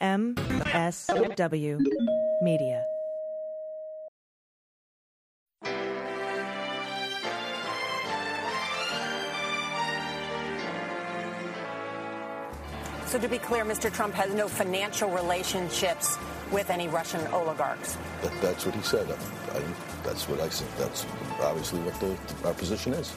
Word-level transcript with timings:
MSW 0.00 1.78
Media. 2.42 2.84
So, 13.06 13.18
to 13.18 13.28
be 13.28 13.38
clear, 13.38 13.64
Mr. 13.64 13.92
Trump 13.92 14.14
has 14.14 14.32
no 14.32 14.46
financial 14.46 15.10
relationships 15.10 16.16
with 16.52 16.70
any 16.70 16.86
Russian 16.88 17.26
oligarchs. 17.32 17.98
That, 18.22 18.32
that's 18.40 18.64
what 18.64 18.74
he 18.74 18.82
said. 18.82 19.06
I, 19.10 19.58
I, 19.58 19.62
that's 20.04 20.28
what 20.28 20.40
I 20.40 20.48
said. 20.48 20.68
That's 20.78 21.04
obviously 21.40 21.80
what 21.80 21.98
the, 21.98 22.16
our 22.46 22.54
position 22.54 22.94
is. 22.94 23.16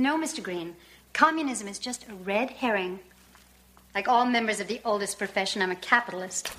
No, 0.00 0.18
Mr. 0.18 0.42
Green. 0.42 0.76
Communism 1.12 1.68
is 1.68 1.78
just 1.78 2.08
a 2.08 2.14
red 2.14 2.48
herring. 2.48 3.00
Like 3.94 4.08
all 4.08 4.24
members 4.24 4.58
of 4.58 4.66
the 4.66 4.80
oldest 4.82 5.18
profession, 5.18 5.60
I'm 5.60 5.70
a 5.70 5.76
capitalist. 5.76 6.50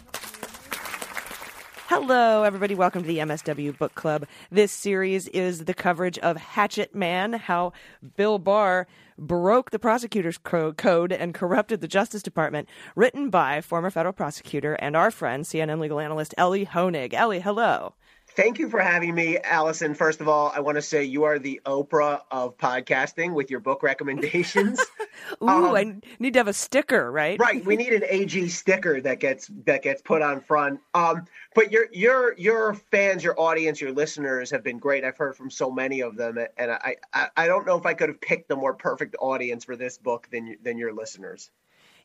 Hello, 1.88 2.44
everybody. 2.44 2.76
Welcome 2.76 3.02
to 3.02 3.08
the 3.08 3.18
MSW 3.18 3.76
Book 3.80 3.96
Club. 3.96 4.28
This 4.52 4.72
series 4.72 5.28
is 5.30 5.66
the 5.66 5.74
coverage 5.74 6.20
of 6.20 6.38
Hatchet 6.38 6.94
Man, 6.94 7.34
how 7.34 7.74
Bill 8.16 8.38
Barr 8.38 8.86
broke 9.18 9.72
the 9.72 9.80
prosecutor's 9.80 10.38
code 10.38 11.12
and 11.12 11.34
corrupted 11.34 11.82
the 11.82 11.88
Justice 11.88 12.22
Department, 12.22 12.70
written 12.96 13.32
by 13.32 13.60
former 13.62 13.90
federal 13.90 14.14
prosecutor 14.14 14.76
and 14.76 14.96
our 14.96 15.10
friend, 15.10 15.46
CNN 15.46 15.80
legal 15.80 16.00
analyst 16.00 16.36
Elie 16.38 16.68
Honig. 16.68 17.16
Elie, 17.16 17.40
hello. 17.40 17.96
Thank 18.42 18.58
you 18.58 18.70
for 18.70 18.80
having 18.80 19.14
me, 19.14 19.38
Allison. 19.38 19.94
First 19.94 20.20
of 20.20 20.28
all, 20.28 20.52
I 20.56 20.62
want 20.62 20.76
to 20.76 20.82
say 20.82 21.04
you 21.04 21.26
are 21.26 21.38
the 21.38 21.62
Oprah 21.64 22.22
of 22.32 22.58
podcasting 22.58 23.36
with 23.36 23.52
your 23.52 23.60
book 23.60 23.84
recommendations. 23.84 24.84
Ooh, 25.44 25.48
um, 25.48 25.76
I 25.76 25.98
need 26.18 26.34
to 26.34 26.40
have 26.40 26.48
a 26.48 26.54
sticker, 26.54 27.12
right? 27.12 27.40
Right. 27.40 27.64
We 27.64 27.76
need 27.76 27.94
an 27.94 28.02
AG 28.04 28.48
sticker 28.48 29.00
that 29.00 29.20
gets 29.20 29.48
that 29.68 29.84
gets 29.84 30.02
put 30.02 30.24
on 30.24 30.42
front. 30.42 30.80
Um, 30.96 31.28
but 31.54 31.72
your 31.72 31.86
your 31.94 32.34
your 32.36 32.74
fans, 32.74 33.24
your 33.24 33.40
audience, 33.40 33.80
your 33.80 33.92
listeners 33.92 34.50
have 34.50 34.64
been 34.64 34.80
great. 34.80 35.06
I've 35.06 35.18
heard 35.18 35.36
from 35.36 35.52
so 35.52 35.70
many 35.70 36.00
of 36.00 36.18
them, 36.18 36.40
and 36.58 36.72
I 36.72 36.96
I, 37.14 37.28
I 37.38 37.46
don't 37.46 37.68
know 37.68 37.78
if 37.78 37.86
I 37.86 37.94
could 37.94 38.10
have 38.10 38.22
picked 38.22 38.50
a 38.52 38.56
more 38.56 38.74
perfect 38.74 39.16
audience 39.20 39.66
for 39.66 39.76
this 39.76 40.00
book 40.00 40.28
than 40.32 40.58
than 40.64 40.80
your 40.80 40.96
listeners. 40.96 41.52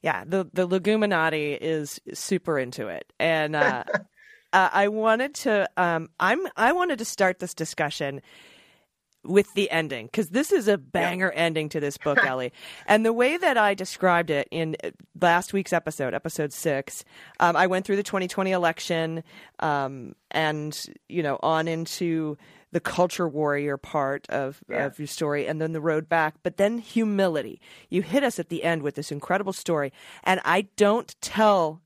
Yeah, 0.02 0.24
the 0.26 0.46
the 0.52 0.68
Leguminati 0.68 1.56
is 1.58 1.98
super 2.12 2.58
into 2.58 2.88
it, 2.88 3.10
and. 3.18 3.56
Uh, 3.56 3.84
uh, 4.52 4.70
I 4.72 4.88
wanted 4.88 5.34
to 5.36 5.68
um, 5.76 6.08
I'm 6.20 6.46
I 6.56 6.72
wanted 6.72 6.98
to 6.98 7.04
start 7.04 7.38
this 7.38 7.54
discussion 7.54 8.20
with 9.26 9.52
the 9.54 9.70
ending 9.70 10.06
because 10.06 10.28
this 10.28 10.52
is 10.52 10.68
a 10.68 10.78
banger 10.78 11.32
yeah. 11.34 11.42
ending 11.42 11.68
to 11.70 11.80
this 11.80 11.98
book, 11.98 12.18
Elie. 12.24 12.52
and 12.86 13.04
the 13.04 13.12
way 13.12 13.36
that 13.36 13.56
I 13.56 13.74
described 13.74 14.30
it 14.30 14.48
in 14.50 14.76
uh, 14.82 14.90
last 15.20 15.52
week's 15.52 15.72
episode, 15.72 16.14
episode 16.14 16.52
six, 16.52 17.04
um, 17.40 17.56
I 17.56 17.66
went 17.66 17.86
through 17.86 17.96
the 17.96 18.02
2020 18.02 18.52
election 18.52 19.24
um, 19.60 20.14
and 20.30 20.86
you 21.08 21.22
know 21.22 21.38
on 21.42 21.68
into 21.68 22.36
the 22.72 22.80
culture 22.80 23.28
warrior 23.28 23.76
part 23.76 24.28
of, 24.28 24.62
yeah. 24.68 24.86
of 24.86 24.98
your 24.98 25.08
story 25.08 25.46
and 25.46 25.60
then 25.60 25.72
the 25.72 25.80
road 25.80 26.08
back, 26.08 26.34
but 26.42 26.56
then 26.56 26.78
humility. 26.78 27.60
You 27.88 28.02
hit 28.02 28.22
us 28.22 28.38
at 28.38 28.48
the 28.48 28.64
end 28.64 28.82
with 28.82 28.96
this 28.96 29.12
incredible 29.12 29.52
story, 29.52 29.92
and 30.24 30.40
I 30.44 30.62
don't 30.76 31.14
tell 31.20 31.80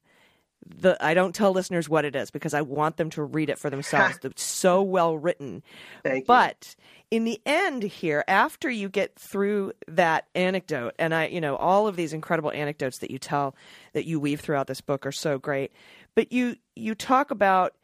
the 0.67 0.97
I 1.05 1.15
don't 1.15 1.35
tell 1.35 1.53
listeners 1.53 1.89
what 1.89 2.05
it 2.05 2.15
is 2.15 2.31
because 2.31 2.55
I 2.55 2.63
want 2.63 2.97
them 2.97 3.11
to 3.11 3.23
read 3.23 3.51
it 3.51 3.59
for 3.59 3.71
themselves. 3.71 4.19
it's 4.25 4.43
so 4.43 4.83
well 4.83 5.17
written. 5.17 5.63
Thank 6.03 6.27
but 6.27 6.75
you. 7.11 7.19
in 7.19 7.25
the 7.25 7.41
end 7.47 7.83
here, 7.83 8.25
after 8.29 8.71
you 8.71 8.89
get 8.89 9.19
through 9.19 9.73
that 9.89 10.27
anecdote, 10.35 10.95
and 10.99 11.15
I, 11.15 11.27
you 11.27 11.41
know, 11.41 11.57
all 11.57 11.87
of 11.87 11.97
these 11.97 12.13
incredible 12.13 12.53
anecdotes 12.53 12.99
that 12.99 13.11
you 13.11 13.19
tell 13.19 13.55
that 13.95 14.07
you 14.07 14.21
weave 14.21 14.41
throughout 14.41 14.67
this 14.67 14.81
book 14.81 15.07
are 15.07 15.13
so 15.13 15.39
great. 15.39 15.73
But 16.15 16.33
you 16.33 16.57
you 16.77 16.95
talk 16.95 17.31
about 17.31 17.75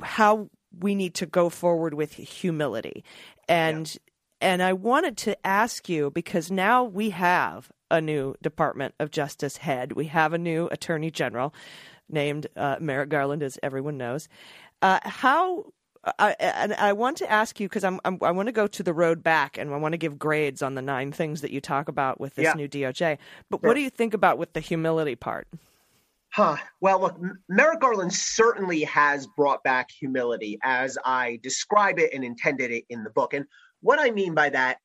how 0.00 0.48
we 0.78 0.94
need 0.94 1.14
to 1.14 1.26
go 1.26 1.48
forward 1.48 1.94
with 1.94 2.12
humility. 2.14 3.04
And 3.48 3.88
yeah. 3.88 4.48
and 4.48 4.62
I 4.62 4.72
wanted 4.72 5.16
to 5.18 5.46
ask 5.46 5.88
you 5.88 6.10
because 6.10 6.50
now 6.50 6.84
we 6.84 7.10
have 7.10 7.70
a 7.90 8.00
new 8.00 8.34
Department 8.42 8.94
of 8.98 9.10
Justice 9.10 9.58
head. 9.58 9.92
We 9.92 10.06
have 10.06 10.32
a 10.32 10.38
new 10.38 10.68
Attorney 10.70 11.10
General 11.10 11.54
named 12.08 12.46
uh, 12.56 12.76
Merrick 12.80 13.08
Garland, 13.08 13.42
as 13.42 13.58
everyone 13.62 13.98
knows. 13.98 14.28
Uh, 14.80 15.00
how 15.02 15.72
I, 16.18 16.36
and 16.38 16.74
I 16.74 16.92
want 16.92 17.16
to 17.18 17.30
ask 17.30 17.58
you 17.60 17.68
because 17.68 17.84
I'm, 17.84 18.00
I'm, 18.04 18.18
i 18.22 18.30
want 18.30 18.46
to 18.46 18.52
go 18.52 18.66
to 18.66 18.82
the 18.82 18.92
road 18.92 19.22
back 19.22 19.58
and 19.58 19.72
I 19.72 19.76
want 19.76 19.92
to 19.92 19.98
give 19.98 20.18
grades 20.18 20.62
on 20.62 20.74
the 20.74 20.82
nine 20.82 21.12
things 21.12 21.40
that 21.40 21.50
you 21.50 21.60
talk 21.60 21.88
about 21.88 22.20
with 22.20 22.34
this 22.34 22.44
yeah. 22.44 22.54
new 22.54 22.68
DOJ. 22.68 23.18
But 23.50 23.60
sure. 23.60 23.68
what 23.68 23.74
do 23.74 23.80
you 23.80 23.90
think 23.90 24.14
about 24.14 24.38
with 24.38 24.52
the 24.52 24.60
humility 24.60 25.16
part? 25.16 25.48
Huh. 26.30 26.56
Well, 26.80 27.00
look, 27.00 27.18
Merrick 27.48 27.80
Garland 27.80 28.12
certainly 28.12 28.84
has 28.84 29.26
brought 29.26 29.62
back 29.64 29.90
humility 29.90 30.58
as 30.62 30.98
I 31.04 31.40
describe 31.42 31.98
it 31.98 32.12
and 32.12 32.22
intended 32.22 32.70
it 32.70 32.84
in 32.88 33.02
the 33.02 33.10
book. 33.10 33.34
And 33.34 33.46
what 33.80 33.98
I 33.98 34.10
mean 34.10 34.34
by 34.34 34.50
that 34.50 34.78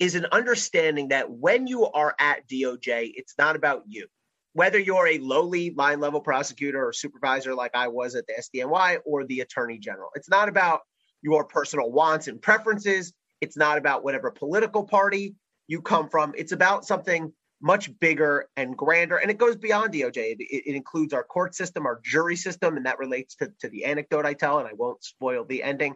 is 0.00 0.14
an 0.14 0.26
understanding 0.32 1.08
that 1.08 1.30
when 1.30 1.66
you 1.66 1.86
are 1.86 2.16
at 2.18 2.48
DOJ, 2.48 3.12
it's 3.14 3.34
not 3.38 3.54
about 3.54 3.84
you. 3.86 4.06
Whether 4.54 4.78
you're 4.78 5.06
a 5.06 5.18
lowly 5.18 5.70
line 5.70 6.00
level 6.00 6.20
prosecutor 6.20 6.84
or 6.84 6.92
supervisor 6.92 7.54
like 7.54 7.72
I 7.74 7.86
was 7.88 8.16
at 8.16 8.24
the 8.26 8.34
SDNY 8.40 8.98
or 9.04 9.24
the 9.24 9.40
attorney 9.40 9.78
general, 9.78 10.08
it's 10.14 10.30
not 10.30 10.48
about 10.48 10.80
your 11.22 11.44
personal 11.44 11.92
wants 11.92 12.26
and 12.26 12.40
preferences. 12.40 13.12
It's 13.40 13.56
not 13.56 13.78
about 13.78 14.02
whatever 14.02 14.30
political 14.30 14.84
party 14.84 15.36
you 15.68 15.82
come 15.82 16.08
from. 16.08 16.32
It's 16.36 16.52
about 16.52 16.84
something 16.84 17.32
much 17.62 17.96
bigger 18.00 18.48
and 18.56 18.76
grander. 18.76 19.18
And 19.18 19.30
it 19.30 19.38
goes 19.38 19.56
beyond 19.56 19.92
DOJ. 19.92 20.16
It, 20.16 20.36
it, 20.40 20.74
includes 20.74 21.12
our 21.12 21.22
court 21.22 21.54
system, 21.54 21.86
our 21.86 22.00
jury 22.02 22.36
system, 22.36 22.76
and 22.76 22.86
that 22.86 22.98
relates 22.98 23.34
to, 23.36 23.52
to 23.60 23.68
the 23.68 23.84
anecdote 23.84 24.24
I 24.24 24.32
tell, 24.32 24.58
and 24.58 24.66
I 24.66 24.72
won't 24.72 25.04
spoil 25.04 25.44
the 25.44 25.62
ending. 25.62 25.94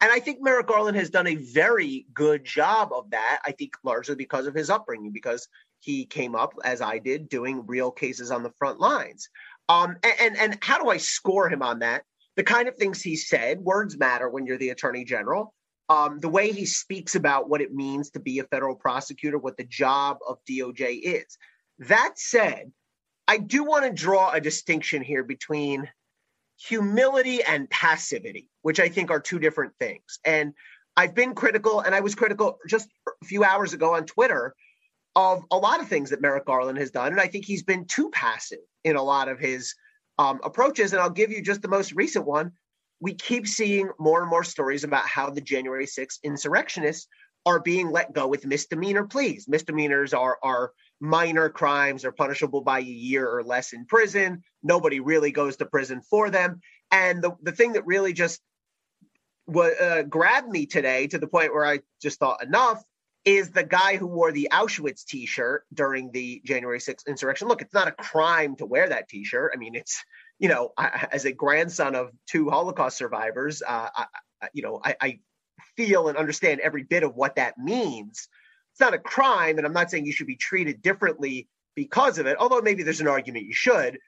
And 0.00 0.12
I 0.12 0.20
think 0.20 0.40
Merrick 0.40 0.68
Garland 0.68 0.96
has 0.96 1.10
done 1.10 1.26
a 1.26 1.34
very 1.34 2.06
good 2.14 2.44
job 2.44 2.92
of 2.92 3.10
that. 3.10 3.40
I 3.44 3.52
think 3.52 3.72
largely 3.82 4.14
because 4.14 4.46
of 4.46 4.54
his 4.54 4.70
upbringing, 4.70 5.10
because 5.12 5.48
he 5.80 6.06
came 6.06 6.34
up 6.34 6.54
as 6.64 6.80
I 6.80 6.98
did, 6.98 7.28
doing 7.28 7.66
real 7.66 7.90
cases 7.90 8.30
on 8.30 8.42
the 8.42 8.52
front 8.58 8.80
lines. 8.80 9.28
Um, 9.68 9.96
and, 10.02 10.14
and, 10.20 10.36
and 10.36 10.58
how 10.62 10.82
do 10.82 10.88
I 10.88 10.96
score 10.96 11.48
him 11.48 11.62
on 11.62 11.80
that? 11.80 12.04
The 12.36 12.44
kind 12.44 12.68
of 12.68 12.76
things 12.76 13.02
he 13.02 13.16
said, 13.16 13.60
words 13.60 13.98
matter 13.98 14.28
when 14.28 14.46
you're 14.46 14.58
the 14.58 14.70
attorney 14.70 15.04
general. 15.04 15.54
Um, 15.88 16.20
the 16.20 16.28
way 16.28 16.52
he 16.52 16.66
speaks 16.66 17.14
about 17.14 17.48
what 17.48 17.60
it 17.60 17.72
means 17.72 18.10
to 18.10 18.20
be 18.20 18.38
a 18.38 18.44
federal 18.44 18.76
prosecutor, 18.76 19.38
what 19.38 19.56
the 19.56 19.64
job 19.64 20.18
of 20.28 20.38
DOJ 20.48 21.00
is. 21.02 21.38
That 21.80 22.12
said, 22.16 22.70
I 23.26 23.38
do 23.38 23.64
want 23.64 23.84
to 23.84 23.92
draw 23.92 24.30
a 24.30 24.40
distinction 24.40 25.02
here 25.02 25.24
between 25.24 25.88
humility 26.58 27.42
and 27.42 27.70
passivity, 27.70 28.48
which 28.62 28.80
I 28.80 28.88
think 28.88 29.10
are 29.10 29.20
two 29.20 29.38
different 29.38 29.72
things. 29.78 30.18
And 30.24 30.52
I've 30.96 31.14
been 31.14 31.34
critical, 31.34 31.80
and 31.80 31.94
I 31.94 32.00
was 32.00 32.14
critical 32.14 32.58
just 32.68 32.88
a 33.22 33.24
few 33.24 33.44
hours 33.44 33.72
ago 33.72 33.94
on 33.94 34.04
Twitter 34.04 34.54
of 35.14 35.44
a 35.50 35.56
lot 35.56 35.80
of 35.80 35.88
things 35.88 36.10
that 36.10 36.20
Merrick 36.20 36.46
Garland 36.46 36.78
has 36.78 36.90
done. 36.90 37.12
And 37.12 37.20
I 37.20 37.28
think 37.28 37.44
he's 37.44 37.62
been 37.62 37.86
too 37.86 38.10
passive 38.10 38.58
in 38.84 38.96
a 38.96 39.02
lot 39.02 39.28
of 39.28 39.38
his 39.38 39.74
um, 40.18 40.40
approaches. 40.42 40.92
And 40.92 41.00
I'll 41.00 41.10
give 41.10 41.30
you 41.30 41.42
just 41.42 41.62
the 41.62 41.68
most 41.68 41.92
recent 41.92 42.26
one. 42.26 42.52
We 43.00 43.14
keep 43.14 43.46
seeing 43.46 43.90
more 43.98 44.20
and 44.20 44.28
more 44.28 44.44
stories 44.44 44.82
about 44.82 45.06
how 45.06 45.30
the 45.30 45.40
January 45.40 45.86
6th 45.86 46.18
insurrectionists 46.24 47.06
are 47.46 47.60
being 47.60 47.90
let 47.90 48.12
go 48.12 48.26
with 48.26 48.44
misdemeanor 48.44 49.04
pleas. 49.04 49.46
Misdemeanors 49.48 50.12
are, 50.12 50.38
are 50.42 50.72
minor 51.00 51.48
crimes 51.48 52.04
are 52.04 52.12
punishable 52.12 52.60
by 52.60 52.80
a 52.80 52.82
year 52.82 53.28
or 53.28 53.42
less 53.42 53.72
in 53.72 53.86
prison. 53.86 54.42
Nobody 54.62 55.00
really 55.00 55.30
goes 55.30 55.56
to 55.56 55.66
prison 55.66 56.00
for 56.02 56.30
them. 56.30 56.60
And 56.90 57.22
the, 57.22 57.32
the 57.42 57.52
thing 57.52 57.74
that 57.74 57.86
really 57.86 58.12
just 58.12 58.40
uh, 59.54 60.02
grabbed 60.02 60.48
me 60.48 60.66
today 60.66 61.06
to 61.08 61.18
the 61.18 61.26
point 61.26 61.54
where 61.54 61.66
I 61.66 61.80
just 62.02 62.18
thought 62.18 62.42
enough 62.42 62.82
is 63.24 63.50
the 63.50 63.64
guy 63.64 63.96
who 63.96 64.06
wore 64.06 64.32
the 64.32 64.48
Auschwitz 64.52 65.04
t-shirt 65.04 65.64
during 65.74 66.10
the 66.12 66.40
January 66.44 66.78
6th 66.78 67.06
insurrection. 67.06 67.48
Look, 67.48 67.62
it's 67.62 67.74
not 67.74 67.88
a 67.88 67.92
crime 67.92 68.56
to 68.56 68.66
wear 68.66 68.88
that 68.88 69.08
t-shirt. 69.08 69.52
I 69.54 69.58
mean, 69.58 69.74
it's, 69.74 70.02
you 70.38 70.48
know, 70.48 70.72
I, 70.76 71.08
as 71.12 71.24
a 71.24 71.32
grandson 71.32 71.94
of 71.94 72.10
two 72.26 72.48
Holocaust 72.48 72.96
survivors, 72.96 73.62
uh, 73.66 73.88
I, 73.94 74.06
you 74.52 74.62
know, 74.62 74.80
I, 74.84 74.96
I 75.00 75.18
feel 75.76 76.08
and 76.08 76.16
understand 76.16 76.60
every 76.60 76.84
bit 76.84 77.02
of 77.02 77.16
what 77.16 77.36
that 77.36 77.58
means 77.58 78.28
it's 78.78 78.84
not 78.84 78.94
a 78.94 78.98
crime, 78.98 79.58
and 79.58 79.66
I'm 79.66 79.72
not 79.72 79.90
saying 79.90 80.06
you 80.06 80.12
should 80.12 80.28
be 80.28 80.36
treated 80.36 80.82
differently 80.82 81.48
because 81.74 82.18
of 82.18 82.26
it, 82.26 82.36
although 82.38 82.60
maybe 82.60 82.84
there's 82.84 83.00
an 83.00 83.08
argument 83.08 83.46
you 83.46 83.54
should. 83.54 83.98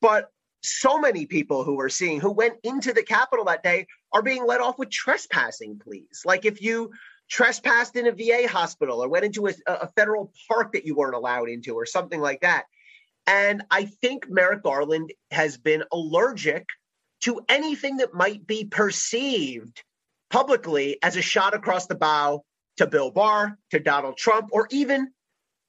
but 0.00 0.28
so 0.62 1.00
many 1.00 1.24
people 1.24 1.64
who 1.64 1.80
are 1.80 1.88
seeing 1.88 2.20
who 2.20 2.30
went 2.30 2.52
into 2.64 2.92
the 2.92 3.02
Capitol 3.02 3.46
that 3.46 3.62
day 3.62 3.86
are 4.12 4.20
being 4.20 4.46
let 4.46 4.60
off 4.60 4.78
with 4.78 4.90
trespassing 4.90 5.78
pleas. 5.78 6.20
Like 6.26 6.44
if 6.44 6.60
you 6.60 6.90
trespassed 7.30 7.96
in 7.96 8.06
a 8.06 8.12
VA 8.12 8.46
hospital 8.46 9.02
or 9.02 9.08
went 9.08 9.24
into 9.24 9.46
a, 9.46 9.54
a 9.66 9.88
federal 9.96 10.30
park 10.50 10.74
that 10.74 10.84
you 10.84 10.94
weren't 10.94 11.14
allowed 11.14 11.48
into 11.48 11.72
or 11.72 11.86
something 11.86 12.20
like 12.20 12.42
that. 12.42 12.64
And 13.26 13.62
I 13.70 13.86
think 13.86 14.28
Merrick 14.28 14.62
Garland 14.62 15.14
has 15.30 15.56
been 15.56 15.82
allergic 15.92 16.68
to 17.22 17.40
anything 17.48 17.96
that 17.96 18.12
might 18.12 18.46
be 18.46 18.66
perceived 18.66 19.82
publicly 20.28 20.98
as 21.02 21.16
a 21.16 21.22
shot 21.22 21.54
across 21.54 21.86
the 21.86 21.94
bow 21.94 22.44
to 22.76 22.86
Bill 22.86 23.10
Barr, 23.10 23.58
to 23.70 23.78
Donald 23.78 24.16
Trump, 24.16 24.48
or 24.52 24.66
even 24.70 25.12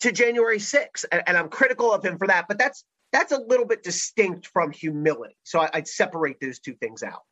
to 0.02 0.12
January 0.12 0.58
6th. 0.58 1.06
And, 1.12 1.22
and 1.28 1.38
I'm 1.38 1.50
critical 1.50 1.94
of 1.94 2.04
him 2.04 2.18
for 2.18 2.28
that, 2.28 2.48
but 2.48 2.58
that's 2.58 2.84
that's 3.12 3.32
a 3.34 3.40
little 3.40 3.66
bit 3.66 3.84
distinct 3.84 4.48
from 4.48 4.72
humility. 4.72 5.36
So 5.44 5.60
I, 5.60 5.70
I'd 5.74 5.88
separate 5.88 6.40
those 6.40 6.60
two 6.60 6.76
things 6.76 7.04
out. 7.04 7.24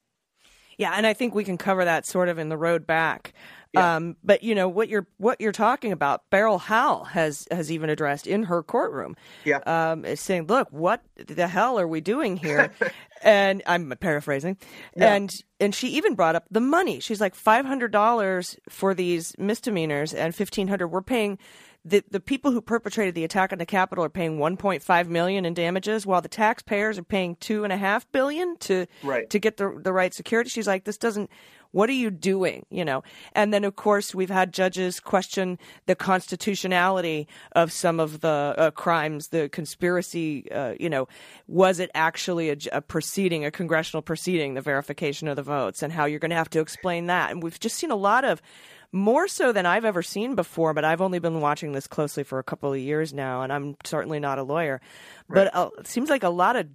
Yeah, 0.77 0.93
and 0.95 1.05
I 1.05 1.13
think 1.13 1.35
we 1.35 1.43
can 1.43 1.57
cover 1.57 1.83
that 1.83 2.05
sort 2.05 2.29
of 2.29 2.37
in 2.37 2.49
the 2.49 2.57
road 2.57 2.87
back. 2.87 3.33
Yeah. 3.73 3.97
Um, 3.97 4.17
but 4.23 4.41
you 4.41 4.55
know 4.55 4.67
what 4.67 4.89
you're 4.89 5.07
what 5.17 5.39
you're 5.39 5.51
talking 5.51 5.91
about. 5.91 6.27
Beryl 6.31 6.57
Howell 6.57 7.03
has 7.05 7.47
has 7.51 7.71
even 7.71 7.91
addressed 7.91 8.25
in 8.25 8.43
her 8.43 8.63
courtroom, 8.63 9.15
yeah, 9.45 9.57
um, 9.67 10.05
saying, 10.15 10.47
"Look, 10.47 10.69
what 10.71 11.03
the 11.15 11.47
hell 11.47 11.79
are 11.79 11.87
we 11.87 12.01
doing 12.01 12.35
here?" 12.35 12.71
and 13.23 13.61
I'm 13.67 13.93
paraphrasing, 13.99 14.57
yeah. 14.95 15.13
and 15.13 15.43
and 15.59 15.75
she 15.75 15.89
even 15.89 16.15
brought 16.15 16.35
up 16.35 16.45
the 16.49 16.61
money. 16.61 16.99
She's 16.99 17.21
like, 17.21 17.35
five 17.35 17.65
hundred 17.65 17.91
dollars 17.91 18.57
for 18.69 18.95
these 18.95 19.35
misdemeanors 19.37 20.15
and 20.15 20.33
fifteen 20.33 20.67
hundred. 20.67 20.87
We're 20.87 21.03
paying 21.03 21.37
the 21.85 22.03
the 22.09 22.19
people 22.19 22.51
who 22.51 22.61
perpetrated 22.61 23.15
the 23.15 23.23
attack 23.23 23.51
on 23.51 23.59
the 23.59 23.65
Capitol 23.65 24.03
are 24.03 24.09
paying 24.09 24.37
1.5 24.37 25.07
million 25.07 25.45
in 25.45 25.53
damages, 25.53 26.05
while 26.05 26.21
the 26.21 26.27
taxpayers 26.27 26.97
are 26.97 27.03
paying 27.03 27.35
two 27.37 27.63
and 27.63 27.71
a 27.71 27.77
half 27.77 28.09
billion 28.11 28.57
to 28.57 28.85
right. 29.03 29.29
to 29.29 29.39
get 29.39 29.57
the 29.57 29.79
the 29.81 29.93
right 29.93 30.13
security. 30.13 30.49
She's 30.49 30.67
like, 30.67 30.83
this 30.83 30.97
doesn't. 30.97 31.29
What 31.71 31.89
are 31.89 31.93
you 31.93 32.09
doing? 32.09 32.65
You 32.69 32.83
know, 32.83 33.03
and 33.33 33.53
then 33.53 33.63
of 33.63 33.75
course 33.75 34.15
we've 34.15 34.29
had 34.29 34.53
judges 34.53 34.99
question 34.99 35.59
the 35.85 35.95
constitutionality 35.95 37.27
of 37.53 37.71
some 37.71 37.99
of 37.99 38.21
the 38.21 38.55
uh, 38.57 38.71
crimes, 38.71 39.27
the 39.27 39.49
conspiracy. 39.49 40.51
Uh, 40.51 40.73
you 40.79 40.89
know, 40.89 41.07
was 41.47 41.79
it 41.79 41.91
actually 41.93 42.49
a, 42.49 42.57
a 42.71 42.81
proceeding, 42.81 43.45
a 43.45 43.51
congressional 43.51 44.01
proceeding, 44.01 44.53
the 44.53 44.61
verification 44.61 45.27
of 45.27 45.35
the 45.35 45.43
votes, 45.43 45.83
and 45.83 45.93
how 45.93 46.05
you're 46.05 46.19
going 46.19 46.29
to 46.31 46.35
have 46.35 46.49
to 46.51 46.59
explain 46.59 47.07
that? 47.07 47.31
And 47.31 47.43
we've 47.43 47.59
just 47.59 47.75
seen 47.75 47.91
a 47.91 47.95
lot 47.95 48.25
of 48.25 48.41
more 48.91 49.27
so 49.27 49.51
than 49.51 49.65
I've 49.65 49.85
ever 49.85 50.01
seen 50.01 50.35
before. 50.35 50.73
But 50.73 50.85
I've 50.85 51.01
only 51.01 51.19
been 51.19 51.41
watching 51.41 51.73
this 51.73 51.87
closely 51.87 52.23
for 52.23 52.39
a 52.39 52.43
couple 52.43 52.73
of 52.73 52.79
years 52.79 53.13
now, 53.13 53.43
and 53.43 53.53
I'm 53.53 53.75
certainly 53.83 54.19
not 54.19 54.39
a 54.39 54.43
lawyer. 54.43 54.81
Right. 55.27 55.49
But 55.53 55.55
uh, 55.55 55.69
it 55.79 55.87
seems 55.87 56.09
like 56.09 56.23
a 56.23 56.29
lot 56.29 56.55
of 56.55 56.67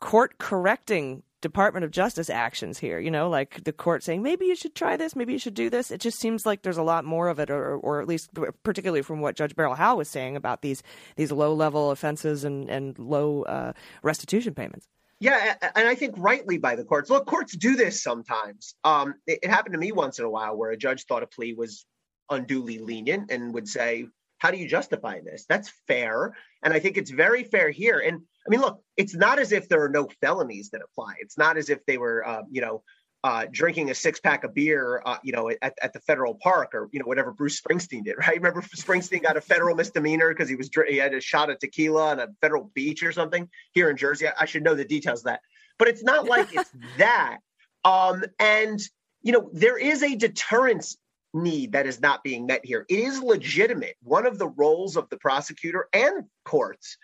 court 0.00 0.38
correcting 0.38 1.22
Department 1.40 1.84
of 1.84 1.90
Justice 1.90 2.28
actions 2.28 2.78
here. 2.78 2.98
You 2.98 3.10
know, 3.10 3.28
like 3.28 3.64
the 3.64 3.72
court 3.72 4.02
saying 4.02 4.22
maybe 4.22 4.46
you 4.46 4.56
should 4.56 4.74
try 4.74 4.96
this, 4.96 5.14
maybe 5.14 5.32
you 5.32 5.38
should 5.38 5.54
do 5.54 5.70
this. 5.70 5.90
It 5.90 6.00
just 6.00 6.18
seems 6.18 6.44
like 6.44 6.62
there's 6.62 6.78
a 6.78 6.82
lot 6.82 7.04
more 7.04 7.28
of 7.28 7.38
it, 7.38 7.50
or, 7.50 7.76
or 7.76 8.00
at 8.00 8.08
least 8.08 8.30
particularly 8.62 9.02
from 9.02 9.20
what 9.20 9.36
Judge 9.36 9.54
Beryl 9.54 9.74
Howell 9.74 9.98
was 9.98 10.08
saying 10.08 10.36
about 10.36 10.62
these 10.62 10.82
these 11.16 11.32
low 11.32 11.54
level 11.54 11.90
offenses 11.90 12.44
and 12.44 12.68
and 12.68 12.98
low 12.98 13.42
uh, 13.42 13.72
restitution 14.02 14.54
payments. 14.54 14.88
Yeah, 15.20 15.56
and 15.74 15.88
I 15.88 15.94
think 15.96 16.14
rightly 16.16 16.58
by 16.58 16.76
the 16.76 16.84
courts. 16.84 17.10
Look, 17.10 17.26
courts 17.26 17.56
do 17.56 17.74
this 17.74 18.02
sometimes. 18.02 18.74
Um, 18.84 19.14
it, 19.26 19.40
it, 19.42 19.50
happened 19.50 19.72
to 19.72 19.78
me 19.78 19.90
once 19.90 20.20
in 20.20 20.24
a 20.24 20.30
while 20.30 20.56
where 20.56 20.70
a 20.70 20.76
judge 20.76 21.06
thought 21.06 21.24
a 21.24 21.26
plea 21.26 21.54
was 21.54 21.86
unduly 22.30 22.78
lenient 22.78 23.30
and 23.32 23.52
would 23.52 23.66
say, 23.66 24.06
"How 24.38 24.52
do 24.52 24.58
you 24.58 24.68
justify 24.68 25.20
this?" 25.20 25.44
That's 25.48 25.72
fair, 25.88 26.34
and 26.62 26.72
I 26.72 26.78
think 26.78 26.96
it's 26.96 27.10
very 27.10 27.42
fair 27.42 27.70
here. 27.70 27.98
And 27.98 28.22
I 28.48 28.50
mean, 28.50 28.60
look, 28.60 28.82
it's 28.96 29.14
not 29.14 29.38
as 29.38 29.52
if 29.52 29.68
there 29.68 29.84
are 29.84 29.90
no 29.90 30.08
felonies 30.22 30.70
that 30.70 30.80
apply. 30.80 31.14
It's 31.20 31.36
not 31.36 31.58
as 31.58 31.68
if 31.68 31.84
they 31.84 31.98
were, 31.98 32.26
uh, 32.26 32.42
you 32.50 32.62
know, 32.62 32.82
uh, 33.22 33.44
drinking 33.50 33.90
a 33.90 33.94
six 33.94 34.20
pack 34.20 34.44
of 34.44 34.54
beer, 34.54 35.02
uh, 35.04 35.18
you 35.22 35.32
know, 35.32 35.50
at, 35.50 35.74
at 35.82 35.92
the 35.92 36.00
federal 36.00 36.34
park 36.34 36.70
or 36.72 36.88
you 36.92 36.98
know 36.98 37.04
whatever 37.04 37.32
Bruce 37.32 37.60
Springsteen 37.60 38.04
did, 38.04 38.14
right? 38.18 38.36
Remember 38.36 38.62
Springsteen 38.62 39.22
got 39.22 39.36
a 39.36 39.40
federal 39.40 39.76
misdemeanor 39.76 40.30
because 40.30 40.48
he 40.48 40.56
was 40.56 40.70
he 40.88 40.96
had 40.96 41.12
a 41.12 41.20
shot 41.20 41.50
of 41.50 41.58
tequila 41.58 42.12
on 42.12 42.20
a 42.20 42.28
federal 42.40 42.70
beach 42.74 43.02
or 43.02 43.12
something 43.12 43.48
here 43.72 43.90
in 43.90 43.96
Jersey. 43.96 44.28
I, 44.28 44.32
I 44.40 44.44
should 44.46 44.62
know 44.62 44.74
the 44.74 44.84
details 44.84 45.20
of 45.20 45.24
that, 45.26 45.40
but 45.78 45.88
it's 45.88 46.02
not 46.02 46.24
like 46.26 46.54
it's 46.54 46.70
that. 46.98 47.38
Um, 47.84 48.24
and 48.38 48.80
you 49.22 49.32
know, 49.32 49.50
there 49.52 49.76
is 49.76 50.02
a 50.02 50.14
deterrence 50.14 50.96
need 51.34 51.72
that 51.72 51.86
is 51.86 52.00
not 52.00 52.22
being 52.22 52.46
met 52.46 52.64
here. 52.64 52.86
It 52.88 53.00
is 53.00 53.20
legitimate. 53.20 53.96
One 54.02 54.26
of 54.26 54.38
the 54.38 54.48
roles 54.48 54.96
of 54.96 55.10
the 55.10 55.18
prosecutor 55.18 55.88
and 55.92 56.24
courts 56.44 56.96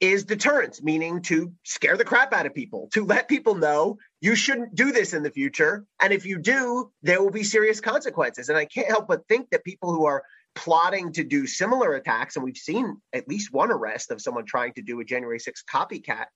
is 0.00 0.24
deterrence, 0.24 0.82
meaning 0.82 1.22
to 1.22 1.52
scare 1.64 1.96
the 1.96 2.04
crap 2.04 2.32
out 2.32 2.46
of 2.46 2.54
people, 2.54 2.88
to 2.92 3.04
let 3.04 3.28
people 3.28 3.54
know 3.54 3.98
you 4.20 4.34
shouldn't 4.34 4.74
do 4.74 4.92
this 4.92 5.12
in 5.12 5.22
the 5.22 5.30
future. 5.30 5.84
And 6.00 6.12
if 6.12 6.24
you 6.24 6.38
do, 6.38 6.92
there 7.02 7.20
will 7.22 7.30
be 7.30 7.42
serious 7.42 7.80
consequences. 7.80 8.48
And 8.48 8.56
I 8.56 8.64
can't 8.64 8.88
help 8.88 9.08
but 9.08 9.26
think 9.26 9.50
that 9.50 9.64
people 9.64 9.92
who 9.92 10.06
are 10.06 10.22
plotting 10.54 11.12
to 11.12 11.24
do 11.24 11.46
similar 11.46 11.94
attacks, 11.94 12.36
and 12.36 12.44
we've 12.44 12.56
seen 12.56 12.96
at 13.12 13.28
least 13.28 13.52
one 13.52 13.70
arrest 13.70 14.10
of 14.10 14.20
someone 14.20 14.44
trying 14.44 14.72
to 14.74 14.82
do 14.82 15.00
a 15.00 15.04
January 15.04 15.38
6th 15.38 15.64
copycat 15.72 16.26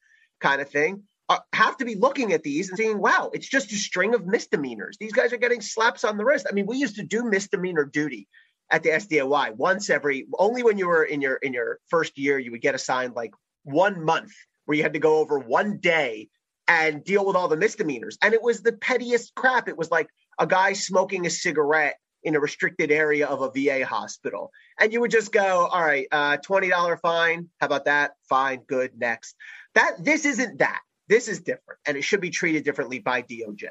kind 0.41 0.61
of 0.61 0.69
thing, 0.69 1.05
uh, 1.29 1.39
have 1.53 1.77
to 1.77 1.85
be 1.85 1.95
looking 1.95 2.33
at 2.33 2.43
these 2.43 2.69
and 2.69 2.79
saying, 2.79 2.99
wow, 2.99 3.31
it's 3.33 3.49
just 3.49 3.73
a 3.73 3.77
string 3.77 4.15
of 4.15 4.27
misdemeanors. 4.27 4.97
These 4.99 5.13
guys 5.13 5.33
are 5.33 5.39
getting 5.39 5.61
slaps 5.61 6.05
on 6.05 6.17
the 6.17 6.25
wrist. 6.25 6.47
I 6.51 6.53
mean, 6.53 6.67
we 6.67 6.79
used 6.79 6.97
to 6.97 7.05
do 7.05 7.25
misdemeanor 7.25 7.85
duty 7.85 8.29
at 8.73 8.83
the 8.83 8.89
SDNY 8.89 9.55
once 9.57 9.91
every 9.91 10.27
only 10.39 10.63
when 10.63 10.79
you 10.79 10.89
were 10.89 11.05
in 11.05 11.21
your 11.21 11.35
in 11.37 11.53
your 11.53 11.79
first 11.89 12.19
year 12.19 12.39
you 12.39 12.51
would 12.51 12.63
get 12.63 12.75
assigned 12.75 13.15
like 13.15 13.33
one 13.65 14.05
month 14.05 14.33
where 14.65 14.77
you 14.77 14.83
had 14.83 14.95
to 14.95 14.99
go 14.99 15.19
over 15.19 15.39
one 15.39 15.79
day 15.79 16.29
and 16.69 17.05
deal 17.05 17.27
with 17.27 17.37
all 17.37 17.49
the 17.49 17.57
misdemeanors. 17.57 18.17
And 18.23 18.35
it 18.35 18.43
was 18.43 18.63
the 18.63 18.73
pettiest 18.73 19.35
crap. 19.35 19.69
It 19.69 19.77
was 19.77 19.91
like 19.91 20.09
a 20.39 20.47
guy 20.47 20.73
smoking 20.73 21.27
a 21.27 21.31
cigarette 21.31 21.97
in 22.23 22.37
a 22.37 22.41
restricted 22.41 22.91
area 22.91 23.27
of 23.27 23.43
a 23.43 23.51
VA 23.51 23.85
hospital. 23.85 24.51
And 24.81 24.93
you 24.93 25.01
would 25.01 25.11
just 25.11 25.33
go, 25.33 25.67
all 25.67 25.83
right, 25.83 26.07
uh, 26.13 26.37
$20 26.39 27.01
fine. 27.01 27.49
How 27.61 27.67
about 27.67 27.87
that? 27.87 28.13
Fine, 28.29 28.63
good, 28.69 28.93
next. 28.97 29.35
That 29.75 29.97
this 29.99 30.25
isn't 30.25 30.59
that. 30.59 30.81
This 31.09 31.29
is 31.29 31.41
different 31.41 31.81
and 31.85 31.97
it 31.97 32.03
should 32.03 32.21
be 32.21 32.31
treated 32.31 32.65
differently 32.65 33.01
by 33.01 33.23
DOJ. 33.23 33.69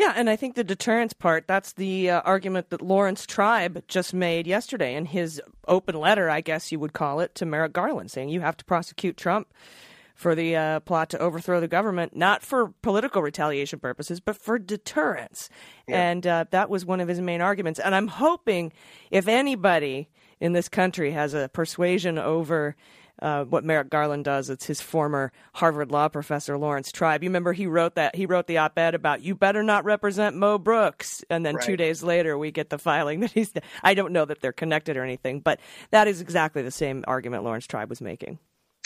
Yeah, 0.00 0.14
and 0.16 0.30
I 0.30 0.36
think 0.36 0.54
the 0.54 0.64
deterrence 0.64 1.12
part, 1.12 1.46
that's 1.46 1.74
the 1.74 2.08
uh, 2.08 2.20
argument 2.22 2.70
that 2.70 2.80
Laurence 2.80 3.26
Tribe 3.26 3.84
just 3.86 4.14
made 4.14 4.46
yesterday 4.46 4.94
in 4.94 5.04
his 5.04 5.42
open 5.68 5.94
letter, 5.94 6.30
I 6.30 6.40
guess 6.40 6.72
you 6.72 6.78
would 6.78 6.94
call 6.94 7.20
it, 7.20 7.34
to 7.34 7.44
Merrick 7.44 7.74
Garland, 7.74 8.10
saying 8.10 8.30
you 8.30 8.40
have 8.40 8.56
to 8.56 8.64
prosecute 8.64 9.18
Trump 9.18 9.52
for 10.14 10.34
the 10.34 10.56
uh, 10.56 10.80
plot 10.80 11.10
to 11.10 11.18
overthrow 11.18 11.60
the 11.60 11.68
government, 11.68 12.16
not 12.16 12.42
for 12.42 12.72
political 12.80 13.20
retaliation 13.20 13.78
purposes, 13.78 14.20
but 14.20 14.36
for 14.36 14.58
deterrence. 14.58 15.50
Yeah. 15.86 16.10
And 16.10 16.26
uh, 16.26 16.44
that 16.50 16.70
was 16.70 16.86
one 16.86 17.00
of 17.00 17.08
his 17.08 17.20
main 17.20 17.42
arguments. 17.42 17.78
And 17.78 17.94
I'm 17.94 18.08
hoping 18.08 18.72
if 19.10 19.28
anybody 19.28 20.08
in 20.40 20.54
this 20.54 20.70
country 20.70 21.10
has 21.10 21.34
a 21.34 21.50
persuasion 21.50 22.16
over 22.16 22.74
uh, 23.20 23.44
what 23.44 23.64
Merrick 23.64 23.90
Garland 23.90 24.24
does. 24.24 24.50
It's 24.50 24.66
his 24.66 24.80
former 24.80 25.32
Harvard 25.54 25.90
law 25.90 26.08
professor 26.08 26.56
Laurence 26.58 26.92
Tribe. 26.92 27.22
You 27.22 27.28
remember 27.28 27.52
he 27.52 27.66
wrote 27.66 27.94
that 27.94 28.16
he 28.16 28.26
wrote 28.26 28.46
the 28.46 28.58
op-ed 28.58 28.94
about 28.94 29.22
you 29.22 29.34
better 29.34 29.62
not 29.62 29.84
represent 29.84 30.36
Mo 30.36 30.58
Brooks, 30.58 31.24
and 31.30 31.44
then 31.44 31.56
right. 31.56 31.64
two 31.64 31.76
days 31.76 32.02
later 32.02 32.36
we 32.36 32.50
get 32.50 32.70
the 32.70 32.78
filing 32.78 33.20
that 33.20 33.32
he's. 33.32 33.52
I 33.82 33.94
don't 33.94 34.12
know 34.12 34.24
that 34.24 34.40
they're 34.40 34.52
connected 34.52 34.96
or 34.96 35.02
anything, 35.02 35.40
but 35.40 35.60
that 35.90 36.08
is 36.08 36.20
exactly 36.20 36.62
the 36.62 36.70
same 36.70 37.04
argument 37.06 37.44
Laurence 37.44 37.66
Tribe 37.66 37.90
was 37.90 38.00
making. 38.00 38.38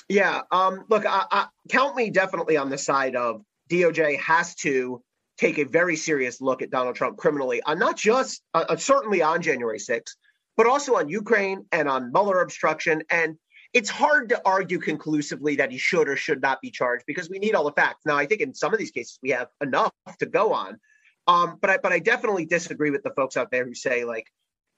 Yeah, 0.08 0.42
um, 0.50 0.84
look, 0.88 1.06
I, 1.06 1.24
I, 1.30 1.46
count 1.70 1.96
me 1.96 2.10
definitely 2.10 2.56
on 2.56 2.68
the 2.68 2.76
side 2.76 3.16
of 3.16 3.42
DOJ 3.70 4.20
has 4.20 4.54
to 4.56 5.02
take 5.38 5.58
a 5.58 5.64
very 5.64 5.96
serious 5.96 6.40
look 6.40 6.62
at 6.62 6.70
Donald 6.70 6.94
Trump 6.94 7.16
criminally, 7.16 7.62
on 7.62 7.78
not 7.78 7.96
just 7.96 8.42
uh, 8.52 8.64
uh 8.68 8.76
certainly 8.76 9.22
on 9.22 9.42
January 9.42 9.78
6th, 9.78 10.14
but 10.56 10.66
also 10.66 10.96
on 10.96 11.08
Ukraine 11.08 11.66
and 11.72 11.88
on 11.88 12.12
Mueller 12.12 12.40
obstruction 12.40 13.02
and 13.10 13.36
it's 13.74 13.90
hard 13.90 14.28
to 14.28 14.40
argue 14.44 14.78
conclusively 14.78 15.56
that 15.56 15.70
he 15.72 15.78
should 15.78 16.08
or 16.08 16.16
should 16.16 16.40
not 16.40 16.60
be 16.62 16.70
charged 16.70 17.04
because 17.06 17.28
we 17.28 17.40
need 17.40 17.54
all 17.54 17.64
the 17.64 17.72
facts. 17.72 18.06
Now, 18.06 18.16
I 18.16 18.24
think 18.24 18.40
in 18.40 18.54
some 18.54 18.72
of 18.72 18.78
these 18.78 18.92
cases 18.92 19.18
we 19.22 19.30
have 19.30 19.48
enough 19.60 19.92
to 20.20 20.26
go 20.26 20.54
on, 20.54 20.78
um, 21.26 21.58
but 21.60 21.70
I, 21.70 21.78
but 21.78 21.92
I 21.92 21.98
definitely 21.98 22.46
disagree 22.46 22.90
with 22.90 23.02
the 23.02 23.10
folks 23.10 23.36
out 23.36 23.50
there 23.50 23.64
who 23.64 23.74
say 23.74 24.04
like 24.04 24.26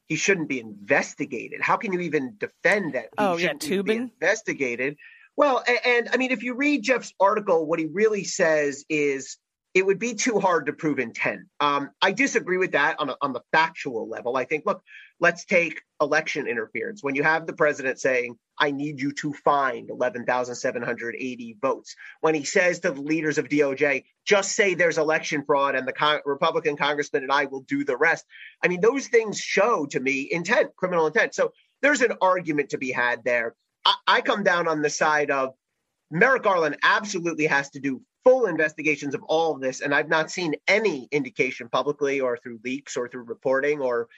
he 0.06 0.16
shouldn't 0.16 0.48
be 0.48 0.60
investigated. 0.60 1.60
How 1.60 1.76
can 1.76 1.92
you 1.92 2.00
even 2.00 2.36
defend 2.38 2.94
that? 2.94 3.04
He 3.04 3.18
oh 3.18 3.36
yeah, 3.36 3.52
Toobin 3.52 4.10
investigated. 4.12 4.96
Well, 5.36 5.62
and, 5.68 5.78
and 5.84 6.08
I 6.12 6.16
mean, 6.16 6.30
if 6.30 6.42
you 6.42 6.54
read 6.54 6.82
Jeff's 6.82 7.12
article, 7.20 7.66
what 7.66 7.78
he 7.78 7.86
really 7.86 8.24
says 8.24 8.84
is 8.88 9.36
it 9.74 9.84
would 9.84 9.98
be 9.98 10.14
too 10.14 10.40
hard 10.40 10.66
to 10.66 10.72
prove 10.72 10.98
intent. 10.98 11.40
Um, 11.60 11.90
I 12.00 12.12
disagree 12.12 12.56
with 12.56 12.72
that 12.72 12.98
on, 12.98 13.10
a, 13.10 13.16
on 13.20 13.34
the 13.34 13.42
factual 13.52 14.08
level. 14.08 14.38
I 14.38 14.44
think, 14.44 14.64
look, 14.64 14.80
let's 15.20 15.44
take 15.44 15.82
election 16.00 16.46
interference. 16.46 17.02
When 17.02 17.14
you 17.14 17.22
have 17.22 17.46
the 17.46 17.52
president 17.52 17.98
saying, 17.98 18.36
I 18.58 18.70
need 18.70 19.00
you 19.00 19.12
to 19.12 19.32
find 19.32 19.90
11,780 19.90 21.56
votes, 21.60 21.94
when 22.20 22.34
he 22.34 22.44
says 22.44 22.80
to 22.80 22.90
the 22.90 23.00
leaders 23.00 23.38
of 23.38 23.48
DOJ, 23.48 24.04
just 24.24 24.52
say 24.52 24.74
there's 24.74 24.98
election 24.98 25.44
fraud 25.46 25.74
and 25.74 25.86
the 25.86 25.92
con- 25.92 26.20
Republican 26.24 26.76
congressman 26.76 27.22
and 27.22 27.32
I 27.32 27.46
will 27.46 27.62
do 27.62 27.84
the 27.84 27.96
rest. 27.96 28.24
I 28.62 28.68
mean, 28.68 28.80
those 28.80 29.08
things 29.08 29.38
show 29.38 29.86
to 29.86 30.00
me 30.00 30.28
intent, 30.30 30.74
criminal 30.76 31.06
intent. 31.06 31.34
So 31.34 31.52
there's 31.82 32.02
an 32.02 32.12
argument 32.20 32.70
to 32.70 32.78
be 32.78 32.90
had 32.90 33.24
there. 33.24 33.54
I, 33.84 33.94
I 34.06 34.20
come 34.20 34.42
down 34.42 34.68
on 34.68 34.82
the 34.82 34.90
side 34.90 35.30
of 35.30 35.54
Merrick 36.10 36.44
Garland 36.44 36.76
absolutely 36.82 37.46
has 37.46 37.70
to 37.70 37.80
do 37.80 38.00
full 38.24 38.46
investigations 38.46 39.14
of 39.14 39.22
all 39.24 39.54
of 39.54 39.60
this, 39.60 39.80
and 39.80 39.94
I've 39.94 40.08
not 40.08 40.32
seen 40.32 40.56
any 40.66 41.08
indication 41.12 41.68
publicly 41.68 42.20
or 42.20 42.36
through 42.36 42.58
leaks 42.64 42.96
or 42.96 43.08
through 43.08 43.22
reporting 43.22 43.80
or 43.80 44.08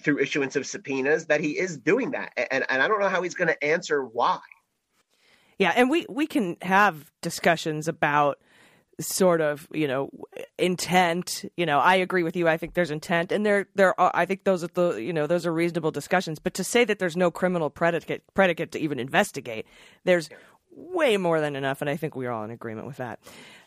through 0.00 0.18
issuance 0.18 0.56
of 0.56 0.66
subpoenas 0.66 1.26
that 1.26 1.40
he 1.40 1.58
is 1.58 1.78
doing 1.78 2.12
that. 2.12 2.32
And, 2.50 2.64
and 2.68 2.82
I 2.82 2.88
don't 2.88 3.00
know 3.00 3.08
how 3.08 3.22
he's 3.22 3.34
going 3.34 3.48
to 3.48 3.64
answer 3.64 4.04
why. 4.04 4.40
Yeah, 5.58 5.72
and 5.76 5.90
we, 5.90 6.06
we 6.08 6.26
can 6.26 6.56
have 6.62 7.12
discussions 7.20 7.86
about 7.86 8.38
sort 9.00 9.40
of 9.40 9.66
you 9.72 9.88
know 9.88 10.10
intent. 10.58 11.44
You 11.56 11.66
know 11.66 11.78
i 11.78 11.96
agree 11.96 12.22
with 12.22 12.36
you. 12.36 12.48
I 12.48 12.56
think 12.56 12.74
there's 12.74 12.90
intent 12.90 13.32
and 13.32 13.44
there 13.44 13.66
there 13.74 13.98
are 13.98 14.10
i 14.14 14.26
think 14.26 14.44
those 14.44 14.62
are 14.62 14.68
the 14.68 14.96
you 14.96 15.12
know 15.12 15.26
those 15.26 15.46
are 15.46 15.52
reasonable 15.52 15.90
discussions. 15.90 16.38
But 16.38 16.54
to 16.54 16.64
say 16.64 16.84
that 16.84 16.98
there's 16.98 17.16
no 17.16 17.30
criminal 17.30 17.70
predicate 17.70 18.22
predicate 18.34 18.72
to 18.72 18.78
even 18.78 18.98
investigate 18.98 19.66
there's 20.04 20.28
way 20.70 21.16
more 21.16 21.40
than 21.40 21.56
enough 21.56 21.80
and 21.80 21.90
i 21.90 21.96
think 21.96 22.14
we're 22.14 22.30
all 22.30 22.44
in 22.44 22.50
agreement 22.50 22.86
with 22.86 22.98
that. 22.98 23.20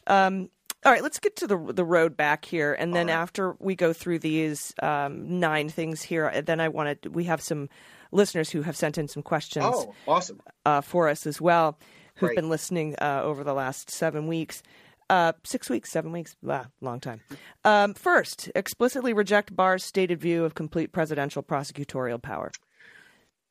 Um, 0.08 0.50
all 0.86 0.92
right, 0.92 1.04
let's 1.04 1.20
get 1.20 1.36
to 1.38 1.48
the 1.48 1.58
the 1.58 1.86
road 1.86 2.18
back 2.18 2.46
here, 2.46 2.74
and 2.74 2.94
then 2.94 3.08
right. 3.08 3.14
after 3.14 3.56
we 3.60 3.76
go 3.76 3.94
through 3.94 4.20
these 4.20 4.74
um, 4.82 5.40
nine 5.40 5.70
things 5.70 6.02
here, 6.02 6.42
then 6.42 6.60
I 6.60 6.68
wanted 6.68 7.14
we 7.14 7.26
have 7.26 7.42
some 7.42 7.70
listeners 8.12 8.50
who 8.50 8.62
have 8.64 8.76
sent 8.76 8.98
in 8.98 9.08
some 9.08 9.24
questions. 9.24 9.66
Oh, 9.68 9.94
awesome! 10.08 10.42
Uh, 10.66 10.82
for 10.82 11.08
us 11.08 11.26
as 11.26 11.40
well, 11.40 11.78
who've 12.16 12.30
Great. 12.30 12.36
been 12.36 12.50
listening 12.50 12.96
uh, 13.02 13.22
over 13.24 13.44
the 13.44 13.54
last 13.54 13.90
seven 13.90 14.28
weeks. 14.28 14.62
Uh, 15.10 15.34
six 15.44 15.70
weeks, 15.70 15.92
seven 15.92 16.12
weeks, 16.12 16.36
ah, 16.50 16.66
long 16.82 17.00
time. 17.00 17.22
Um, 17.64 17.94
first, 17.94 18.50
explicitly 18.56 19.14
reject 19.14 19.56
Barr's 19.56 19.84
stated 19.84 20.20
view 20.20 20.44
of 20.44 20.56
complete 20.56 20.92
presidential 20.92 21.44
prosecutorial 21.44 22.22
power. 22.22 22.52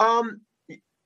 Um, 0.00 0.40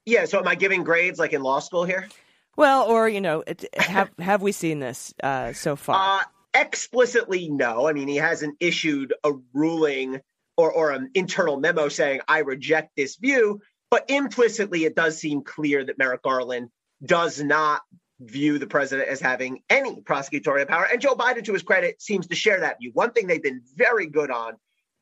yeah. 0.04 0.24
So, 0.24 0.38
am 0.38 0.48
I 0.48 0.54
giving 0.54 0.82
grades 0.82 1.18
like 1.18 1.32
in 1.32 1.42
law 1.42 1.58
school 1.58 1.84
here? 1.84 2.08
Well, 2.56 2.84
or 2.84 3.08
you 3.08 3.20
know, 3.20 3.44
it, 3.46 3.64
have 3.76 4.10
have 4.18 4.42
we 4.42 4.52
seen 4.52 4.80
this 4.80 5.14
uh, 5.22 5.52
so 5.52 5.76
far? 5.76 6.20
Uh, 6.20 6.24
explicitly, 6.62 7.48
no. 7.48 7.86
I 7.86 7.92
mean, 7.92 8.08
he 8.08 8.16
hasn't 8.16 8.56
issued 8.60 9.14
a 9.24 9.32
ruling 9.52 10.20
or 10.56 10.72
or 10.72 10.90
an 10.92 11.10
internal 11.14 11.58
memo 11.58 11.88
saying 11.88 12.20
I 12.26 12.38
reject 12.40 12.96
this 12.96 13.16
view, 13.16 13.60
but 13.90 14.10
implicitly, 14.10 14.84
it 14.84 14.96
does 14.96 15.18
seem 15.18 15.42
clear 15.42 15.84
that 15.84 15.98
Merrick 15.98 16.22
Garland 16.22 16.70
does 17.04 17.42
not 17.42 17.82
view 18.20 18.58
the 18.58 18.66
president 18.66 19.08
as 19.08 19.20
having 19.20 19.62
any 19.68 20.00
prosecutorial 20.00 20.66
power. 20.66 20.88
And 20.90 21.00
Joe 21.00 21.14
Biden, 21.14 21.44
to 21.44 21.52
his 21.52 21.62
credit, 21.62 22.00
seems 22.00 22.26
to 22.28 22.34
share 22.34 22.60
that 22.60 22.78
view. 22.80 22.90
One 22.94 23.12
thing 23.12 23.26
they've 23.26 23.42
been 23.42 23.62
very 23.74 24.06
good 24.06 24.30
on 24.30 24.54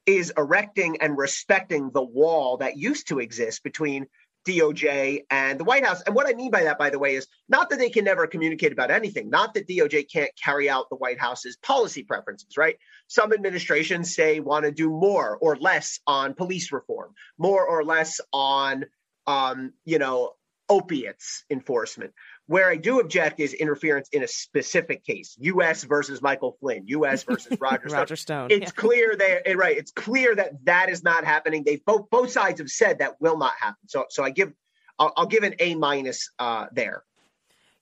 is 0.07 0.33
erecting 0.37 0.99
and 1.01 1.17
respecting 1.17 1.91
the 1.91 2.03
wall 2.03 2.59
that 2.59 2.77
used 2.77 3.09
to 3.09 3.21
exist 3.21 3.63
between 3.63 4.07
DOJ 4.45 5.25
and 5.31 5.59
the 5.59 5.65
White 5.65 5.85
House. 5.85 6.03
And 6.03 6.15
what 6.15 6.29
I 6.29 6.35
mean 6.35 6.51
by 6.51 6.65
that, 6.65 6.79
by 6.79 6.91
the 6.91 6.99
way, 6.99 7.15
is 7.15 7.27
not 7.49 7.71
that 7.71 7.79
they 7.79 7.91
can 7.91 8.05
never 8.05 8.27
communicate 8.27 8.73
about 8.73 8.91
anything, 8.91 9.31
not 9.31 9.55
that 9.55 9.69
DOJ 9.69 10.11
can't 10.11 10.31
carry 10.43 10.69
out 10.69 10.89
the 10.91 10.97
White 10.97 11.19
House's 11.19 11.57
policy 11.57 12.03
preferences, 12.03 12.57
right? 12.57 12.77
Some 13.09 13.33
administrations 13.33 14.15
say 14.15 14.41
want 14.41 14.65
to 14.65 14.71
do 14.71 14.91
more 14.91 15.39
or 15.41 15.57
less 15.57 16.01
on 16.07 16.35
police 16.35 16.73
reform, 16.73 17.13
more 17.39 17.67
or 17.67 17.85
less 17.85 18.21
on, 18.33 18.85
um, 19.27 19.73
you 19.85 19.99
know, 19.99 20.35
opiates 20.69 21.45
enforcement. 21.51 22.13
Where 22.47 22.69
I 22.69 22.77
do 22.77 23.01
object 23.01 23.41
is 23.41 23.55
interference 23.55 24.09
in 24.11 24.23
a 24.23 24.29
specific 24.29 25.03
case, 25.05 25.35
U.S. 25.41 25.85
versus 25.85 26.21
Michael 26.21 26.57
Flynn, 26.61 26.85
U.S. 26.89 27.23
versus 27.29 27.59
Roger 27.59 27.89
Stone. 27.89 27.99
Roger 27.99 28.17
Stone. 28.17 28.51
It's 28.51 28.67
yeah. 28.67 28.81
clear 28.81 29.17
that 29.17 29.57
right. 29.57 29.77
It's 29.77 29.93
clear 29.93 30.35
that 30.35 30.65
that 30.65 30.91
is 30.91 31.03
not 31.03 31.25
happening. 31.25 31.65
They 31.65 31.77
both 31.77 32.11
both 32.11 32.31
sides 32.31 32.61
have 32.61 32.69
said 32.69 32.99
that 32.99 33.21
will 33.21 33.39
not 33.39 33.55
happen. 33.59 33.89
So 33.89 34.05
so 34.11 34.23
I 34.23 34.31
give 34.31 34.53
I'll, 34.99 35.13
I'll 35.17 35.27
give 35.27 35.43
an 35.43 35.55
A 35.59 35.75
minus 35.75 36.31
uh, 36.39 36.67
there. 36.73 37.03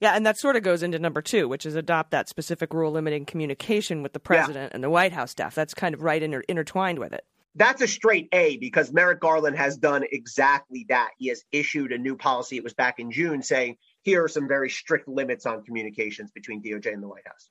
Yeah, 0.00 0.14
and 0.14 0.26
that 0.26 0.36
sort 0.36 0.56
of 0.56 0.64
goes 0.64 0.82
into 0.82 0.98
number 0.98 1.22
two, 1.22 1.48
which 1.48 1.64
is 1.64 1.76
adopt 1.76 2.10
that 2.10 2.28
specific 2.28 2.74
rule 2.74 2.90
limiting 2.90 3.24
communication 3.24 4.02
with 4.02 4.12
the 4.12 4.18
president 4.18 4.70
yeah. 4.72 4.74
and 4.74 4.82
the 4.82 4.90
White 4.90 5.12
House 5.12 5.30
staff. 5.30 5.54
That's 5.54 5.74
kind 5.74 5.94
of 5.94 6.02
right 6.02 6.20
inter- 6.20 6.42
intertwined 6.48 6.98
with 6.98 7.12
it. 7.12 7.24
That's 7.54 7.82
a 7.82 7.86
straight 7.86 8.28
A 8.32 8.56
because 8.56 8.92
Merrick 8.92 9.20
Garland 9.20 9.56
has 9.56 9.76
done 9.76 10.04
exactly 10.10 10.86
that. 10.88 11.10
He 11.18 11.28
has 11.28 11.44
issued 11.52 11.92
a 11.92 11.98
new 11.98 12.16
policy. 12.16 12.56
It 12.56 12.64
was 12.64 12.74
back 12.74 12.98
in 12.98 13.12
June 13.12 13.42
saying 13.42 13.76
here 14.02 14.24
are 14.24 14.28
some 14.28 14.48
very 14.48 14.68
strict 14.68 15.08
limits 15.08 15.46
on 15.46 15.62
communications 15.62 16.30
between 16.30 16.62
DOJ 16.62 16.92
and 16.92 17.02
the 17.02 17.08
White 17.08 17.26
House. 17.26 17.48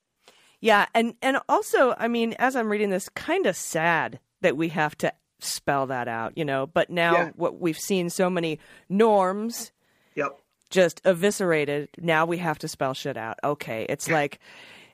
Yeah, 0.59 0.85
and 0.93 1.15
and 1.21 1.39
also, 1.49 1.95
I 1.97 2.07
mean, 2.07 2.35
as 2.37 2.55
I'm 2.55 2.69
reading 2.69 2.91
this, 2.91 3.09
kind 3.09 3.47
of 3.47 3.55
sad 3.55 4.19
that 4.41 4.55
we 4.55 4.69
have 4.69 4.95
to 4.99 5.11
spell 5.39 5.87
that 5.87 6.07
out, 6.07 6.37
you 6.37 6.45
know. 6.45 6.67
But 6.67 6.89
now, 6.89 7.13
yeah. 7.13 7.31
what 7.35 7.59
we've 7.59 7.79
seen 7.79 8.11
so 8.11 8.29
many 8.29 8.59
norms, 8.87 9.71
yep, 10.13 10.39
just 10.69 11.01
eviscerated. 11.03 11.89
Now 11.97 12.27
we 12.27 12.37
have 12.37 12.59
to 12.59 12.67
spell 12.67 12.93
shit 12.93 13.17
out. 13.17 13.39
Okay, 13.43 13.87
it's 13.89 14.07
like 14.07 14.39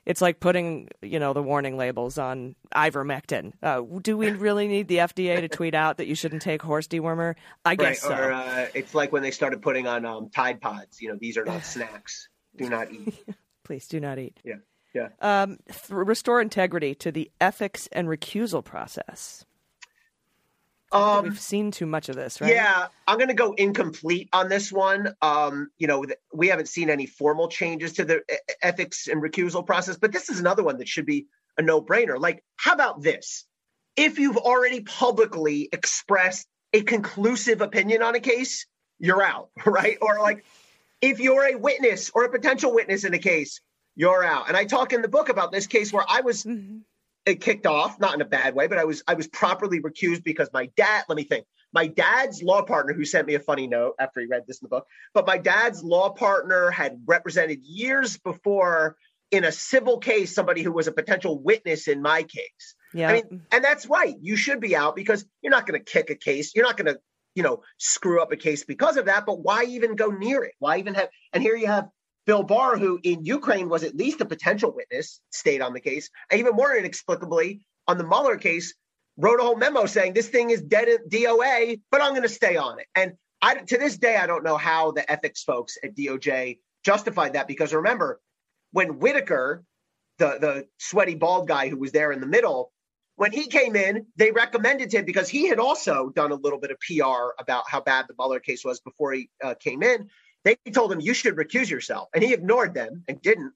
it's 0.08 0.22
like 0.22 0.40
putting 0.40 0.88
you 1.02 1.20
know 1.20 1.34
the 1.34 1.42
warning 1.42 1.76
labels 1.76 2.16
on 2.18 2.56
ivermectin. 2.74 3.52
Uh, 3.62 3.82
do 4.00 4.16
we 4.16 4.30
really 4.30 4.66
need 4.66 4.88
the 4.88 4.96
FDA 4.96 5.40
to 5.40 5.48
tweet 5.48 5.74
out 5.74 5.98
that 5.98 6.06
you 6.06 6.14
shouldn't 6.14 6.40
take 6.40 6.62
horse 6.62 6.88
dewormer? 6.88 7.34
I 7.64 7.76
guess 7.76 8.02
right, 8.02 8.16
so. 8.16 8.24
Or 8.24 8.32
uh, 8.32 8.66
it's 8.74 8.94
like 8.94 9.12
when 9.12 9.22
they 9.22 9.30
started 9.30 9.60
putting 9.60 9.86
on 9.86 10.06
um, 10.06 10.30
Tide 10.30 10.62
Pods. 10.62 11.00
You 11.00 11.10
know, 11.10 11.18
these 11.20 11.36
are 11.36 11.44
not 11.44 11.64
snacks. 11.64 12.28
Do 12.56 12.68
not 12.70 12.90
eat. 12.90 13.14
Please 13.64 13.86
do 13.86 14.00
not 14.00 14.18
eat. 14.18 14.40
Yeah. 14.42 14.54
Yeah. 14.94 15.08
Um, 15.20 15.58
th- 15.68 15.90
restore 15.90 16.40
integrity 16.40 16.94
to 16.96 17.12
the 17.12 17.30
ethics 17.38 17.86
and 17.92 18.08
recusal 18.08 18.64
process. 18.64 19.44
Um, 20.90 21.24
we've 21.24 21.40
seen 21.40 21.70
too 21.70 21.86
much 21.86 22.08
of 22.08 22.16
this, 22.16 22.40
right? 22.40 22.52
Yeah, 22.52 22.86
I'm 23.06 23.18
going 23.18 23.28
to 23.28 23.34
go 23.34 23.52
incomplete 23.52 24.28
on 24.32 24.48
this 24.48 24.72
one. 24.72 25.14
Um, 25.20 25.70
you 25.76 25.86
know, 25.86 26.06
we 26.32 26.48
haven't 26.48 26.68
seen 26.68 26.88
any 26.88 27.06
formal 27.06 27.48
changes 27.48 27.94
to 27.94 28.04
the 28.04 28.22
ethics 28.62 29.06
and 29.06 29.22
recusal 29.22 29.66
process, 29.66 29.98
but 29.98 30.12
this 30.12 30.30
is 30.30 30.40
another 30.40 30.62
one 30.62 30.78
that 30.78 30.88
should 30.88 31.06
be 31.06 31.26
a 31.58 31.62
no-brainer. 31.62 32.18
Like, 32.18 32.42
how 32.56 32.72
about 32.72 33.02
this? 33.02 33.44
If 33.96 34.18
you've 34.18 34.38
already 34.38 34.80
publicly 34.80 35.68
expressed 35.72 36.46
a 36.72 36.82
conclusive 36.82 37.60
opinion 37.60 38.02
on 38.02 38.14
a 38.14 38.20
case, 38.20 38.66
you're 38.98 39.22
out, 39.22 39.50
right? 39.66 39.98
Or 40.00 40.20
like, 40.20 40.44
if 41.02 41.20
you're 41.20 41.54
a 41.54 41.58
witness 41.58 42.10
or 42.14 42.24
a 42.24 42.30
potential 42.30 42.72
witness 42.72 43.04
in 43.04 43.12
a 43.12 43.18
case, 43.18 43.60
you're 43.94 44.24
out. 44.24 44.48
And 44.48 44.56
I 44.56 44.64
talk 44.64 44.92
in 44.92 45.02
the 45.02 45.08
book 45.08 45.28
about 45.28 45.52
this 45.52 45.66
case 45.66 45.92
where 45.92 46.04
I 46.08 46.22
was 46.22 46.44
mm-hmm 46.44 46.78
it 47.28 47.40
kicked 47.40 47.66
off, 47.66 48.00
not 48.00 48.14
in 48.14 48.20
a 48.20 48.26
bad 48.26 48.54
way, 48.54 48.66
but 48.66 48.78
I 48.78 48.84
was 48.84 49.02
I 49.06 49.14
was 49.14 49.26
properly 49.28 49.80
recused 49.80 50.24
because 50.24 50.48
my 50.52 50.70
dad, 50.76 51.04
let 51.08 51.16
me 51.16 51.24
think. 51.24 51.46
My 51.72 51.86
dad's 51.86 52.42
law 52.42 52.62
partner, 52.62 52.94
who 52.94 53.04
sent 53.04 53.26
me 53.26 53.34
a 53.34 53.40
funny 53.40 53.66
note 53.66 53.94
after 54.00 54.20
he 54.20 54.26
read 54.26 54.44
this 54.46 54.60
in 54.62 54.64
the 54.64 54.70
book, 54.70 54.86
but 55.12 55.26
my 55.26 55.36
dad's 55.36 55.84
law 55.84 56.08
partner 56.08 56.70
had 56.70 57.02
represented 57.04 57.62
years 57.62 58.16
before 58.16 58.96
in 59.30 59.44
a 59.44 59.52
civil 59.52 59.98
case 59.98 60.34
somebody 60.34 60.62
who 60.62 60.72
was 60.72 60.86
a 60.86 60.92
potential 60.92 61.38
witness 61.38 61.86
in 61.86 62.00
my 62.00 62.22
case. 62.22 62.74
Yeah. 62.94 63.10
I 63.10 63.12
mean, 63.12 63.42
and 63.52 63.62
that's 63.62 63.86
right. 63.86 64.16
You 64.18 64.36
should 64.36 64.60
be 64.60 64.74
out 64.74 64.96
because 64.96 65.26
you're 65.42 65.50
not 65.50 65.66
going 65.66 65.78
to 65.78 65.84
kick 65.84 66.08
a 66.08 66.14
case. 66.14 66.54
You're 66.54 66.64
not 66.64 66.78
going 66.78 66.94
to, 66.94 66.98
you 67.34 67.42
know, 67.42 67.62
screw 67.76 68.22
up 68.22 68.32
a 68.32 68.36
case 68.36 68.64
because 68.64 68.96
of 68.96 69.04
that. 69.04 69.26
But 69.26 69.40
why 69.40 69.64
even 69.64 69.94
go 69.94 70.06
near 70.06 70.44
it? 70.44 70.54
Why 70.58 70.78
even 70.78 70.94
have? 70.94 71.10
And 71.34 71.42
here 71.42 71.54
you 71.54 71.66
have 71.66 71.88
Bill 72.28 72.42
Barr, 72.42 72.76
who 72.76 73.00
in 73.04 73.24
Ukraine 73.24 73.70
was 73.70 73.82
at 73.82 73.96
least 73.96 74.20
a 74.20 74.26
potential 74.26 74.70
witness, 74.70 75.22
stayed 75.30 75.62
on 75.62 75.72
the 75.72 75.80
case. 75.80 76.10
And 76.30 76.38
even 76.38 76.54
more 76.54 76.76
inexplicably, 76.76 77.62
on 77.88 77.96
the 77.96 78.04
Mueller 78.04 78.36
case, 78.36 78.74
wrote 79.16 79.40
a 79.40 79.42
whole 79.42 79.56
memo 79.56 79.86
saying 79.86 80.12
this 80.12 80.28
thing 80.28 80.50
is 80.50 80.60
dead 80.60 80.90
at 80.90 81.08
DOA, 81.08 81.80
but 81.90 82.02
I'm 82.02 82.10
going 82.10 82.22
to 82.24 82.28
stay 82.28 82.58
on 82.58 82.80
it. 82.80 82.86
And 82.94 83.14
I, 83.40 83.54
to 83.54 83.78
this 83.78 83.96
day, 83.96 84.16
I 84.16 84.26
don't 84.26 84.44
know 84.44 84.58
how 84.58 84.90
the 84.90 85.10
ethics 85.10 85.42
folks 85.42 85.78
at 85.82 85.96
DOJ 85.96 86.58
justified 86.84 87.32
that 87.32 87.48
because 87.48 87.72
remember, 87.72 88.20
when 88.72 88.98
Whitaker, 88.98 89.64
the, 90.18 90.36
the 90.38 90.66
sweaty 90.76 91.14
bald 91.14 91.48
guy 91.48 91.70
who 91.70 91.78
was 91.78 91.92
there 91.92 92.12
in 92.12 92.20
the 92.20 92.26
middle, 92.26 92.72
when 93.16 93.32
he 93.32 93.46
came 93.46 93.74
in, 93.74 94.04
they 94.16 94.32
recommended 94.32 94.92
him 94.92 95.06
because 95.06 95.30
he 95.30 95.48
had 95.48 95.58
also 95.58 96.10
done 96.10 96.30
a 96.30 96.34
little 96.34 96.60
bit 96.60 96.72
of 96.72 96.76
PR 96.80 97.32
about 97.40 97.64
how 97.68 97.80
bad 97.80 98.04
the 98.06 98.14
Mueller 98.18 98.38
case 98.38 98.66
was 98.66 98.80
before 98.80 99.14
he 99.14 99.30
uh, 99.42 99.54
came 99.54 99.82
in. 99.82 100.10
They 100.44 100.56
told 100.72 100.92
him, 100.92 101.00
you 101.00 101.14
should 101.14 101.36
recuse 101.36 101.70
yourself. 101.70 102.08
And 102.14 102.22
he 102.22 102.32
ignored 102.32 102.74
them 102.74 103.04
and 103.08 103.20
didn't. 103.20 103.52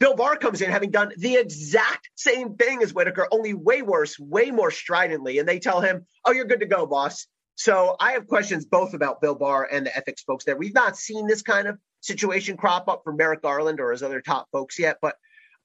Bill 0.00 0.14
Barr 0.14 0.36
comes 0.36 0.60
in 0.60 0.70
having 0.70 0.90
done 0.90 1.12
the 1.16 1.36
exact 1.36 2.08
same 2.14 2.54
thing 2.54 2.82
as 2.82 2.94
Whitaker, 2.94 3.26
only 3.32 3.54
way 3.54 3.82
worse, 3.82 4.18
way 4.18 4.50
more 4.50 4.70
stridently. 4.70 5.38
And 5.38 5.48
they 5.48 5.58
tell 5.58 5.80
him, 5.80 6.06
oh, 6.24 6.32
you're 6.32 6.44
good 6.44 6.60
to 6.60 6.66
go, 6.66 6.86
boss. 6.86 7.26
So 7.56 7.96
I 7.98 8.12
have 8.12 8.28
questions 8.28 8.64
both 8.64 8.94
about 8.94 9.20
Bill 9.20 9.34
Barr 9.34 9.68
and 9.70 9.86
the 9.86 9.96
ethics 9.96 10.22
folks 10.22 10.44
there. 10.44 10.56
We've 10.56 10.74
not 10.74 10.96
seen 10.96 11.26
this 11.26 11.42
kind 11.42 11.66
of 11.66 11.78
situation 12.00 12.56
crop 12.56 12.88
up 12.88 13.02
from 13.02 13.16
Merrick 13.16 13.42
Garland 13.42 13.80
or 13.80 13.90
his 13.90 14.04
other 14.04 14.20
top 14.20 14.46
folks 14.52 14.78
yet, 14.78 14.98
but 15.02 15.16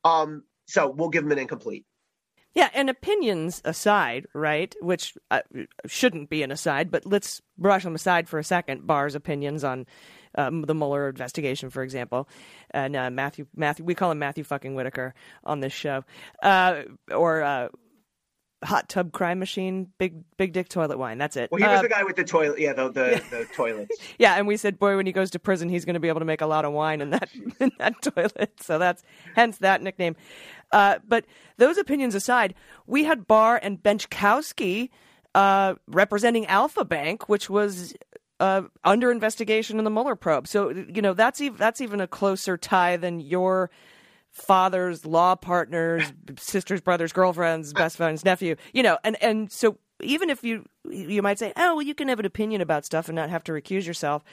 um, 0.04 0.44
so 0.68 0.90
we'll 0.90 1.10
give 1.10 1.24
him 1.24 1.32
an 1.32 1.38
incomplete. 1.38 1.86
Yeah, 2.56 2.70
and 2.74 2.90
opinions 2.90 3.62
aside, 3.66 4.28
right? 4.34 4.76
Which 4.80 5.16
uh, 5.32 5.42
shouldn't 5.88 6.30
be 6.30 6.44
an 6.44 6.52
aside, 6.52 6.92
but 6.92 7.06
let's 7.06 7.42
brush 7.58 7.84
them 7.84 7.96
aside 7.96 8.30
for 8.30 8.38
a 8.38 8.44
second. 8.44 8.86
Barr's 8.86 9.16
opinions 9.16 9.64
on 9.64 9.86
um, 10.36 10.62
the 10.64 10.74
Mueller 10.76 11.10
investigation, 11.10 11.70
for 11.70 11.84
example, 11.84 12.28
and 12.72 12.96
uh, 12.96 13.10
Matthew 13.10 13.46
Matthew 13.56 13.86
we 13.86 13.96
call 13.96 14.12
him 14.12 14.20
Matthew 14.20 14.44
fucking 14.44 14.76
Whitaker 14.76 15.14
on 15.44 15.60
this 15.60 15.74
show, 15.74 16.04
uh, 16.42 16.84
or 17.12 17.42
uh, 17.44 17.70
hot 18.64 18.88
tub 18.88 19.12
crime 19.12 19.40
machine, 19.40 19.90
big 19.98 20.24
big 20.38 20.54
dick 20.54 20.70
toilet 20.70 20.98
wine. 20.98 21.18
That's 21.18 21.36
it. 21.36 21.52
Well, 21.52 21.60
he 21.62 21.68
was 21.68 21.80
Uh, 21.80 21.82
the 21.84 21.90
guy 21.90 22.04
with 22.04 22.16
the 22.16 22.24
toilet. 22.24 22.60
Yeah, 22.60 22.74
the 22.74 22.90
the, 22.90 23.22
the 23.30 23.46
toilets. 23.54 23.96
yeah, 24.18 24.36
and 24.36 24.48
we 24.48 24.56
said, 24.58 24.80
boy, 24.80 24.96
when 24.96 25.06
he 25.06 25.12
goes 25.12 25.30
to 25.32 25.40
prison, 25.40 25.70
he's 25.70 25.84
going 25.86 25.96
to 25.96 26.00
be 26.00 26.08
able 26.08 26.20
to 26.22 26.26
make 26.26 26.42
a 26.42 26.46
lot 26.48 26.64
of 26.66 26.72
wine 26.74 27.02
in 27.02 27.10
that 27.12 27.30
in 27.60 27.72
that 27.80 28.02
toilet. 28.02 28.54
So 28.62 28.78
that's 28.80 29.04
hence 29.36 29.58
that 29.60 29.82
nickname. 29.82 30.16
Uh, 30.72 31.00
but 31.08 31.26
those 31.58 31.78
opinions 31.78 32.16
aside, 32.16 32.56
we 32.88 33.04
had 33.04 33.28
Barr 33.28 33.60
and 33.62 33.84
Benczkowski 33.84 34.90
uh, 35.36 35.76
representing 35.88 36.46
Alfa 36.48 36.86
Bank, 36.86 37.28
which 37.30 37.50
was 37.50 37.94
uh, 38.40 38.64
under 38.84 39.12
investigation 39.12 39.78
in 39.78 39.86
the 39.86 39.92
Mueller 39.92 40.16
probe. 40.16 40.48
So 40.48 40.70
you 40.70 41.02
know 41.02 41.14
that's 41.14 41.42
ev- 41.42 41.58
that's 41.58 41.82
even 41.82 42.02
a 42.02 42.08
closer 42.08 42.58
tie 42.58 42.98
than 42.98 43.20
your 43.20 43.70
father's 44.32 45.06
law 45.06 45.36
partners, 45.36 46.12
sisters, 46.38 46.82
brothers, 46.82 47.14
girlfriends, 47.14 47.72
best 47.74 47.98
friends, 47.98 48.26
nephew. 48.26 48.56
You 48.74 48.84
know, 48.84 48.98
and 49.04 49.22
and 49.22 49.52
so 49.52 49.78
even 50.02 50.30
if 50.30 50.44
you 50.44 50.66
you 50.90 51.22
might 51.22 51.40
say, 51.40 51.54
oh, 51.56 51.76
well, 51.76 51.82
you 51.82 51.96
can 51.96 52.08
have 52.08 52.20
an 52.20 52.26
opinion 52.26 52.62
about 52.62 52.86
stuff 52.86 53.08
and 53.08 53.16
not 53.16 53.30
have 53.30 53.44
to 53.46 53.52
recuse 53.52 53.86
yourself. 53.86 54.24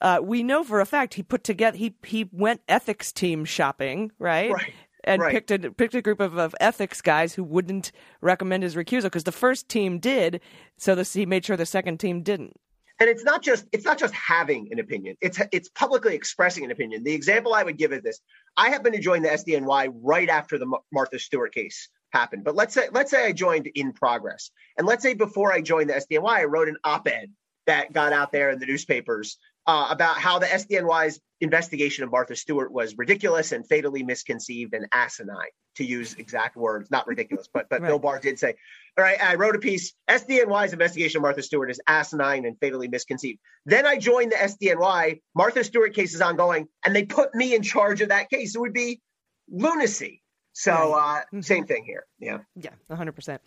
Uh, 0.00 0.18
we 0.22 0.42
know 0.42 0.64
for 0.64 0.80
a 0.80 0.86
fact 0.86 1.14
he 1.14 1.22
put 1.22 1.44
together 1.44 1.76
he 1.76 1.94
he 2.04 2.28
went 2.32 2.60
ethics 2.68 3.12
team 3.12 3.44
shopping, 3.44 4.12
right? 4.18 4.52
Right, 4.52 4.72
And 5.04 5.20
right. 5.20 5.32
picked 5.32 5.50
a 5.50 5.70
picked 5.70 5.94
a 5.94 6.02
group 6.02 6.20
of, 6.20 6.38
of 6.38 6.54
ethics 6.60 7.00
guys 7.00 7.34
who 7.34 7.44
wouldn't 7.44 7.92
recommend 8.20 8.62
his 8.62 8.76
recusal 8.76 9.04
because 9.04 9.24
the 9.24 9.32
first 9.32 9.68
team 9.68 9.98
did, 9.98 10.40
so 10.76 10.94
this, 10.94 11.12
he 11.12 11.26
made 11.26 11.44
sure 11.44 11.56
the 11.56 11.66
second 11.66 11.98
team 11.98 12.22
didn't. 12.22 12.56
And 13.00 13.08
it's 13.08 13.24
not 13.24 13.42
just 13.42 13.64
it's 13.72 13.84
not 13.84 13.98
just 13.98 14.14
having 14.14 14.68
an 14.70 14.78
opinion. 14.78 15.16
It's 15.20 15.40
it's 15.52 15.70
publicly 15.70 16.14
expressing 16.14 16.64
an 16.64 16.70
opinion. 16.70 17.02
The 17.02 17.14
example 17.14 17.54
i 17.54 17.62
would 17.62 17.78
give 17.78 17.92
is 17.92 18.02
this. 18.02 18.20
I 18.56 18.68
happened 18.68 18.94
to 18.94 19.00
join 19.00 19.22
the 19.22 19.30
sdny 19.30 19.90
right 20.02 20.28
after 20.28 20.58
the 20.58 20.70
martha 20.92 21.18
stewart 21.18 21.54
case 21.54 21.88
happened. 22.12 22.44
But 22.44 22.54
let's 22.54 22.74
say 22.74 22.88
let's 22.92 23.10
say 23.10 23.26
i 23.26 23.32
joined 23.32 23.68
in 23.74 23.92
progress. 23.92 24.50
And 24.76 24.86
let's 24.86 25.02
say 25.02 25.14
before 25.14 25.52
i 25.52 25.62
joined 25.62 25.90
the 25.90 25.94
sdny 25.94 26.28
i 26.28 26.44
wrote 26.44 26.68
an 26.68 26.76
op-ed 26.84 27.32
that 27.66 27.92
got 27.92 28.12
out 28.12 28.32
there 28.32 28.50
in 28.50 28.58
the 28.58 28.66
newspapers 28.66 29.38
uh, 29.66 29.88
about 29.90 30.16
how 30.16 30.38
the 30.38 30.46
sdny's 30.46 31.20
investigation 31.40 32.04
of 32.04 32.10
martha 32.10 32.36
stewart 32.36 32.72
was 32.72 32.94
ridiculous 32.96 33.52
and 33.52 33.66
fatally 33.68 34.02
misconceived 34.02 34.74
and 34.74 34.86
asinine 34.92 35.36
to 35.74 35.84
use 35.84 36.14
exact 36.14 36.56
words 36.56 36.90
not 36.90 37.06
ridiculous 37.06 37.48
but 37.52 37.66
but 37.70 37.82
bill 37.82 37.98
barr 37.98 38.18
did 38.18 38.38
say 38.38 38.54
all 38.98 39.04
right, 39.04 39.22
I 39.22 39.36
wrote 39.36 39.56
a 39.56 39.58
piece. 39.58 39.92
SDNY's 40.08 40.72
investigation 40.72 41.18
of 41.18 41.22
Martha 41.22 41.42
Stewart 41.42 41.70
is 41.70 41.80
asinine 41.86 42.44
and 42.44 42.58
fatally 42.60 42.88
misconceived. 42.88 43.38
Then 43.64 43.86
I 43.86 43.96
joined 43.98 44.32
the 44.32 44.36
SDNY. 44.36 45.20
Martha 45.34 45.62
Stewart 45.62 45.94
case 45.94 46.14
is 46.14 46.20
ongoing, 46.20 46.66
and 46.84 46.94
they 46.94 47.04
put 47.04 47.34
me 47.34 47.54
in 47.54 47.62
charge 47.62 48.00
of 48.00 48.08
that 48.08 48.30
case. 48.30 48.54
It 48.54 48.58
would 48.58 48.72
be 48.72 49.00
lunacy. 49.48 50.22
So, 50.52 50.72
uh, 50.94 51.20
Mm-hmm. 51.32 51.40
same 51.42 51.66
thing 51.66 51.84
here. 51.84 52.04
Yeah. 52.18 52.38
Yeah, 52.56 52.70
100%. 52.90 53.38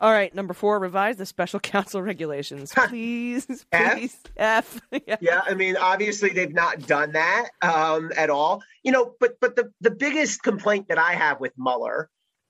All 0.00 0.10
right, 0.10 0.34
number 0.34 0.54
four, 0.54 0.78
revise 0.78 1.16
the 1.16 1.26
special 1.26 1.60
counsel 1.72 2.02
regulations. 2.02 2.72
Please, 2.74 3.46
please. 3.72 4.16
F. 4.36 4.80
yeah. 5.06 5.16
Yeah, 5.20 5.40
I 5.44 5.54
mean, 5.54 5.76
obviously 5.76 6.30
they've 6.30 6.52
not 6.54 6.86
done 6.86 7.12
that 7.12 7.48
um, 7.62 8.10
at 8.16 8.30
all. 8.30 8.62
You 8.82 8.92
know, 8.92 9.14
but 9.20 9.38
but 9.40 9.56
the 9.56 9.70
the 9.80 9.90
biggest 9.90 10.42
complaint 10.42 10.88
that 10.88 10.98
I 10.98 11.12
have 11.12 11.40
with 11.40 11.52
Mueller, 11.58 12.08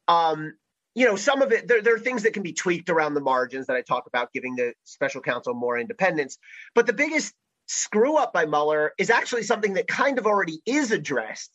um, 0.09 0.55
you 0.95 1.05
know, 1.07 1.17
some 1.17 1.43
of 1.43 1.51
it 1.53 1.67
there, 1.69 1.83
there 1.83 1.95
are 1.97 1.99
things 1.99 2.23
that 2.23 2.33
can 2.33 2.43
be 2.43 2.53
tweaked 2.53 2.89
around 2.91 3.15
the 3.15 3.21
margins 3.21 3.67
that 3.67 3.77
I 3.77 3.83
talk 3.83 4.07
about, 4.07 4.33
giving 4.33 4.55
the 4.57 4.73
special 4.85 5.21
counsel 5.21 5.55
more 5.55 5.79
independence. 5.79 6.39
But 6.75 6.87
the 6.87 6.93
biggest 6.93 7.35
screw 7.67 8.17
up 8.17 8.33
by 8.33 8.47
Mueller 8.47 8.93
is 8.99 9.11
actually 9.11 9.43
something 9.43 9.75
that 9.75 9.89
kind 9.89 10.19
of 10.19 10.27
already 10.27 10.61
is 10.65 10.93
addressed 10.93 11.51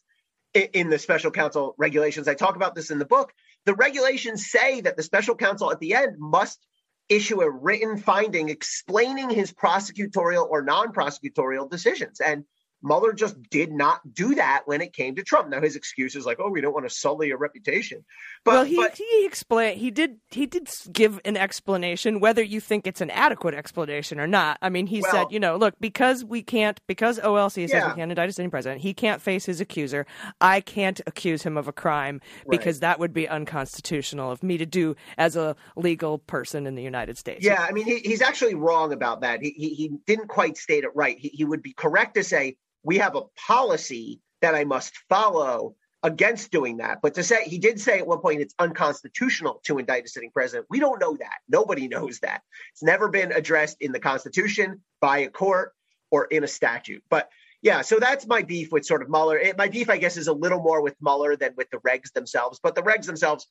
in 0.53 0.89
the 0.89 0.99
special 0.99 1.31
counsel 1.31 1.75
regulations. 1.77 2.27
I 2.27 2.33
talk 2.33 2.55
about 2.55 2.75
this 2.75 2.91
in 2.91 2.99
the 2.99 3.05
book. 3.05 3.33
The 3.65 3.75
regulations 3.75 4.49
say 4.49 4.81
that 4.81 4.97
the 4.97 5.03
special 5.03 5.35
counsel 5.35 5.71
at 5.71 5.79
the 5.79 5.93
end 5.93 6.17
must 6.19 6.65
issue 7.09 7.41
a 7.41 7.49
written 7.49 7.97
finding 7.97 8.49
explaining 8.49 9.29
his 9.29 9.51
prosecutorial 9.51 10.47
or 10.49 10.61
non-prosecutorial 10.61 11.69
decisions. 11.69 12.19
And 12.19 12.45
Mueller 12.83 13.13
just 13.13 13.41
did 13.49 13.71
not 13.71 14.01
do 14.13 14.35
that 14.35 14.63
when 14.65 14.81
it 14.81 14.93
came 14.93 15.15
to 15.15 15.23
Trump. 15.23 15.49
Now 15.49 15.61
his 15.61 15.75
excuse 15.75 16.15
is 16.15 16.25
like, 16.25 16.37
"Oh, 16.39 16.49
we 16.49 16.61
don't 16.61 16.73
want 16.73 16.87
to 16.87 16.93
sully 16.93 17.27
your 17.27 17.37
reputation." 17.37 18.03
But, 18.43 18.51
well, 18.51 18.63
he 18.63 18.75
but 18.75 18.97
he 18.97 19.25
explained 19.25 19.79
he 19.79 19.91
did 19.91 20.17
he 20.29 20.45
did 20.45 20.69
give 20.91 21.19
an 21.25 21.37
explanation 21.37 22.19
whether 22.19 22.41
you 22.41 22.59
think 22.59 22.87
it's 22.87 23.01
an 23.01 23.09
adequate 23.11 23.53
explanation 23.53 24.19
or 24.19 24.27
not. 24.27 24.57
I 24.61 24.69
mean, 24.69 24.87
he 24.87 25.01
Well- 25.01 25.11
said, 25.11 25.27
you 25.31 25.39
know, 25.39 25.55
look, 25.57 25.75
because 25.79 26.25
we 26.25 26.41
can't 26.41 26.79
because 26.87 27.19
OLC 27.19 27.67
says 27.67 27.71
Yeah. 27.73 27.89
we 27.89 27.95
can't 27.99 28.11
indict 28.11 28.29
a 28.29 28.33
sitting 28.33 28.51
president, 28.51 28.81
he 28.81 28.93
can't 28.93 29.21
face 29.21 29.45
his 29.45 29.61
accuser. 29.61 30.05
I 30.39 30.61
can't 30.61 30.99
accuse 31.05 31.43
him 31.43 31.57
of 31.57 31.67
a 31.67 31.73
crime 31.73 32.21
because 32.49 32.79
that 32.79 32.99
would 32.99 33.13
be 33.13 33.27
unconstitutional 33.29 34.31
of 34.31 34.43
me 34.43 34.57
to 34.57 34.65
do 34.65 34.95
as 35.17 35.35
a 35.35 35.55
legal 35.75 36.17
person 36.17 36.65
in 36.67 36.75
the 36.75 36.83
United 36.83 37.17
States. 37.17 37.45
Yeah, 37.45 37.63
I 37.67 37.71
mean, 37.71 37.85
he, 37.85 37.99
he's 37.99 38.21
actually 38.21 38.55
wrong 38.55 38.91
about 38.93 39.21
that. 39.21 39.41
He, 39.41 39.51
he, 39.51 39.73
he 39.75 39.89
didn't 40.07 40.27
quite 40.27 40.57
state 40.57 40.83
it 40.83 40.91
right. 40.95 41.17
He, 41.17 41.29
he 41.29 41.45
would 41.45 41.61
be 41.61 41.73
correct 41.73 42.15
to 42.15 42.23
say, 42.23 42.57
we 42.83 42.97
have 42.97 43.15
a 43.15 43.23
policy 43.47 44.21
that 44.41 44.55
I 44.55 44.63
must 44.63 44.93
follow 45.09 45.75
against 46.03 46.51
doing 46.51 46.77
that. 46.77 46.99
But 47.01 47.13
to 47.15 47.23
say, 47.23 47.43
he 47.43 47.59
did 47.59 47.79
say 47.79 47.99
at 47.99 48.07
one 48.07 48.19
point 48.19 48.41
it's 48.41 48.55
unconstitutional 48.57 49.61
to 49.65 49.77
indict 49.77 50.05
a 50.05 50.07
sitting 50.07 50.31
president. 50.31 50.65
We 50.69 50.79
don't 50.79 50.99
know 50.99 51.15
that. 51.17 51.39
Nobody 51.47 51.87
knows 51.89 52.19
that. 52.19 52.41
It's 52.73 52.83
never 52.83 53.07
been 53.07 53.31
addressed 53.31 53.77
in 53.81 53.91
the 53.91 53.99
Constitution, 53.99 54.81
by 54.99 55.19
a 55.19 55.29
court, 55.29 55.73
or 56.09 56.25
in 56.25 56.43
a 56.43 56.47
statute. 56.47 57.03
But 57.09 57.29
yeah, 57.61 57.81
so 57.81 57.99
that's 57.99 58.25
my 58.25 58.41
beef 58.41 58.71
with 58.71 58.85
sort 58.85 59.03
of 59.03 59.09
Mueller. 59.09 59.37
It, 59.37 59.57
my 59.57 59.67
beef, 59.67 59.89
I 59.89 59.97
guess, 59.97 60.17
is 60.17 60.27
a 60.27 60.33
little 60.33 60.61
more 60.61 60.81
with 60.81 60.95
Mueller 60.99 61.35
than 61.35 61.53
with 61.55 61.69
the 61.69 61.77
regs 61.77 62.11
themselves. 62.11 62.59
But 62.61 62.73
the 62.73 62.81
regs 62.81 63.05
themselves 63.05 63.47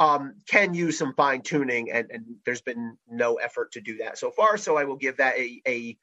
um, 0.00 0.34
can 0.48 0.74
use 0.74 0.98
some 0.98 1.14
fine 1.14 1.42
tuning, 1.42 1.92
and, 1.92 2.10
and 2.10 2.24
there's 2.44 2.60
been 2.60 2.96
no 3.08 3.36
effort 3.36 3.70
to 3.72 3.80
do 3.80 3.98
that 3.98 4.18
so 4.18 4.32
far. 4.32 4.56
So 4.56 4.76
I 4.76 4.84
will 4.84 4.96
give 4.96 5.18
that 5.18 5.36
a, 5.38 5.62
a 5.68 5.96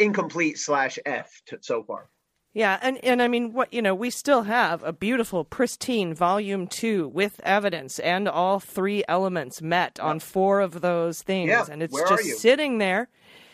incomplete 0.00 0.58
slash 0.58 0.98
F 1.04 1.42
so 1.60 1.82
far. 1.82 2.08
Yeah, 2.54 2.78
and 2.82 3.02
and 3.02 3.22
I 3.22 3.28
mean, 3.28 3.54
what 3.54 3.72
you 3.72 3.80
know, 3.80 3.94
we 3.94 4.10
still 4.10 4.42
have 4.42 4.82
a 4.82 4.92
beautiful, 4.92 5.44
pristine 5.44 6.12
volume 6.14 6.66
two 6.66 7.08
with 7.08 7.40
evidence 7.44 7.98
and 7.98 8.28
all 8.28 8.60
three 8.60 9.02
elements 9.08 9.62
met 9.62 9.98
on 9.98 10.20
four 10.20 10.60
of 10.60 10.82
those 10.82 11.22
things, 11.22 11.48
Yeah, 11.48 11.64
and 11.70 11.82
it's 11.82 11.94
where 11.94 12.06
just 12.06 12.40
sitting 12.40 12.76
there. 12.76 13.08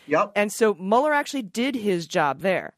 Yep. 0.09 0.33
And 0.35 0.53
so 0.53 0.75
Mueller 0.75 1.13
actually 1.13 1.43
did 1.43 1.77
his 1.77 2.07
job 2.07 2.41
there. 2.41 2.75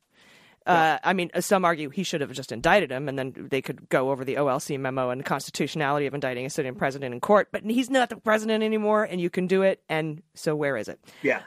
Uh, 0.66 0.98
I 1.02 1.14
mean, 1.14 1.30
some 1.40 1.64
argue 1.64 1.88
he 1.88 2.02
should 2.02 2.20
have 2.20 2.32
just 2.32 2.52
indicted 2.52 2.92
him, 2.92 3.08
and 3.08 3.18
then 3.18 3.48
they 3.50 3.62
could 3.62 3.88
go 3.88 4.10
over 4.10 4.24
the 4.24 4.34
OLC 4.34 4.78
memo 4.78 5.10
and 5.10 5.20
the 5.20 5.24
constitutionality 5.24 6.06
of 6.06 6.14
indicting 6.14 6.44
a 6.44 6.50
sitting 6.50 6.74
president 6.74 7.14
in 7.14 7.20
court. 7.20 7.48
But 7.50 7.64
he's 7.64 7.88
not 7.88 8.10
the 8.10 8.16
president 8.16 8.62
anymore, 8.62 9.04
and 9.04 9.20
you 9.20 9.30
can 9.30 9.46
do 9.46 9.62
it. 9.62 9.82
And 9.88 10.22
so, 10.34 10.54
where 10.54 10.76
is 10.76 10.86
it? 10.86 11.00
Yeah. 11.22 11.40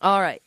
All 0.00 0.20
right. 0.20 0.42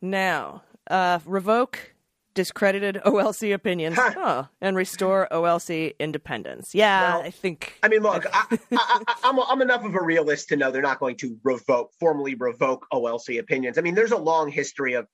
Now, 0.00 0.62
uh, 0.90 1.20
revoke 1.24 1.92
discredited 2.34 3.00
OLC 3.04 3.52
opinions 3.52 3.96
huh, 3.98 4.44
and 4.60 4.76
restore 4.76 5.28
OLC 5.30 5.98
independence. 5.98 6.74
Yeah, 6.74 7.16
Well, 7.16 7.22
I 7.22 7.30
think. 7.30 7.78
I 7.82 7.88
mean, 7.88 8.02
look, 8.02 8.24
I, 8.32 8.46
I, 8.50 8.58
I, 8.72 9.14
I'm, 9.24 9.38
I'm 9.38 9.62
enough 9.62 9.84
of 9.84 9.94
a 9.94 10.02
realist 10.02 10.48
to 10.48 10.56
know 10.56 10.70
they're 10.70 10.82
not 10.82 10.98
going 10.98 11.16
to 11.18 11.38
revoke, 11.42 11.92
formally 12.00 12.34
revoke 12.34 12.86
OLC 12.92 13.38
opinions. 13.38 13.78
I 13.78 13.82
mean, 13.82 13.94
there's 13.94 14.12
a 14.12 14.18
long 14.18 14.50
history 14.50 14.94
of 14.94 15.06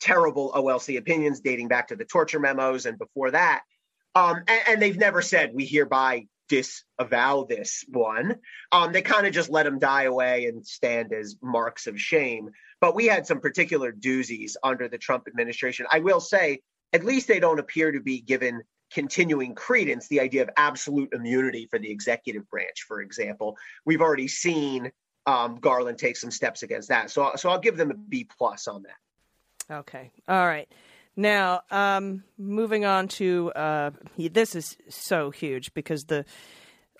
terrible 0.00 0.52
OLC 0.52 0.98
opinions 0.98 1.40
dating 1.40 1.68
back 1.68 1.88
to 1.88 1.96
the 1.96 2.04
torture 2.04 2.40
memos 2.40 2.86
and 2.86 2.98
before 2.98 3.30
that. 3.30 3.62
Um, 4.14 4.42
and, 4.48 4.60
and 4.68 4.82
they've 4.82 4.96
never 4.96 5.22
said 5.22 5.52
we 5.54 5.66
hereby 5.66 6.26
disavow 6.48 7.44
this 7.48 7.84
one. 7.88 8.36
Um, 8.72 8.92
they 8.92 9.02
kind 9.02 9.26
of 9.26 9.32
just 9.32 9.50
let 9.50 9.64
them 9.64 9.78
die 9.78 10.04
away 10.04 10.46
and 10.46 10.66
stand 10.66 11.12
as 11.12 11.36
marks 11.42 11.86
of 11.86 12.00
shame. 12.00 12.50
But 12.80 12.94
we 12.94 13.06
had 13.06 13.26
some 13.26 13.40
particular 13.40 13.92
doozies 13.92 14.54
under 14.62 14.88
the 14.88 14.98
Trump 14.98 15.24
administration. 15.28 15.86
I 15.90 16.00
will 16.00 16.20
say, 16.20 16.60
at 16.92 17.04
least 17.04 17.28
they 17.28 17.40
don't 17.40 17.58
appear 17.58 17.92
to 17.92 18.00
be 18.00 18.20
given 18.20 18.62
continuing 18.92 19.54
credence 19.54 20.08
the 20.08 20.20
idea 20.20 20.42
of 20.42 20.50
absolute 20.56 21.12
immunity 21.12 21.66
for 21.66 21.78
the 21.78 21.90
executive 21.90 22.48
branch, 22.50 22.84
for 22.86 23.00
example. 23.00 23.56
We've 23.84 24.00
already 24.00 24.28
seen 24.28 24.92
um, 25.26 25.56
Garland 25.56 25.98
take 25.98 26.16
some 26.16 26.30
steps 26.30 26.62
against 26.62 26.88
that. 26.90 27.10
So, 27.10 27.32
so 27.36 27.50
I'll 27.50 27.58
give 27.58 27.76
them 27.76 27.90
a 27.90 27.94
B 27.94 28.28
plus 28.38 28.68
on 28.68 28.84
that. 28.84 29.74
Okay. 29.78 30.12
All 30.28 30.46
right. 30.46 30.70
Now, 31.16 31.62
um, 31.70 32.24
moving 32.38 32.84
on 32.84 33.08
to 33.08 33.50
uh, 33.52 33.90
this 34.18 34.54
is 34.54 34.76
so 34.88 35.30
huge 35.30 35.72
because 35.74 36.04
the 36.04 36.24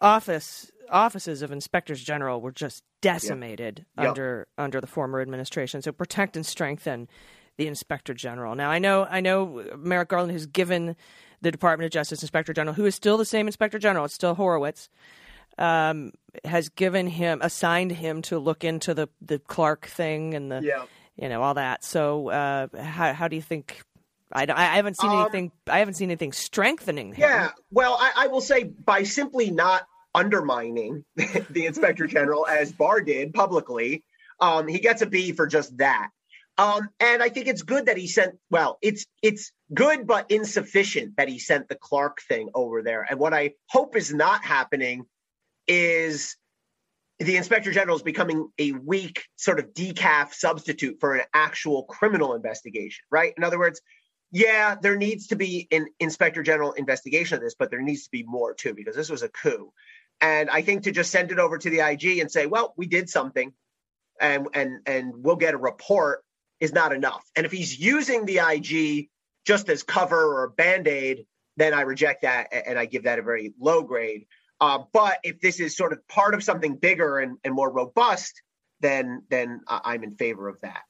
office 0.00 0.70
offices 0.90 1.42
of 1.42 1.50
inspectors 1.50 2.02
general 2.02 2.40
were 2.40 2.52
just 2.52 2.84
decimated 3.00 3.84
Yep. 3.98 4.08
under 4.08 4.48
under 4.56 4.80
the 4.80 4.86
former 4.86 5.20
administration. 5.20 5.82
So 5.82 5.92
protect 5.92 6.36
and 6.36 6.46
strengthen 6.46 7.08
the 7.56 7.66
inspector 7.66 8.14
general. 8.14 8.54
Now, 8.54 8.70
I 8.70 8.78
know 8.78 9.06
I 9.10 9.20
know 9.20 9.64
Merrick 9.76 10.08
Garland 10.08 10.32
has 10.32 10.46
given 10.46 10.96
the 11.42 11.50
Department 11.50 11.86
of 11.86 11.92
Justice 11.92 12.22
inspector 12.22 12.52
general, 12.54 12.74
who 12.74 12.86
is 12.86 12.94
still 12.94 13.18
the 13.18 13.24
same 13.24 13.46
inspector 13.46 13.78
general, 13.78 14.06
it's 14.06 14.14
still 14.14 14.34
Horowitz, 14.34 14.88
um, 15.58 16.12
has 16.44 16.68
given 16.70 17.06
him 17.06 17.40
assigned 17.42 17.92
him 17.92 18.22
to 18.22 18.38
look 18.38 18.64
into 18.64 18.94
the 18.94 19.08
the 19.20 19.38
Clark 19.40 19.86
thing 19.86 20.34
and 20.34 20.50
the 20.50 20.62
Yeah. 20.62 20.84
you 21.16 21.28
know 21.28 21.42
all 21.42 21.54
that. 21.54 21.84
So 21.84 22.30
uh, 22.30 22.68
how 22.82 23.12
how 23.12 23.28
do 23.28 23.36
you 23.36 23.42
think? 23.42 23.82
I, 24.32 24.46
I 24.48 24.76
haven't 24.76 24.98
seen 24.98 25.10
Um, 25.10 25.20
anything. 25.22 25.52
I 25.68 25.78
haven't 25.78 25.94
seen 25.94 26.10
anything 26.10 26.32
strengthening 26.32 27.14
him. 27.14 27.20
Yeah. 27.20 27.50
Well, 27.70 27.96
I, 28.00 28.12
I 28.16 28.26
will 28.26 28.40
say 28.40 28.64
by 28.64 29.04
simply 29.04 29.50
not 29.50 29.86
undermining 30.14 31.04
the 31.50 31.66
inspector 31.66 32.06
general 32.06 32.46
as 32.46 32.72
Barr 32.72 33.00
did 33.02 33.34
publicly. 33.34 34.04
Um, 34.40 34.66
he 34.66 34.78
gets 34.78 35.02
a 35.02 35.06
B 35.06 35.32
for 35.32 35.46
just 35.46 35.76
that. 35.78 36.08
Um, 36.58 36.88
and 37.00 37.22
I 37.22 37.28
think 37.28 37.48
it's 37.48 37.62
good 37.62 37.86
that 37.86 37.98
he 37.98 38.06
sent. 38.06 38.36
Well, 38.50 38.78
it's 38.80 39.04
it's 39.22 39.52
good 39.74 40.06
but 40.06 40.30
insufficient 40.30 41.16
that 41.18 41.28
he 41.28 41.38
sent 41.38 41.68
the 41.68 41.74
Clark 41.74 42.22
thing 42.22 42.48
over 42.54 42.82
there. 42.82 43.06
And 43.08 43.20
what 43.20 43.34
I 43.34 43.52
hope 43.68 43.94
is 43.94 44.12
not 44.12 44.42
happening 44.42 45.04
is 45.68 46.36
the 47.18 47.36
inspector 47.36 47.72
general 47.72 47.96
is 47.96 48.02
becoming 48.02 48.48
a 48.58 48.72
weak 48.72 49.24
sort 49.36 49.58
of 49.58 49.72
decaf 49.74 50.32
substitute 50.32 50.98
for 51.00 51.14
an 51.14 51.24
actual 51.34 51.84
criminal 51.84 52.34
investigation, 52.34 53.04
right? 53.10 53.32
In 53.36 53.44
other 53.44 53.58
words, 53.58 53.80
yeah, 54.36 54.74
there 54.74 54.98
needs 54.98 55.28
to 55.28 55.36
be 55.36 55.66
an 55.70 55.86
inspector 55.98 56.42
general 56.42 56.72
investigation 56.72 57.36
of 57.36 57.42
this, 57.42 57.54
but 57.58 57.70
there 57.70 57.80
needs 57.80 58.04
to 58.04 58.10
be 58.10 58.22
more 58.22 58.52
too, 58.52 58.74
because 58.74 58.94
this 58.94 59.08
was 59.08 59.22
a 59.22 59.30
coup. 59.30 59.72
And 60.20 60.50
I 60.50 60.60
think 60.60 60.82
to 60.82 60.92
just 60.92 61.10
send 61.10 61.32
it 61.32 61.38
over 61.38 61.56
to 61.56 61.70
the 61.70 61.80
IG 61.80 62.18
and 62.18 62.30
say, 62.30 62.44
well, 62.44 62.74
we 62.76 62.86
did 62.86 63.08
something 63.08 63.54
and 64.20 64.48
and 64.52 64.80
and 64.84 65.14
we'll 65.16 65.36
get 65.36 65.54
a 65.54 65.56
report 65.56 66.22
is 66.60 66.74
not 66.74 66.92
enough. 66.92 67.24
And 67.34 67.46
if 67.46 67.52
he's 67.52 67.78
using 67.78 68.26
the 68.26 68.40
IG 68.46 69.08
just 69.46 69.70
as 69.70 69.82
cover 69.82 70.42
or 70.42 70.50
band-aid, 70.50 71.24
then 71.56 71.72
I 71.72 71.82
reject 71.82 72.20
that 72.20 72.48
and 72.52 72.78
I 72.78 72.84
give 72.84 73.04
that 73.04 73.18
a 73.18 73.22
very 73.22 73.54
low 73.58 73.84
grade. 73.84 74.26
Uh, 74.60 74.80
but 74.92 75.16
if 75.22 75.40
this 75.40 75.60
is 75.60 75.74
sort 75.74 75.94
of 75.94 76.06
part 76.08 76.34
of 76.34 76.44
something 76.44 76.76
bigger 76.76 77.20
and, 77.20 77.38
and 77.42 77.54
more 77.54 77.72
robust, 77.72 78.42
then 78.80 79.22
then 79.30 79.62
I'm 79.66 80.04
in 80.04 80.14
favor 80.14 80.46
of 80.46 80.60
that. 80.60 80.82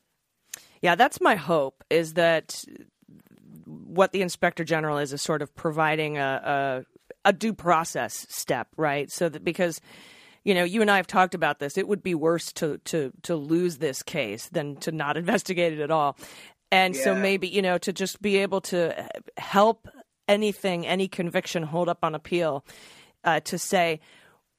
Yeah, 0.82 0.96
that's 0.96 1.20
my 1.20 1.36
hope. 1.36 1.84
Is 1.90 2.14
that 2.14 2.64
what 3.96 4.12
the 4.12 4.22
inspector 4.22 4.64
general 4.64 4.98
is 4.98 5.12
is 5.12 5.22
sort 5.22 5.42
of 5.42 5.54
providing 5.54 6.18
a, 6.18 6.84
a, 7.24 7.30
a 7.30 7.32
due 7.32 7.52
process 7.52 8.26
step, 8.28 8.68
right? 8.76 9.10
So 9.10 9.28
that 9.28 9.44
because 9.44 9.80
you 10.44 10.54
know, 10.54 10.62
you 10.62 10.80
and 10.80 10.88
I 10.88 10.96
have 10.96 11.08
talked 11.08 11.34
about 11.34 11.58
this. 11.58 11.76
It 11.76 11.88
would 11.88 12.04
be 12.04 12.14
worse 12.14 12.52
to 12.52 12.78
to 12.84 13.12
to 13.22 13.34
lose 13.34 13.78
this 13.78 14.04
case 14.04 14.48
than 14.48 14.76
to 14.76 14.92
not 14.92 15.16
investigate 15.22 15.72
it 15.72 15.80
at 15.80 15.90
all. 15.90 16.16
And 16.70 16.94
yeah. 16.94 17.02
so 17.02 17.14
maybe, 17.16 17.48
you 17.48 17.62
know, 17.62 17.78
to 17.78 17.92
just 17.92 18.22
be 18.22 18.36
able 18.38 18.60
to 18.62 19.08
help 19.36 19.88
anything, 20.28 20.86
any 20.86 21.08
conviction 21.08 21.62
hold 21.62 21.88
up 21.88 21.98
on 22.02 22.14
appeal, 22.14 22.64
uh, 23.24 23.40
to 23.40 23.58
say, 23.58 24.00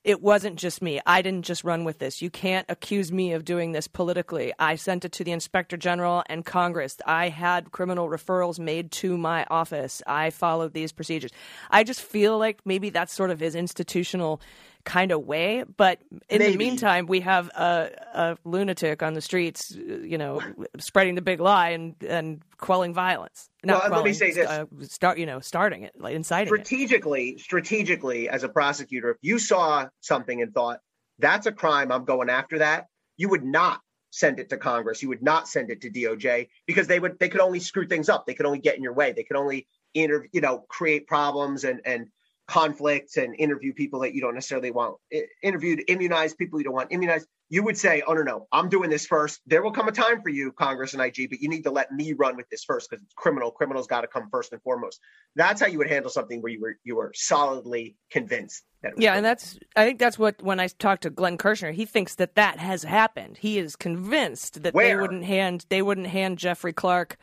it 0.07 0.21
wasn't 0.21 0.55
just 0.55 0.81
me. 0.81 1.01
I 1.05 1.21
didn't 1.21 1.43
just 1.43 1.65
run 1.65 1.83
with 1.83 1.99
this. 1.99 2.21
You 2.21 2.29
can't 2.29 2.65
accuse 2.69 3.11
me 3.11 3.33
of 3.33 3.43
doing 3.43 3.73
this 3.73 3.89
politically. 3.89 4.53
I 4.57 4.75
sent 4.75 5.03
it 5.03 5.11
to 5.11 5.25
the 5.25 5.33
inspector 5.33 5.75
general 5.75 6.23
and 6.29 6.45
Congress. 6.45 6.95
I 7.05 7.27
had 7.27 7.73
criminal 7.73 8.07
referrals 8.07 8.57
made 8.57 8.89
to 8.93 9.17
my 9.17 9.45
office. 9.49 10.01
I 10.07 10.29
followed 10.29 10.71
these 10.71 10.93
procedures. 10.93 11.31
I 11.69 11.83
just 11.83 12.01
feel 12.01 12.37
like 12.37 12.61
maybe 12.63 12.89
that's 12.89 13.13
sort 13.13 13.31
of 13.31 13.41
his 13.41 13.53
institutional 13.53 14.39
kind 14.87 15.11
of 15.11 15.25
way. 15.25 15.63
But 15.75 15.99
in 16.29 16.39
Maybe. 16.39 16.53
the 16.53 16.57
meantime, 16.57 17.07
we 17.07 17.19
have 17.19 17.49
a, 17.49 17.91
a, 18.13 18.37
lunatic 18.45 19.03
on 19.03 19.13
the 19.13 19.21
streets, 19.21 19.75
you 19.75 20.17
know, 20.17 20.41
spreading 20.79 21.15
the 21.15 21.21
big 21.21 21.41
lie 21.41 21.69
and, 21.71 21.95
and 22.07 22.41
quelling 22.57 22.93
violence. 22.93 23.49
Not 23.63 23.73
well, 23.73 23.81
quelling, 23.81 23.95
let 23.97 24.05
me 24.05 24.13
say 24.13 24.31
this: 24.31 24.47
uh, 24.47 24.65
start, 24.83 25.19
you 25.19 25.25
know, 25.25 25.41
starting 25.41 25.83
it, 25.83 25.93
like 25.99 26.15
inciting 26.15 26.47
strategically. 26.47 27.29
It. 27.31 27.41
Strategically, 27.41 28.29
as 28.29 28.43
a 28.43 28.49
prosecutor, 28.49 29.11
if 29.11 29.17
you 29.21 29.39
saw 29.39 29.87
something 29.99 30.41
and 30.41 30.53
thought 30.53 30.79
that's 31.19 31.45
a 31.45 31.51
crime, 31.51 31.91
I'm 31.91 32.05
going 32.05 32.29
after 32.29 32.59
that, 32.59 32.87
you 33.17 33.29
would 33.29 33.43
not 33.43 33.81
send 34.11 34.39
it 34.39 34.49
to 34.49 34.57
Congress. 34.57 35.03
You 35.03 35.09
would 35.09 35.21
not 35.21 35.49
send 35.49 35.69
it 35.69 35.81
to 35.81 35.91
DOJ 35.91 36.47
because 36.65 36.87
they 36.87 36.99
would 36.99 37.19
they 37.19 37.27
could 37.27 37.41
only 37.41 37.59
screw 37.59 37.87
things 37.87 38.07
up. 38.07 38.25
They 38.25 38.33
could 38.33 38.45
only 38.45 38.59
get 38.59 38.77
in 38.77 38.83
your 38.83 38.93
way. 38.93 39.11
They 39.11 39.23
could 39.23 39.37
only 39.37 39.67
inter, 39.93 40.25
you 40.31 40.39
know 40.39 40.59
create 40.69 41.07
problems 41.07 41.65
and 41.65 41.81
and 41.83 42.07
conflicts 42.47 43.17
and 43.17 43.35
interview 43.37 43.73
people 43.73 43.99
that 43.99 44.13
you 44.13 44.21
don't 44.21 44.33
necessarily 44.33 44.71
want 44.71 44.95
interviewed, 45.43 45.83
immunize 45.87 46.33
people 46.33 46.59
you 46.59 46.63
don't 46.63 46.73
want 46.73 46.91
immunized, 46.91 47.27
you 47.49 47.63
would 47.63 47.77
say, 47.77 48.03
oh, 48.07 48.13
no, 48.13 48.23
no, 48.23 48.47
I'm 48.51 48.67
doing 48.67 48.89
this 48.89 49.05
first. 49.05 49.41
There 49.45 49.61
will 49.61 49.71
come 49.71 49.87
a 49.87 49.91
time 49.91 50.21
for 50.21 50.29
you, 50.29 50.51
Congress 50.51 50.93
and 50.93 51.01
IG, 51.01 51.29
but 51.29 51.39
you 51.39 51.47
need 51.47 51.63
to 51.63 51.71
let 51.71 51.91
me 51.91 52.13
run 52.13 52.35
with 52.35 52.49
this 52.49 52.63
first 52.63 52.89
because 52.89 53.03
it's 53.03 53.13
criminal. 53.13 53.51
Criminals 53.51 53.87
got 53.87 54.01
to 54.01 54.07
come 54.07 54.29
first 54.29 54.51
and 54.51 54.61
foremost. 54.61 54.99
That's 55.35 55.61
how 55.61 55.67
you 55.67 55.77
would 55.77 55.89
handle 55.89 56.11
something 56.11 56.41
where 56.41 56.51
you 56.51 56.61
were 56.61 56.77
you 56.83 56.95
were 56.97 57.11
solidly 57.15 57.95
convinced 58.11 58.63
that. 58.83 58.93
yeah, 58.97 59.13
and 59.13 59.25
that's 59.25 59.57
I 59.75 59.85
think 59.85 59.99
that's 59.99 60.19
what 60.19 60.41
when 60.41 60.59
I 60.59 60.67
talked 60.67 61.03
to 61.03 61.09
Glenn 61.09 61.37
Kirschner, 61.37 61.71
he 61.71 61.85
thinks 61.85 62.15
that 62.15 62.35
that 62.35 62.59
has 62.59 62.83
happened. 62.83 63.37
He 63.37 63.59
is 63.59 63.75
convinced 63.75 64.63
that 64.63 64.73
where? 64.73 64.87
they 64.87 65.01
wouldn't 65.01 65.23
hand 65.23 65.65
they 65.69 65.81
wouldn't 65.81 66.07
hand 66.07 66.37
Jeffrey 66.37 66.73
Clark 66.73 67.17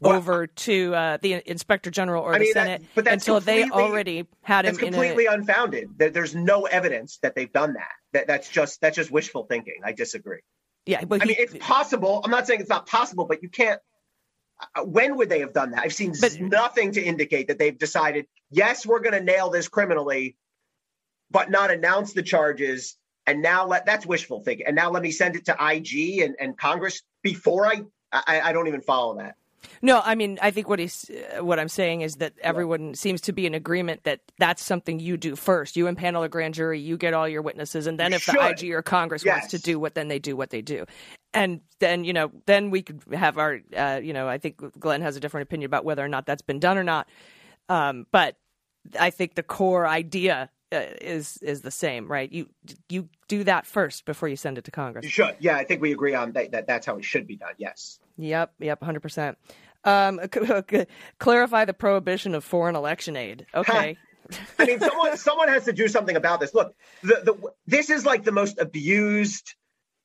well, 0.00 0.16
over 0.16 0.46
to 0.46 0.94
uh, 0.94 1.18
the 1.20 1.42
inspector 1.50 1.90
general 1.90 2.22
or 2.22 2.34
I 2.34 2.38
the 2.38 2.44
mean, 2.44 2.52
Senate 2.52 2.80
that, 2.80 3.04
but 3.04 3.12
until 3.12 3.40
they 3.40 3.68
already 3.70 4.26
had 4.42 4.64
him. 4.64 4.70
It's 4.70 4.78
completely 4.78 5.26
a, 5.26 5.32
unfounded. 5.32 5.90
There's 5.96 6.34
no 6.34 6.64
evidence 6.64 7.18
that 7.22 7.34
they've 7.34 7.52
done 7.52 7.74
that. 7.74 7.88
that. 8.12 8.26
That's 8.26 8.48
just 8.48 8.80
that's 8.80 8.96
just 8.96 9.10
wishful 9.10 9.44
thinking. 9.44 9.80
I 9.84 9.92
disagree. 9.92 10.40
Yeah, 10.86 11.04
but 11.04 11.22
I 11.22 11.26
mean, 11.26 11.36
it's 11.38 11.56
possible. 11.58 12.22
I'm 12.24 12.30
not 12.30 12.46
saying 12.46 12.60
it's 12.60 12.70
not 12.70 12.86
possible, 12.86 13.26
but 13.26 13.42
you 13.42 13.48
can't. 13.48 13.80
Uh, 14.74 14.84
when 14.84 15.16
would 15.16 15.28
they 15.28 15.40
have 15.40 15.52
done 15.52 15.72
that? 15.72 15.82
I've 15.82 15.94
seen 15.94 16.14
but, 16.20 16.40
nothing 16.40 16.92
to 16.92 17.02
indicate 17.02 17.48
that 17.48 17.58
they've 17.58 17.78
decided. 17.78 18.26
Yes, 18.50 18.86
we're 18.86 19.00
going 19.00 19.12
to 19.12 19.22
nail 19.22 19.50
this 19.50 19.68
criminally, 19.68 20.36
but 21.30 21.50
not 21.50 21.70
announce 21.70 22.12
the 22.12 22.22
charges. 22.22 22.96
And 23.26 23.42
now 23.42 23.66
let 23.66 23.84
that's 23.84 24.06
wishful 24.06 24.40
thinking. 24.40 24.66
And 24.66 24.74
now 24.74 24.90
let 24.90 25.02
me 25.02 25.10
send 25.10 25.36
it 25.36 25.44
to 25.46 25.56
IG 25.60 26.20
and, 26.20 26.36
and 26.40 26.56
Congress 26.56 27.02
before 27.22 27.66
I, 27.66 27.82
I 28.10 28.40
I 28.40 28.52
don't 28.52 28.68
even 28.68 28.80
follow 28.80 29.18
that. 29.18 29.34
No, 29.82 30.00
I 30.04 30.14
mean, 30.14 30.38
I 30.42 30.50
think 30.50 30.68
what 30.68 30.78
he's 30.78 31.10
uh, 31.10 31.44
what 31.44 31.58
I'm 31.58 31.68
saying 31.68 32.02
is 32.02 32.16
that 32.16 32.34
everyone 32.40 32.88
yeah. 32.88 32.94
seems 32.94 33.20
to 33.22 33.32
be 33.32 33.46
in 33.46 33.54
agreement 33.54 34.04
that 34.04 34.20
that's 34.38 34.62
something 34.62 35.00
you 35.00 35.16
do 35.16 35.36
first. 35.36 35.76
You 35.76 35.86
impanel 35.86 36.24
a 36.24 36.28
grand 36.28 36.54
jury, 36.54 36.80
you 36.80 36.96
get 36.96 37.14
all 37.14 37.28
your 37.28 37.42
witnesses, 37.42 37.86
and 37.86 37.98
then 37.98 38.12
you 38.12 38.16
if 38.16 38.22
should. 38.22 38.34
the 38.34 38.48
IG 38.48 38.72
or 38.72 38.82
Congress 38.82 39.24
yes. 39.24 39.34
wants 39.34 39.48
to 39.48 39.58
do 39.58 39.78
what, 39.78 39.94
then 39.94 40.08
they 40.08 40.18
do 40.18 40.36
what 40.36 40.50
they 40.50 40.62
do. 40.62 40.86
And 41.34 41.60
then 41.78 42.04
you 42.04 42.12
know, 42.12 42.30
then 42.46 42.70
we 42.70 42.82
could 42.82 43.02
have 43.12 43.38
our, 43.38 43.60
uh, 43.76 44.00
you 44.02 44.12
know, 44.12 44.28
I 44.28 44.38
think 44.38 44.60
Glenn 44.78 45.02
has 45.02 45.16
a 45.16 45.20
different 45.20 45.48
opinion 45.48 45.66
about 45.66 45.84
whether 45.84 46.04
or 46.04 46.08
not 46.08 46.26
that's 46.26 46.42
been 46.42 46.60
done 46.60 46.78
or 46.78 46.84
not. 46.84 47.08
Um, 47.68 48.06
but 48.10 48.36
I 48.98 49.10
think 49.10 49.34
the 49.34 49.42
core 49.42 49.86
idea 49.86 50.50
uh, 50.70 50.82
is 51.00 51.38
is 51.38 51.62
the 51.62 51.70
same, 51.70 52.10
right? 52.10 52.30
You 52.30 52.48
you 52.88 53.08
do 53.26 53.44
that 53.44 53.66
first 53.66 54.04
before 54.04 54.28
you 54.28 54.36
send 54.36 54.58
it 54.58 54.64
to 54.64 54.70
Congress. 54.70 55.04
You 55.04 55.10
should. 55.10 55.36
Yeah, 55.38 55.56
I 55.56 55.64
think 55.64 55.80
we 55.80 55.92
agree 55.92 56.14
on 56.14 56.32
that. 56.32 56.52
that 56.52 56.66
that's 56.66 56.86
how 56.86 56.96
it 56.96 57.04
should 57.04 57.26
be 57.26 57.36
done. 57.36 57.54
Yes. 57.56 58.00
Yep. 58.18 58.54
Yep. 58.58 58.82
Hundred 58.82 59.00
percent. 59.00 59.38
Um, 59.84 60.20
clarify 61.18 61.64
the 61.64 61.74
prohibition 61.74 62.34
of 62.34 62.44
foreign 62.44 62.76
election 62.76 63.16
aid. 63.16 63.46
Okay. 63.54 63.96
I 64.58 64.66
mean, 64.66 64.80
someone 64.80 65.16
someone 65.16 65.48
has 65.48 65.64
to 65.64 65.72
do 65.72 65.88
something 65.88 66.16
about 66.16 66.40
this. 66.40 66.54
Look, 66.54 66.74
the, 67.02 67.22
the 67.24 67.52
this 67.66 67.90
is 67.90 68.04
like 68.04 68.24
the 68.24 68.32
most 68.32 68.58
abused 68.58 69.54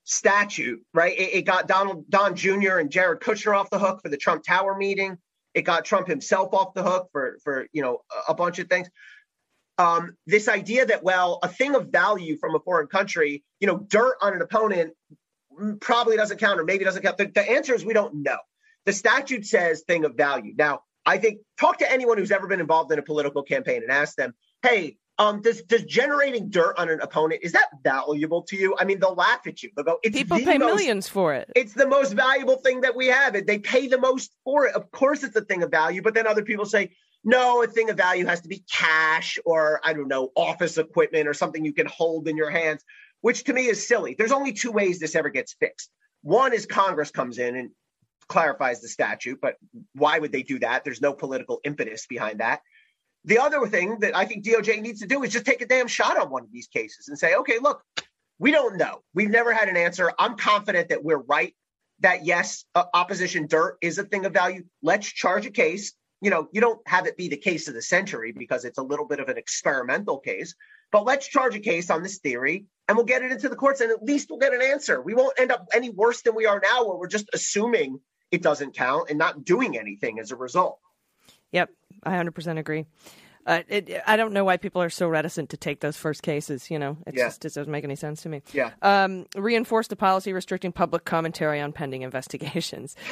statute, 0.05 0.81
right? 0.93 1.17
It, 1.17 1.33
it, 1.33 1.41
got 1.43 1.67
Donald 1.67 2.09
Don 2.09 2.35
Jr. 2.35 2.77
and 2.77 2.89
Jared 2.89 3.21
Kushner 3.21 3.57
off 3.57 3.69
the 3.69 3.79
hook 3.79 4.01
for 4.01 4.09
the 4.09 4.17
Trump 4.17 4.43
Tower 4.43 4.77
meeting. 4.77 5.17
It 5.53 5.63
got 5.63 5.85
Trump 5.85 6.07
himself 6.07 6.53
off 6.53 6.73
the 6.73 6.83
hook 6.83 7.09
for 7.11 7.37
for 7.43 7.67
you 7.73 7.81
know 7.81 8.01
a 8.27 8.33
bunch 8.33 8.59
of 8.59 8.67
things 8.69 8.89
um, 9.77 10.15
this 10.27 10.47
idea 10.47 10.85
that 10.85 11.03
well 11.03 11.39
a 11.43 11.47
thing 11.47 11.75
of 11.75 11.89
value 11.89 12.37
from 12.37 12.55
a 12.55 12.59
foreign 12.59 12.87
country 12.87 13.43
you 13.59 13.67
know 13.67 13.77
dirt 13.77 14.15
on 14.21 14.33
an 14.33 14.41
opponent 14.41 14.93
probably 15.79 16.17
doesn't 16.17 16.39
count 16.39 16.59
or 16.59 16.63
maybe 16.63 16.83
doesn't 16.83 17.01
count 17.01 17.17
the, 17.17 17.25
the 17.25 17.51
answer 17.51 17.73
is 17.73 17.85
we 17.85 17.93
don't 17.93 18.15
know 18.15 18.37
the 18.85 18.93
statute 18.93 19.45
says 19.45 19.83
thing 19.87 20.05
of 20.05 20.15
value 20.15 20.53
now 20.57 20.81
i 21.05 21.17
think 21.17 21.39
talk 21.59 21.77
to 21.77 21.91
anyone 21.91 22.17
who's 22.17 22.31
ever 22.31 22.47
been 22.47 22.59
involved 22.59 22.91
in 22.91 22.99
a 22.99 23.03
political 23.03 23.43
campaign 23.43 23.81
and 23.83 23.91
ask 23.91 24.15
them 24.15 24.33
hey 24.61 24.97
um, 25.19 25.41
does 25.41 25.61
does 25.63 25.83
generating 25.83 26.49
dirt 26.49 26.75
on 26.77 26.89
an 26.89 26.99
opponent 27.01 27.41
is 27.43 27.51
that 27.51 27.67
valuable 27.83 28.41
to 28.43 28.57
you? 28.57 28.75
I 28.79 28.85
mean, 28.85 28.99
they'll 28.99 29.13
laugh 29.13 29.45
at 29.45 29.61
you. 29.61 29.69
They'll 29.75 29.85
go, 29.85 29.99
it's 30.01 30.17
people 30.17 30.39
pay 30.39 30.57
most, 30.57 30.75
millions 30.75 31.07
for 31.07 31.33
it. 31.33 31.51
It's 31.55 31.73
the 31.73 31.87
most 31.87 32.13
valuable 32.13 32.57
thing 32.57 32.81
that 32.81 32.95
we 32.95 33.07
have. 33.07 33.33
They 33.45 33.59
pay 33.59 33.87
the 33.87 33.99
most 33.99 34.35
for 34.43 34.65
it. 34.65 34.75
Of 34.75 34.89
course, 34.91 35.23
it's 35.23 35.35
a 35.35 35.41
thing 35.41 35.61
of 35.61 35.69
value. 35.69 36.01
But 36.01 36.15
then 36.15 36.25
other 36.25 36.43
people 36.43 36.65
say, 36.65 36.91
no, 37.23 37.63
a 37.63 37.67
thing 37.67 37.89
of 37.89 37.97
value 37.97 38.25
has 38.25 38.41
to 38.41 38.47
be 38.47 38.65
cash 38.71 39.37
or 39.45 39.79
I 39.83 39.93
don't 39.93 40.07
know, 40.07 40.31
office 40.35 40.77
equipment 40.79 41.27
or 41.27 41.33
something 41.33 41.63
you 41.63 41.73
can 41.73 41.85
hold 41.85 42.27
in 42.27 42.35
your 42.35 42.49
hands, 42.49 42.83
which 43.23 43.45
to 43.45 43.53
me 43.53 43.67
is 43.67 43.87
silly. 43.87 44.15
There's 44.17 44.33
only 44.33 44.51
two 44.51 44.71
ways 44.71 44.99
this 44.99 45.15
ever 45.15 45.29
gets 45.29 45.53
fixed. 45.53 45.89
One 46.23 46.51
is 46.53 46.65
Congress 46.65 47.09
comes 47.09 47.37
in 47.37 47.55
and 47.55 47.69
clarifies 48.27 48.81
the 48.81 48.89
statute, 48.89 49.39
but 49.41 49.55
why 49.93 50.19
would 50.19 50.33
they 50.33 50.43
do 50.43 50.59
that? 50.59 50.83
There's 50.83 51.01
no 51.01 51.13
political 51.13 51.61
impetus 51.63 52.05
behind 52.05 52.41
that. 52.41 52.59
The 53.23 53.39
other 53.39 53.65
thing 53.67 53.99
that 54.01 54.13
I 54.13 54.25
think 54.25 54.43
DOJ 54.43 54.81
needs 54.81 54.99
to 54.99 55.07
do 55.07 55.23
is 55.23 55.31
just 55.31 55.45
take 55.45 55.61
a 55.61 55.65
damn 55.65 55.87
shot 55.87 56.19
on 56.19 56.29
one 56.29 56.43
of 56.43 56.51
these 56.51 56.67
cases 56.67 57.07
and 57.07 57.17
say, 57.17 57.33
okay, 57.35 57.59
look, 57.61 57.81
we 58.39 58.51
don't 58.51 58.75
know. 58.75 58.99
We've 59.13 59.29
never 59.29 59.53
had 59.53 59.69
an 59.69 59.77
answer. 59.77 60.11
I'm 60.19 60.35
confident 60.35 60.89
that 60.89 61.01
we're 61.01 61.21
right 61.21 61.55
that 62.01 62.25
yes, 62.25 62.65
uh, 62.75 62.83
opposition 62.93 63.47
dirt 63.47 63.77
is 63.81 63.97
a 63.99 64.03
thing 64.03 64.25
of 64.25 64.33
value. 64.33 64.63
Let's 64.81 65.07
charge 65.07 65.45
a 65.45 65.51
case 65.51 65.93
you 66.23 66.29
know, 66.29 66.47
you 66.53 66.61
don't 66.61 66.79
have 66.87 67.05
it 67.05 67.17
be 67.17 67.27
the 67.27 67.35
case 67.35 67.67
of 67.67 67.73
the 67.73 67.81
century 67.81 68.31
because 68.31 68.63
it's 68.63 68.77
a 68.77 68.81
little 68.81 69.05
bit 69.05 69.19
of 69.19 69.27
an 69.27 69.37
experimental 69.37 70.19
case. 70.19 70.55
But 70.93 71.05
let's 71.05 71.27
charge 71.27 71.55
a 71.55 71.59
case 71.59 71.89
on 71.89 72.03
this 72.03 72.19
theory 72.19 72.67
and 72.87 72.95
we'll 72.95 73.05
get 73.07 73.23
it 73.23 73.31
into 73.31 73.49
the 73.49 73.55
courts 73.55 73.81
and 73.81 73.91
at 73.91 74.03
least 74.03 74.27
we'll 74.29 74.39
get 74.39 74.53
an 74.53 74.61
answer. 74.61 75.01
We 75.01 75.15
won't 75.15 75.37
end 75.39 75.51
up 75.51 75.67
any 75.73 75.89
worse 75.89 76.21
than 76.21 76.35
we 76.35 76.45
are 76.45 76.61
now 76.63 76.85
where 76.85 76.95
we're 76.97 77.07
just 77.07 77.29
assuming 77.33 77.99
it 78.31 78.41
doesn't 78.43 78.75
count 78.75 79.09
and 79.09 79.17
not 79.17 79.43
doing 79.43 79.77
anything 79.77 80.19
as 80.19 80.31
a 80.31 80.35
result. 80.35 80.79
Yep, 81.51 81.71
I 82.03 82.11
100% 82.11 82.59
agree. 82.59 82.85
Uh, 83.45 83.61
it, 83.67 84.01
I 84.07 84.15
don't 84.17 84.33
know 84.33 84.45
why 84.45 84.57
people 84.57 84.81
are 84.81 84.89
so 84.89 85.07
reticent 85.07 85.49
to 85.49 85.57
take 85.57 85.81
those 85.81 85.97
first 85.97 86.21
cases. 86.23 86.71
You 86.71 86.79
know, 86.79 86.97
it 87.07 87.15
Yeah. 87.17 87.25
just 87.25 87.43
it 87.43 87.53
doesn't 87.53 87.69
make 87.71 87.83
any 87.83 87.95
sense 87.95 88.21
to 88.21 88.29
me. 88.29 88.41
Yeah. 88.53 88.71
Um, 88.81 89.25
reinforced 89.35 89.91
a 89.91 89.95
policy 89.97 90.31
restricting 90.31 90.71
public 90.71 91.03
commentary 91.05 91.59
on 91.59 91.73
pending 91.73 92.03
investigations. 92.03 92.95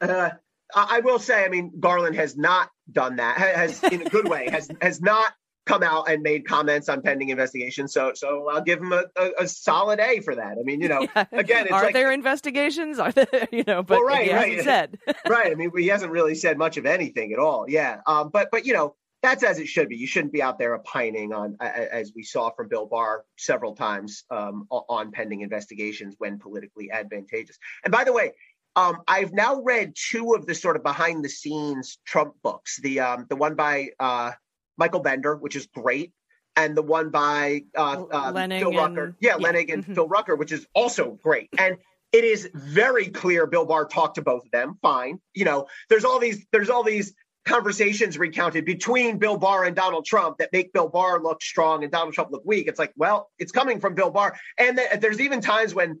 Uh, 0.00 0.30
I 0.74 0.96
I 0.96 1.00
will 1.00 1.18
say, 1.20 1.44
I 1.44 1.48
mean, 1.48 1.72
Garland 1.78 2.16
has 2.16 2.36
not 2.36 2.68
done 2.90 3.16
that. 3.16 3.38
Has 3.38 3.82
in 3.84 4.02
a 4.02 4.10
good 4.10 4.28
way 4.28 4.50
has 4.50 4.68
has 4.82 5.00
not 5.00 5.32
come 5.66 5.82
out 5.82 6.08
and 6.08 6.22
made 6.22 6.46
comments 6.46 6.88
on 6.88 7.02
pending 7.02 7.30
investigations. 7.30 7.92
So 7.92 8.12
so 8.14 8.48
I'll 8.50 8.62
give 8.62 8.80
him 8.80 8.92
a, 8.92 9.04
a, 9.16 9.30
a 9.40 9.48
solid 9.48 10.00
A 10.00 10.20
for 10.20 10.34
that. 10.34 10.56
I 10.58 10.62
mean, 10.62 10.80
you 10.80 10.88
know, 10.88 11.02
again, 11.32 11.64
it's 11.64 11.72
are 11.72 11.84
like 11.84 11.94
there 11.94 12.12
investigations? 12.12 12.98
Are 12.98 13.12
there, 13.12 13.48
you 13.52 13.64
know? 13.66 13.82
But 13.82 13.98
Well, 13.98 14.04
right, 14.04 14.24
he 14.24 14.30
hasn't 14.30 14.56
right. 14.56 14.64
said. 14.64 14.98
right. 15.28 15.52
I 15.52 15.54
mean, 15.54 15.70
he 15.76 15.88
hasn't 15.88 16.12
really 16.12 16.34
said 16.34 16.58
much 16.58 16.76
of 16.76 16.86
anything 16.86 17.32
at 17.32 17.38
all. 17.38 17.66
Yeah. 17.68 18.00
Um, 18.06 18.30
but 18.32 18.48
but 18.50 18.66
you 18.66 18.72
know, 18.72 18.94
that's 19.22 19.42
as 19.42 19.58
it 19.58 19.68
should 19.68 19.88
be. 19.88 19.96
You 19.96 20.06
shouldn't 20.06 20.32
be 20.32 20.42
out 20.42 20.58
there 20.58 20.74
opining 20.74 21.32
on, 21.32 21.56
as 21.60 22.12
we 22.14 22.22
saw 22.22 22.50
from 22.50 22.68
Bill 22.68 22.84
Barr 22.84 23.24
several 23.38 23.74
times, 23.74 24.24
um, 24.30 24.66
on 24.70 25.12
pending 25.12 25.40
investigations 25.40 26.14
when 26.18 26.38
politically 26.38 26.90
advantageous. 26.90 27.58
And 27.84 27.90
by 27.90 28.04
the 28.04 28.12
way, 28.12 28.32
um, 28.76 28.98
I've 29.06 29.32
now 29.32 29.62
read 29.62 29.94
two 29.94 30.34
of 30.34 30.46
the 30.46 30.54
sort 30.54 30.76
of 30.76 30.82
behind 30.82 31.24
the 31.24 31.28
scenes 31.28 31.98
Trump 32.04 32.34
books. 32.42 32.80
The 32.82 33.00
um, 33.00 33.26
the 33.30 33.36
one 33.36 33.54
by 33.54 33.90
uh, 34.00 34.32
Michael 34.76 35.00
Bender, 35.00 35.36
which 35.36 35.56
is 35.56 35.66
great, 35.74 36.12
and 36.56 36.76
the 36.76 36.82
one 36.82 37.10
by 37.10 37.62
uh, 37.76 38.04
uh, 38.10 38.32
Phil 38.60 38.70
Rucker. 38.78 39.04
and- 39.04 39.14
Yeah, 39.20 39.36
yeah. 39.38 39.46
And 39.74 39.86
Mhm. 39.86 39.94
Phil 39.94 40.08
Rucker, 40.08 40.36
which 40.36 40.52
is 40.52 40.66
also 40.74 41.18
great. 41.22 41.48
And 41.58 41.76
it 42.12 42.24
is 42.24 42.48
very 42.54 43.08
clear 43.08 43.46
Bill 43.46 43.66
Barr 43.66 43.86
talked 43.86 44.16
to 44.16 44.22
both 44.22 44.44
of 44.44 44.50
them. 44.52 44.78
Fine. 44.82 45.20
You 45.34 45.44
know, 45.44 45.66
there's 45.88 46.04
all 46.04 46.18
these 46.20 46.46
there's 46.52 46.70
all 46.70 46.82
these 46.84 47.12
conversations 47.44 48.16
recounted 48.18 48.64
between 48.64 49.18
Bill 49.18 49.36
Barr 49.36 49.64
and 49.64 49.76
Donald 49.76 50.06
Trump 50.06 50.38
that 50.38 50.48
make 50.52 50.72
Bill 50.72 50.88
Barr 50.88 51.20
look 51.20 51.42
strong 51.42 51.82
and 51.82 51.92
Donald 51.92 52.14
Trump 52.14 52.30
look 52.30 52.42
weak. 52.44 52.66
It's 52.68 52.78
like, 52.78 52.92
well, 52.96 53.30
it's 53.38 53.52
coming 53.52 53.80
from 53.80 53.94
Bill 53.94 54.10
Barr. 54.10 54.34
And 54.58 54.78
th- 54.78 55.00
there's 55.00 55.20
even 55.20 55.40
times 55.42 55.74
when 55.74 56.00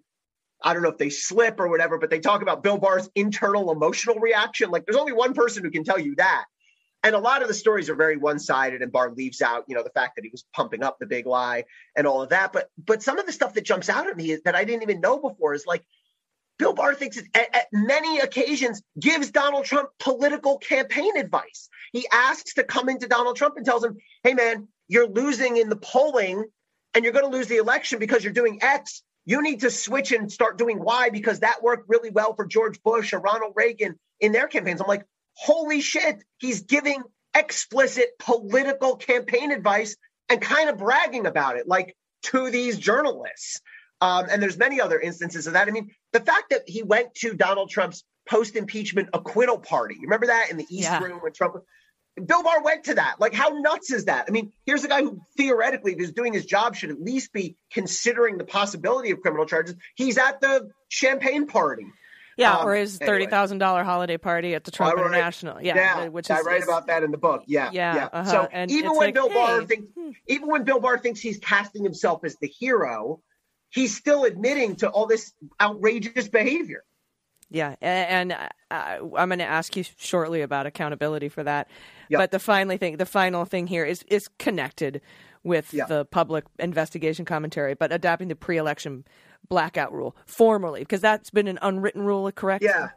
I 0.62 0.72
don't 0.72 0.82
know 0.82 0.88
if 0.88 0.96
they 0.96 1.10
slip 1.10 1.60
or 1.60 1.68
whatever, 1.68 1.98
but 1.98 2.08
they 2.08 2.20
talk 2.20 2.40
about 2.40 2.62
Bill 2.62 2.78
Barr's 2.78 3.10
internal 3.14 3.70
emotional 3.70 4.16
reaction. 4.20 4.70
Like 4.70 4.86
there's 4.86 4.96
only 4.96 5.12
one 5.12 5.34
person 5.34 5.62
who 5.64 5.70
can 5.70 5.84
tell 5.84 5.98
you 5.98 6.14
that. 6.16 6.44
And 7.04 7.14
a 7.14 7.18
lot 7.18 7.42
of 7.42 7.48
the 7.48 7.54
stories 7.54 7.90
are 7.90 7.94
very 7.94 8.16
one-sided, 8.16 8.80
and 8.80 8.90
Barr 8.90 9.12
leaves 9.12 9.42
out, 9.42 9.64
you 9.68 9.74
know, 9.74 9.82
the 9.82 9.90
fact 9.90 10.16
that 10.16 10.24
he 10.24 10.30
was 10.30 10.42
pumping 10.54 10.82
up 10.82 10.98
the 10.98 11.06
big 11.06 11.26
lie 11.26 11.64
and 11.94 12.06
all 12.06 12.22
of 12.22 12.30
that. 12.30 12.50
But 12.52 12.70
but 12.82 13.02
some 13.02 13.18
of 13.18 13.26
the 13.26 13.32
stuff 13.32 13.52
that 13.54 13.64
jumps 13.64 13.90
out 13.90 14.08
at 14.08 14.16
me 14.16 14.30
is, 14.30 14.42
that 14.44 14.54
I 14.54 14.64
didn't 14.64 14.82
even 14.82 15.02
know 15.02 15.18
before 15.18 15.52
is 15.52 15.66
like 15.66 15.84
Bill 16.58 16.72
Barr 16.72 16.94
thinks 16.94 17.18
at, 17.18 17.54
at 17.54 17.66
many 17.72 18.20
occasions 18.20 18.82
gives 18.98 19.30
Donald 19.30 19.66
Trump 19.66 19.90
political 19.98 20.56
campaign 20.56 21.18
advice. 21.18 21.68
He 21.92 22.06
asks 22.10 22.54
to 22.54 22.64
come 22.64 22.88
into 22.88 23.06
Donald 23.06 23.36
Trump 23.36 23.58
and 23.58 23.66
tells 23.66 23.84
him, 23.84 23.98
"Hey 24.22 24.32
man, 24.32 24.68
you're 24.88 25.08
losing 25.08 25.58
in 25.58 25.68
the 25.68 25.76
polling, 25.76 26.42
and 26.94 27.04
you're 27.04 27.12
going 27.12 27.30
to 27.30 27.36
lose 27.36 27.48
the 27.48 27.58
election 27.58 27.98
because 27.98 28.24
you're 28.24 28.32
doing 28.32 28.60
X. 28.62 29.02
You 29.26 29.42
need 29.42 29.60
to 29.60 29.70
switch 29.70 30.12
and 30.12 30.32
start 30.32 30.56
doing 30.56 30.82
Y 30.82 31.10
because 31.10 31.40
that 31.40 31.62
worked 31.62 31.86
really 31.86 32.10
well 32.10 32.34
for 32.34 32.46
George 32.46 32.82
Bush 32.82 33.12
or 33.12 33.20
Ronald 33.20 33.52
Reagan 33.56 33.98
in 34.20 34.32
their 34.32 34.48
campaigns." 34.48 34.80
I'm 34.80 34.86
like, 34.86 35.04
"Holy 35.34 35.80
shit!" 35.80 36.22
He's 36.38 36.62
giving 36.62 37.02
explicit 37.34 38.18
political 38.18 38.96
campaign 38.96 39.50
advice 39.50 39.96
and 40.28 40.40
kind 40.40 40.70
of 40.70 40.78
bragging 40.78 41.26
about 41.26 41.56
it, 41.56 41.66
like 41.68 41.96
to 42.24 42.50
these 42.50 42.78
journalists. 42.78 43.60
Um, 44.00 44.26
and 44.30 44.42
there's 44.42 44.58
many 44.58 44.80
other 44.80 44.98
instances 45.00 45.46
of 45.46 45.54
that. 45.54 45.68
I 45.68 45.70
mean, 45.70 45.90
the 46.12 46.20
fact 46.20 46.50
that 46.50 46.62
he 46.66 46.82
went 46.82 47.14
to 47.16 47.34
Donald 47.34 47.70
Trump's 47.70 48.04
post-impeachment 48.28 49.10
acquittal 49.12 49.58
party. 49.58 49.94
You 49.96 50.02
remember 50.02 50.26
that 50.26 50.50
in 50.50 50.56
the 50.56 50.66
East 50.70 50.88
Yeah. 50.88 51.02
Room 51.02 51.18
when 51.20 51.32
Trump 51.32 51.56
Bill 52.26 52.42
Barr 52.44 52.62
went 52.62 52.84
to 52.84 52.94
that. 52.94 53.16
Like, 53.18 53.34
how 53.34 53.48
nuts 53.48 53.90
is 53.90 54.04
that? 54.04 54.26
I 54.28 54.30
mean, 54.30 54.52
here's 54.66 54.84
a 54.84 54.88
guy 54.88 55.02
who 55.02 55.20
theoretically, 55.36 55.92
if 55.92 55.98
he's 55.98 56.12
doing 56.12 56.32
his 56.32 56.46
job, 56.46 56.76
should 56.76 56.90
at 56.90 57.00
least 57.00 57.32
be 57.32 57.56
considering 57.72 58.38
the 58.38 58.44
possibility 58.44 59.10
of 59.10 59.20
criminal 59.20 59.46
charges. 59.46 59.74
He's 59.96 60.16
at 60.16 60.40
the 60.40 60.70
champagne 60.88 61.46
party. 61.48 61.86
Yeah, 62.36 62.56
Um, 62.58 62.66
or 62.66 62.74
his 62.74 63.00
anyway. 63.00 63.06
thirty 63.12 63.26
thousand 63.26 63.58
dollar 63.58 63.84
holiday 63.84 64.16
party 64.18 64.54
at 64.54 64.64
the 64.64 64.70
Trump 64.70 64.92
I 64.96 65.00
write- 65.00 65.06
International. 65.12 65.62
Yeah, 65.62 65.74
yeah, 65.76 66.08
which 66.08 66.30
I 66.30 66.40
write 66.40 66.62
about 66.64 66.86
that 66.88 67.02
in 67.02 67.10
the 67.10 67.18
book. 67.18 67.44
Yeah, 67.46 67.70
Yeah, 67.72 67.94
yeah. 67.94 68.08
uh-huh. 68.12 68.30
So 68.30 68.48
And 68.50 68.70
even 68.70 68.90
when 68.90 68.98
like, 69.08 69.14
Bill 69.14 69.28
Barr 69.28 69.64
thinks, 69.64 69.86
hmm. 69.96 70.10
even 70.26 70.48
when 70.48 70.64
Bill 70.64 70.80
Barr 70.80 70.98
thinks 70.98 71.20
he's 71.20 71.38
casting 71.38 71.84
himself 71.84 72.24
as 72.24 72.36
the 72.40 72.48
hero, 72.48 73.20
he's 73.70 73.96
still 73.96 74.24
admitting 74.24 74.76
to 74.76 74.88
all 74.88 75.06
this 75.06 75.32
outrageous 75.60 76.28
behavior. 76.28 76.82
Yeah, 77.50 77.76
a- 77.80 77.84
and 77.84 78.32
uh, 78.32 78.48
I'm 78.70 79.28
going 79.28 79.38
to 79.38 79.44
ask 79.44 79.76
you 79.76 79.84
shortly 79.96 80.40
about 80.42 80.66
accountability 80.66 81.28
for 81.28 81.44
that. 81.44 81.68
Yep. 82.08 82.18
But 82.18 82.30
the 82.32 82.38
finally 82.40 82.78
thing, 82.78 82.96
the 82.96 83.06
final 83.06 83.44
thing 83.44 83.66
here 83.68 83.84
is 83.84 84.02
is 84.08 84.28
connected 84.38 85.00
with 85.44 85.72
Yeah. 85.72 85.84
the 85.86 86.04
public 86.06 86.44
investigation 86.58 87.24
commentary, 87.24 87.74
but 87.74 87.92
adapting 87.92 88.28
the 88.28 88.34
pre-election 88.36 89.04
blackout 89.48 89.92
rule 89.92 90.16
formally 90.26 90.80
because 90.80 91.00
that's 91.02 91.30
been 91.30 91.46
an 91.46 91.58
unwritten 91.62 92.02
rule, 92.02 92.30
correct? 92.32 92.64
Yeah. 92.64 92.88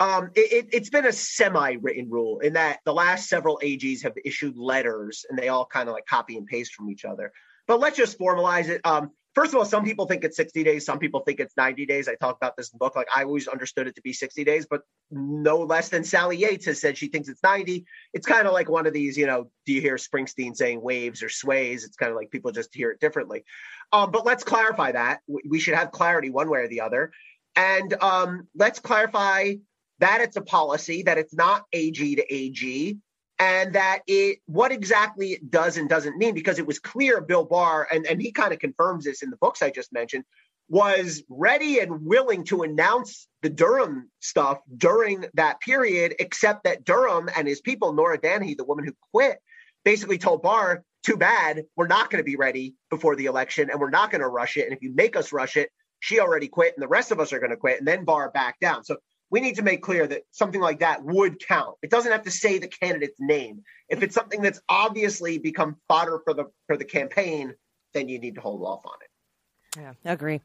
Um, 0.00 0.30
it, 0.34 0.52
it, 0.52 0.68
it's 0.72 0.90
been 0.90 1.06
a 1.06 1.12
semi-written 1.12 2.10
rule 2.10 2.40
in 2.40 2.54
that 2.54 2.80
the 2.84 2.92
last 2.92 3.28
several 3.28 3.60
AGs 3.62 4.02
have 4.02 4.14
issued 4.24 4.56
letters 4.56 5.24
and 5.30 5.38
they 5.38 5.48
all 5.48 5.64
kind 5.64 5.88
of 5.88 5.94
like 5.94 6.04
copy 6.06 6.36
and 6.36 6.46
paste 6.46 6.74
from 6.74 6.90
each 6.90 7.04
other. 7.04 7.32
But 7.66 7.78
let's 7.80 7.96
just 7.96 8.18
formalize 8.18 8.68
it. 8.68 8.80
Um, 8.84 9.12
first 9.34 9.52
of 9.52 9.58
all, 9.58 9.64
some 9.64 9.84
people 9.84 10.06
think 10.06 10.24
it's 10.24 10.36
60 10.36 10.62
days, 10.64 10.84
some 10.84 10.98
people 10.98 11.20
think 11.20 11.40
it's 11.40 11.56
90 11.56 11.86
days. 11.86 12.08
I 12.08 12.14
talk 12.14 12.36
about 12.36 12.56
this 12.56 12.68
in 12.68 12.76
the 12.76 12.84
book. 12.84 12.96
Like 12.96 13.08
I 13.14 13.24
always 13.24 13.48
understood 13.48 13.86
it 13.86 13.94
to 13.96 14.02
be 14.02 14.12
60 14.12 14.44
days, 14.44 14.66
but 14.68 14.82
no 15.10 15.58
less 15.58 15.88
than 15.88 16.04
Sally 16.04 16.36
Yates 16.36 16.66
has 16.66 16.80
said 16.80 16.96
she 16.96 17.08
thinks 17.08 17.28
it's 17.28 17.42
90. 17.42 17.84
It's 18.12 18.26
kind 18.26 18.46
of 18.46 18.52
like 18.52 18.68
one 18.68 18.86
of 18.86 18.92
these, 18.92 19.16
you 19.16 19.26
know, 19.26 19.50
do 19.66 19.72
you 19.72 19.80
hear 19.80 19.96
Springsteen 19.96 20.56
saying 20.56 20.80
waves 20.80 21.22
or 21.22 21.28
sways? 21.28 21.84
It's 21.84 21.96
kind 21.96 22.10
of 22.10 22.16
like 22.16 22.30
people 22.30 22.52
just 22.52 22.74
hear 22.74 22.90
it 22.90 23.00
differently. 23.00 23.44
Um, 23.92 24.10
but 24.10 24.24
let's 24.24 24.44
clarify 24.44 24.92
that. 24.92 25.20
We 25.48 25.58
should 25.60 25.74
have 25.74 25.90
clarity 25.90 26.30
one 26.30 26.48
way 26.48 26.60
or 26.60 26.68
the 26.68 26.80
other. 26.80 27.12
And 27.56 27.94
um, 28.02 28.48
let's 28.54 28.80
clarify 28.80 29.54
that 30.00 30.20
it's 30.20 30.36
a 30.36 30.42
policy, 30.42 31.02
that 31.04 31.18
it's 31.18 31.34
not 31.34 31.64
AG 31.72 32.16
to 32.16 32.34
AG, 32.34 32.96
and 33.38 33.74
that 33.74 34.00
it 34.06 34.38
what 34.46 34.72
exactly 34.72 35.32
it 35.32 35.50
does 35.50 35.76
and 35.76 35.88
doesn't 35.88 36.16
mean, 36.16 36.34
because 36.34 36.58
it 36.58 36.66
was 36.66 36.78
clear 36.78 37.20
Bill 37.20 37.44
Barr, 37.44 37.86
and, 37.90 38.06
and 38.06 38.20
he 38.20 38.32
kind 38.32 38.52
of 38.52 38.58
confirms 38.58 39.04
this 39.04 39.22
in 39.22 39.30
the 39.30 39.36
books 39.36 39.62
I 39.62 39.70
just 39.70 39.92
mentioned, 39.92 40.24
was 40.68 41.22
ready 41.28 41.80
and 41.80 42.04
willing 42.04 42.44
to 42.44 42.62
announce 42.62 43.28
the 43.42 43.50
Durham 43.50 44.10
stuff 44.20 44.60
during 44.76 45.26
that 45.34 45.60
period, 45.60 46.14
except 46.18 46.64
that 46.64 46.84
Durham 46.84 47.28
and 47.36 47.46
his 47.46 47.60
people, 47.60 47.92
Nora 47.92 48.18
Dannehy, 48.18 48.56
the 48.56 48.64
woman 48.64 48.84
who 48.84 48.92
quit, 49.12 49.38
basically 49.84 50.18
told 50.18 50.42
Barr, 50.42 50.82
too 51.02 51.16
bad, 51.16 51.64
we're 51.76 51.86
not 51.86 52.10
going 52.10 52.20
to 52.20 52.24
be 52.24 52.36
ready 52.36 52.74
before 52.88 53.14
the 53.14 53.26
election 53.26 53.68
and 53.70 53.78
we're 53.78 53.90
not 53.90 54.10
going 54.10 54.22
to 54.22 54.28
rush 54.28 54.56
it. 54.56 54.64
And 54.64 54.72
if 54.72 54.80
you 54.80 54.94
make 54.94 55.16
us 55.16 55.32
rush 55.32 55.56
it, 55.58 55.70
she 56.00 56.18
already 56.18 56.48
quit 56.48 56.74
and 56.74 56.82
the 56.82 56.88
rest 56.88 57.10
of 57.10 57.20
us 57.20 57.32
are 57.32 57.38
going 57.38 57.50
to 57.50 57.56
quit 57.56 57.78
and 57.78 57.86
then 57.86 58.04
Barr 58.04 58.30
back 58.30 58.58
down. 58.58 58.84
So 58.84 58.96
we 59.34 59.40
need 59.40 59.56
to 59.56 59.62
make 59.62 59.82
clear 59.82 60.06
that 60.06 60.22
something 60.30 60.60
like 60.60 60.78
that 60.78 61.02
would 61.04 61.44
count. 61.44 61.74
It 61.82 61.90
doesn't 61.90 62.12
have 62.12 62.22
to 62.22 62.30
say 62.30 62.58
the 62.58 62.68
candidate's 62.68 63.18
name. 63.18 63.64
If 63.88 64.00
it's 64.04 64.14
something 64.14 64.40
that's 64.40 64.60
obviously 64.68 65.38
become 65.38 65.74
fodder 65.88 66.20
for 66.22 66.34
the 66.34 66.44
for 66.68 66.76
the 66.76 66.84
campaign, 66.84 67.52
then 67.94 68.08
you 68.08 68.20
need 68.20 68.36
to 68.36 68.40
hold 68.40 68.62
off 68.62 68.86
on 68.86 68.94
it. 69.02 69.80
Yeah, 69.80 69.92
I 70.08 70.12
agree. 70.12 70.40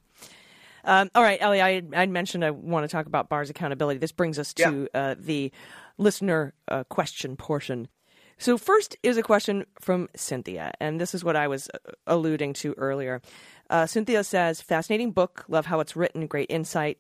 Um, 0.84 1.12
all 1.14 1.22
right, 1.22 1.40
Elie, 1.40 1.62
I 1.62 1.84
I 1.96 2.08
mentioned 2.08 2.44
I 2.44 2.50
want 2.50 2.84
to 2.84 2.88
talk 2.88 3.06
about 3.06 3.30
Barr's 3.30 3.52
accountability. 3.52 4.00
This 4.00 4.12
brings 4.12 4.40
us 4.40 4.56
to 4.56 4.88
uh, 4.96 5.14
the 5.20 5.52
listener 6.00 6.56
uh, 6.68 6.84
question 6.86 7.38
portion. 7.38 7.90
So, 8.40 8.58
first 8.58 8.98
is 9.04 9.18
a 9.18 9.22
question 9.22 9.68
from 9.80 10.10
Cynthia, 10.16 10.74
and 10.80 11.00
this 11.00 11.14
is 11.14 11.24
what 11.24 11.36
I 11.36 11.48
was 11.48 11.70
uh, 11.76 11.92
alluding 12.08 12.54
to 12.54 12.74
earlier. 12.74 13.22
Uh, 13.70 13.86
Cynthia 13.86 14.24
says, 14.24 14.62
Fascinating 14.62 15.12
book, 15.12 15.46
love 15.48 15.68
how 15.68 15.80
it's 15.80 15.96
written, 15.96 16.26
great 16.26 16.50
insight, 16.50 17.00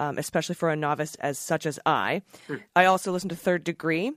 um, 0.00 0.18
especially 0.18 0.56
for 0.56 0.70
a 0.70 0.76
novice 0.76 1.14
as 1.16 1.38
such 1.38 1.66
as 1.66 1.78
I. 1.84 2.22
I 2.74 2.86
also 2.86 3.12
listen 3.12 3.28
to 3.28 3.36
Third 3.36 3.62
Degree. 3.62 4.12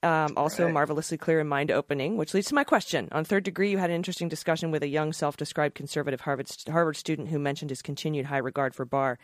Um, 0.00 0.34
also, 0.36 0.70
marvelously 0.70 1.18
clear 1.18 1.40
and 1.40 1.48
mind 1.48 1.72
opening, 1.72 2.16
which 2.16 2.32
leads 2.32 2.46
to 2.48 2.54
my 2.54 2.62
question. 2.62 3.08
On 3.10 3.24
third 3.24 3.42
degree, 3.42 3.72
you 3.72 3.78
had 3.78 3.90
an 3.90 3.96
interesting 3.96 4.28
discussion 4.28 4.70
with 4.70 4.84
a 4.84 4.88
young, 4.88 5.12
self 5.12 5.36
described 5.36 5.74
conservative 5.74 6.20
Harvard, 6.20 6.48
Harvard 6.68 6.96
student 6.96 7.28
who 7.28 7.38
mentioned 7.40 7.70
his 7.70 7.82
continued 7.82 8.26
high 8.26 8.38
regard 8.38 8.76
for 8.76 8.84
Barr. 8.84 9.18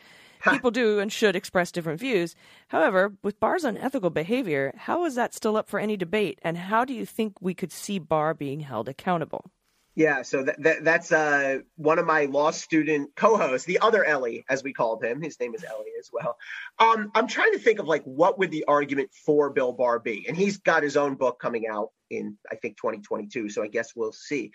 People 0.51 0.73
do 0.73 0.99
and 0.99 1.13
should 1.13 1.37
express 1.37 1.71
different 1.71 2.01
views. 2.01 2.35
However, 2.69 3.15
with 3.23 3.39
Barr's 3.39 3.63
unethical 3.63 4.11
behavior, 4.11 4.73
how 4.77 5.05
is 5.05 5.15
that 5.15 5.33
still 5.33 5.57
up 5.57 5.69
for 5.69 5.79
any 5.79 5.97
debate? 5.97 6.41
And 6.43 6.59
how 6.59 6.85
do 6.85 6.93
you 6.93 7.07
think 7.07 7.41
we 7.41 7.55
could 7.55 7.71
see 7.71 8.01
Barr 8.01 8.35
being 8.35 8.59
held 8.59 8.89
accountable? 8.89 9.53
Yeah, 9.97 10.23
so 10.23 10.43
that, 10.43 10.61
that 10.63 10.85
that's 10.85 11.13
uh, 11.13 11.59
one 11.77 12.01
of 12.01 12.07
my 12.07 12.25
law 12.25 12.51
student 12.51 13.11
co-hosts, 13.15 13.65
the 13.65 13.79
other 13.79 14.05
Ellie, 14.05 14.45
as 14.49 14.65
we 14.65 14.73
called 14.73 15.05
him. 15.05 15.23
His 15.23 15.39
name 15.39 15.55
is 15.55 15.65
Ellie 15.65 15.93
as 15.99 16.11
well. 16.13 16.37
Um, 16.81 17.13
I'm 17.15 17.29
trying 17.29 17.53
to 17.53 17.61
think 17.61 17.79
of 17.79 17.87
like 17.87 18.03
what 18.03 18.39
would 18.39 18.51
the 18.51 18.65
argument 18.67 19.11
for 19.25 19.51
Bill 19.51 19.73
Barr 19.73 20.01
be, 20.01 20.27
and 20.27 20.37
he's 20.37 20.59
got 20.59 20.83
his 20.83 20.97
own 20.97 21.15
book 21.15 21.39
coming 21.39 21.69
out 21.69 21.91
in 22.11 22.37
I 22.51 22.57
think 22.57 22.77
2022. 22.77 23.49
So 23.51 23.63
I 23.63 23.69
guess 23.69 23.93
we'll 23.95 24.13
see. 24.13 24.51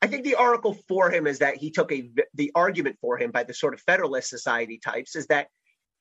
I 0.00 0.06
think 0.06 0.22
the 0.22 0.36
article 0.36 0.74
for 0.86 1.10
him 1.10 1.26
is 1.26 1.40
that 1.40 1.56
he 1.56 1.72
took 1.72 1.90
a 1.90 2.08
the 2.34 2.52
argument 2.54 2.98
for 3.00 3.18
him 3.18 3.32
by 3.32 3.42
the 3.42 3.54
sort 3.54 3.74
of 3.74 3.80
Federalist 3.80 4.30
Society 4.30 4.78
types 4.78 5.16
is 5.16 5.26
that 5.26 5.48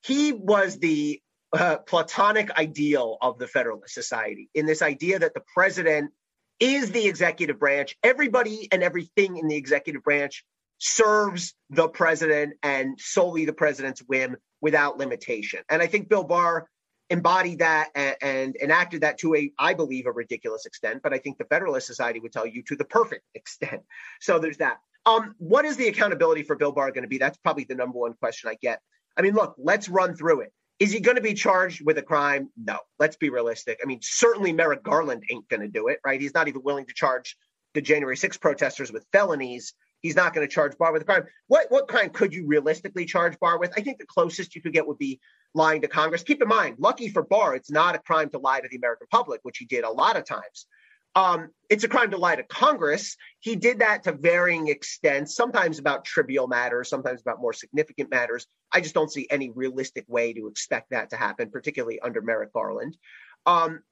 he 0.04 0.34
was 0.34 0.78
the 0.78 1.20
uh, 1.52 1.78
platonic 1.78 2.52
ideal 2.52 3.18
of 3.22 3.40
the 3.40 3.48
Federalist 3.48 3.94
Society 3.94 4.50
in 4.54 4.68
this 4.68 4.84
idea 4.84 5.18
that 5.18 5.34
the 5.34 5.44
president 5.54 6.12
is 6.60 6.92
the 6.92 7.08
executive 7.08 7.60
branch. 7.60 7.96
Everybody 8.04 8.68
and 8.72 8.84
everything 8.84 9.38
in 9.38 9.48
the 9.48 9.56
executive 9.56 10.04
branch 10.04 10.46
serves 10.78 11.54
the 11.70 11.88
president 11.88 12.56
and 12.62 13.00
solely 13.00 13.46
the 13.46 13.54
president's 13.54 14.02
whim 14.02 14.38
without 14.62 14.98
limitation. 14.98 15.62
And 15.70 15.82
I 15.82 15.88
think 15.88 16.10
Bill 16.10 16.24
Barr 16.24 16.68
embodied 17.10 17.60
that 17.60 17.90
and, 17.96 18.16
and, 18.22 18.56
enacted 18.56 19.02
that 19.02 19.18
to 19.20 19.36
a, 19.36 19.52
I 19.60 19.74
believe, 19.74 20.08
a 20.08 20.12
ridiculous 20.12 20.66
extent. 20.66 21.02
But 21.04 21.14
I 21.14 21.20
think 21.20 21.38
the 21.38 21.46
Federalist 21.46 21.86
Society 21.88 22.20
would 22.20 22.32
tell 22.32 22.48
you 22.48 22.64
to 22.64 22.76
the 22.76 22.86
perfect 22.86 23.24
extent. 23.36 23.84
So 24.20 24.40
there's 24.40 24.58
that. 24.58 24.78
Um, 25.06 25.36
what 25.38 25.66
is 25.66 25.76
the 25.78 25.88
accountability 25.88 26.44
for 26.44 26.56
Bill 26.56 26.72
Barr 26.72 26.92
going 26.92 27.04
to 27.04 27.10
be? 27.10 27.18
That's 27.18 27.38
probably 27.38 27.66
the 27.66 27.76
number 27.76 28.00
one 28.00 28.14
question 28.14 28.50
I 28.50 28.56
get. 28.62 28.82
I 29.18 29.22
mean, 29.22 29.34
look, 29.34 29.56
let's 29.58 29.90
run 29.90 30.16
through 30.16 30.42
it. 30.42 30.54
Is 30.80 30.92
he 30.92 31.00
going 31.00 31.18
to 31.18 31.22
be 31.22 31.34
charged 31.34 31.86
with 31.86 31.98
a 31.98 32.02
crime? 32.02 32.50
No. 32.58 32.80
Let's 33.00 33.16
be 33.16 33.30
realistic. 33.30 33.80
I 33.82 33.86
mean, 33.86 34.00
certainly 34.02 34.54
Merrick 34.54 34.84
Garland 34.84 35.24
ain't 35.32 35.48
going 35.50 35.62
to 35.62 35.68
do 35.68 35.88
it, 35.88 36.00
right? 36.06 36.20
He's 36.20 36.34
not 36.34 36.48
even 36.48 36.64
willing 36.64 36.86
to 36.86 36.94
charge 36.94 37.38
the 37.74 37.82
January 37.82 38.18
6 38.18 38.38
protesters 38.38 38.92
with 38.92 39.06
felonies. 39.12 39.74
He's 40.02 40.16
not 40.16 40.34
going 40.34 40.46
to 40.46 40.54
charge 40.54 40.78
Barr 40.78 40.92
with 40.92 41.02
a 41.02 41.06
crime. 41.06 41.24
What 41.48 41.68
what 41.70 41.88
crime 41.88 42.10
could 42.10 42.34
you 42.34 42.46
realistically 42.46 43.06
charge 43.06 43.40
Barr 43.40 43.58
with? 43.58 43.72
I 43.78 43.82
think 43.82 44.00
the 44.00 44.06
closest 44.06 44.54
you 44.54 44.62
could 44.62 44.74
get 44.74 44.86
would 44.86 44.98
be 44.98 45.20
lying 45.54 45.82
to 45.82 45.88
Congress. 45.88 46.24
Keep 46.24 46.42
in 46.42 46.50
mind, 46.50 46.76
lucky 46.78 47.08
for 47.08 47.24
Barr, 47.24 47.56
it's 47.56 47.72
not 47.72 47.96
a 47.96 48.00
crime 48.00 48.30
to 48.32 48.38
lie 48.38 48.60
to 48.60 48.68
the 48.70 48.76
American 48.76 49.08
public, 49.10 49.40
which 49.44 49.60
he 49.60 49.66
did 49.66 49.86
a 49.86 49.90
lot 49.90 50.18
of 50.18 50.26
times. 50.26 50.66
Um, 51.16 51.50
it's 51.70 51.84
a 51.84 51.88
crime 51.88 52.12
to 52.12 52.18
lie 52.18 52.36
to 52.36 52.44
Congress. 52.44 53.18
He 53.40 53.56
did 53.56 53.80
that 53.80 54.04
to 54.04 54.12
varying 54.12 54.70
extents, 54.70 55.36
sometimes 55.36 55.80
about 55.80 56.06
trivial 56.06 56.48
matters, 56.48 56.90
sometimes 56.90 57.22
about 57.22 57.42
more 57.42 57.54
significant 57.54 58.10
matters. 58.10 58.48
I 58.72 58.82
just 58.82 58.96
don't 58.96 59.12
see 59.12 59.28
any 59.30 59.50
realistic 59.52 60.06
way 60.08 60.34
to 60.34 60.48
expect 60.48 60.90
that 60.90 61.12
to 61.12 61.18
happen, 61.18 61.52
particularly 61.52 62.00
under 62.00 62.22
Merrick 62.22 62.54
Garland. 62.54 62.98
Um, 63.46 63.84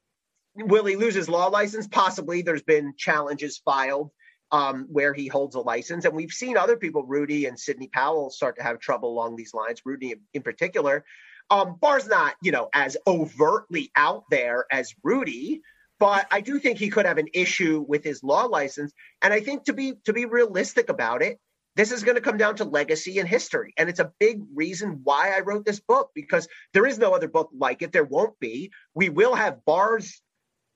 will 0.55 0.86
he 0.86 0.95
lose 0.95 1.13
his 1.13 1.29
law 1.29 1.47
license? 1.47 1.88
Possibly. 1.88 2.41
There's 2.41 2.63
been 2.63 2.93
challenges 2.97 3.62
filed 3.63 4.12
um, 4.51 4.88
where 4.89 5.13
he 5.13 5.27
holds 5.27 5.55
a 5.55 5.60
license. 5.60 6.05
And 6.05 6.13
we've 6.13 6.31
seen 6.31 6.57
other 6.57 6.75
people, 6.75 7.03
Rudy 7.03 7.45
and 7.45 7.60
Sidney 7.60 7.88
Powell, 7.88 8.29
start 8.29 8.57
to 8.57 8.63
have 8.63 8.79
trouble 8.79 9.10
along 9.10 9.36
these 9.36 9.53
lines, 9.53 9.81
Rudy 9.86 10.15
in 10.34 10.41
particular. 10.41 11.05
Um, 11.49 11.77
Barr's 11.81 12.07
not, 12.07 12.36
you 12.41 12.51
know, 12.51 12.69
as 12.73 12.97
overtly 13.07 13.91
out 13.95 14.23
there 14.29 14.65
as 14.71 14.93
Rudy, 15.03 15.62
but 16.01 16.25
I 16.31 16.41
do 16.41 16.57
think 16.57 16.79
he 16.79 16.89
could 16.89 17.05
have 17.05 17.19
an 17.19 17.27
issue 17.31 17.85
with 17.87 18.03
his 18.03 18.23
law 18.23 18.45
license. 18.45 18.91
And 19.21 19.31
I 19.31 19.39
think 19.39 19.65
to 19.65 19.73
be 19.73 19.93
to 20.05 20.13
be 20.13 20.25
realistic 20.25 20.89
about 20.89 21.21
it, 21.21 21.39
this 21.75 21.91
is 21.91 22.03
going 22.03 22.15
to 22.15 22.21
come 22.21 22.37
down 22.37 22.55
to 22.55 22.63
legacy 22.65 23.19
and 23.19 23.29
history. 23.29 23.71
And 23.77 23.87
it's 23.87 23.99
a 23.99 24.11
big 24.19 24.41
reason 24.55 25.01
why 25.03 25.29
I 25.29 25.41
wrote 25.41 25.63
this 25.63 25.79
book 25.79 26.09
because 26.15 26.47
there 26.73 26.87
is 26.87 26.97
no 26.97 27.13
other 27.13 27.27
book 27.27 27.51
like 27.55 27.83
it. 27.83 27.91
There 27.91 28.03
won't 28.03 28.39
be. 28.39 28.71
We 28.95 29.09
will 29.09 29.35
have 29.35 29.63
Barr's, 29.63 30.23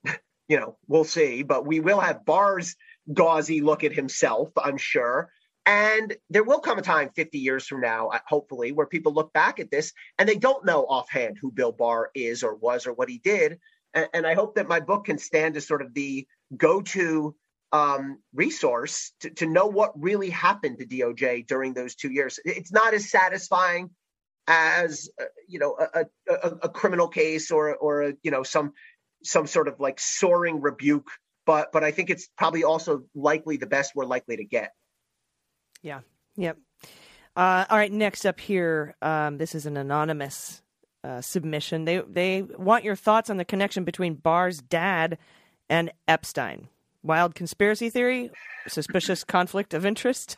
you 0.47 0.59
know, 0.59 0.77
we'll 0.88 1.05
see, 1.05 1.41
but 1.41 1.65
we 1.65 1.79
will 1.79 1.99
have 1.99 2.23
Barr's 2.23 2.75
gauzy 3.11 3.61
look 3.61 3.83
at 3.83 3.93
himself, 3.93 4.51
I'm 4.55 4.77
sure. 4.77 5.31
And 5.65 6.15
there 6.29 6.43
will 6.43 6.59
come 6.59 6.77
a 6.77 6.83
time 6.83 7.09
50 7.15 7.39
years 7.39 7.65
from 7.65 7.81
now, 7.81 8.09
uh, 8.09 8.19
hopefully, 8.27 8.71
where 8.71 8.85
people 8.85 9.11
look 9.11 9.33
back 9.33 9.59
at 9.59 9.71
this 9.71 9.91
and 10.19 10.29
they 10.29 10.38
don't 10.38 10.65
know 10.65 10.83
offhand 10.83 11.39
who 11.41 11.51
Bill 11.51 11.71
Barr 11.71 12.11
is 12.13 12.43
or 12.43 12.53
was 12.53 12.85
or 12.85 12.93
what 12.93 13.09
he 13.09 13.17
did. 13.17 13.57
And, 13.95 14.10
and 14.13 14.27
I 14.27 14.36
hope 14.36 14.55
that 14.55 14.67
my 14.67 14.79
book 14.79 15.05
can 15.05 15.17
stand 15.17 15.58
as 15.58 15.65
sort 15.65 15.81
of 15.81 15.93
the 15.93 16.27
go 16.55 16.81
to 16.81 17.36
um, 17.71 18.19
resource 18.34 19.12
to, 19.21 19.29
to 19.31 19.45
know 19.47 19.65
what 19.65 19.91
really 19.99 20.29
happened 20.29 20.77
to 20.79 20.86
DOJ 20.86 21.47
during 21.47 21.73
those 21.73 21.95
two 21.95 22.12
years. 22.12 22.39
It's 22.45 22.71
not 22.71 22.93
as 22.93 23.10
satisfying 23.10 23.89
as 24.47 25.10
uh, 25.19 25.25
you 25.47 25.58
know 25.58 25.75
a, 25.79 26.05
a, 26.29 26.49
a, 26.63 26.69
criminal 26.69 27.08
case 27.08 27.49
or 27.49 27.75
or 27.75 28.03
a, 28.03 28.13
you 28.21 28.29
know 28.29 28.43
some 28.43 28.73
some 29.23 29.47
sort 29.47 29.67
of 29.67 29.79
like 29.79 29.99
soaring 29.99 30.62
rebuke, 30.62 31.10
but 31.45 31.71
but 31.71 31.84
I 31.84 31.91
think 31.91 32.10
it's 32.12 32.29
probably 32.38 32.63
also 32.63 33.03
likely 33.15 33.58
the 33.58 33.65
best 33.65 33.93
we're 33.95 34.05
likely 34.05 34.38
to 34.38 34.45
get. 34.45 34.71
Yeah. 35.81 36.01
Yep. 36.38 36.58
Uh, 37.36 37.65
all 37.69 37.77
right. 37.77 37.91
Next 37.91 38.25
up 38.25 38.39
here, 38.39 38.95
um, 39.01 39.38
this 39.38 39.55
is 39.55 39.65
an 39.65 39.77
anonymous 39.77 40.62
uh, 41.06 41.22
submission. 41.22 41.86
They 41.86 42.00
they 42.00 42.41
want 42.41 42.84
your 42.84 42.96
thoughts 42.96 43.30
on 43.30 43.38
the 43.38 43.46
connection 43.46 43.84
between 43.84 44.15
Barr's 44.15 44.60
dad 44.60 45.18
and 45.70 45.91
Epstein. 46.08 46.68
Wild 47.04 47.36
conspiracy 47.36 47.91
theory, 47.91 48.32
suspicious 48.68 49.24
conflict 49.38 49.76
of 49.76 49.86
interest. 49.86 50.38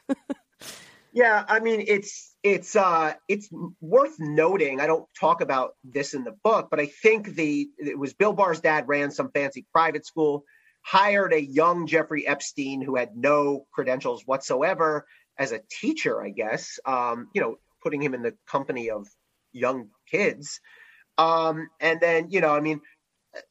yeah, 1.13 1.45
I 1.47 1.61
mean 1.61 1.85
it's 1.87 2.35
it's 2.43 2.75
uh 2.75 3.13
it's 3.29 3.49
worth 3.79 4.15
noting. 4.19 4.81
I 4.81 4.87
don't 4.87 5.07
talk 5.17 5.39
about 5.39 5.75
this 5.85 6.13
in 6.13 6.25
the 6.25 6.35
book, 6.43 6.67
but 6.69 6.81
I 6.81 6.87
think 6.87 7.35
the 7.35 7.69
it 7.77 7.97
was 7.97 8.13
Bill 8.13 8.33
Barr's 8.33 8.59
dad 8.59 8.89
ran 8.89 9.11
some 9.11 9.31
fancy 9.31 9.65
private 9.71 10.05
school, 10.05 10.43
hired 10.81 11.31
a 11.31 11.41
young 11.41 11.87
Jeffrey 11.87 12.27
Epstein 12.27 12.81
who 12.81 12.97
had 12.97 13.15
no 13.15 13.65
credentials 13.71 14.23
whatsoever 14.25 15.05
as 15.37 15.53
a 15.53 15.61
teacher, 15.69 16.21
I 16.21 16.31
guess, 16.31 16.77
um, 16.85 17.29
you 17.33 17.39
know, 17.39 17.55
putting 17.81 18.01
him 18.01 18.13
in 18.13 18.21
the 18.21 18.33
company 18.47 18.89
of 18.89 19.07
young 19.53 19.89
kids. 20.09 20.59
Um, 21.17 21.69
and 21.79 21.99
then, 21.99 22.29
you 22.29 22.41
know, 22.41 22.53
I 22.53 22.59
mean, 22.59 22.81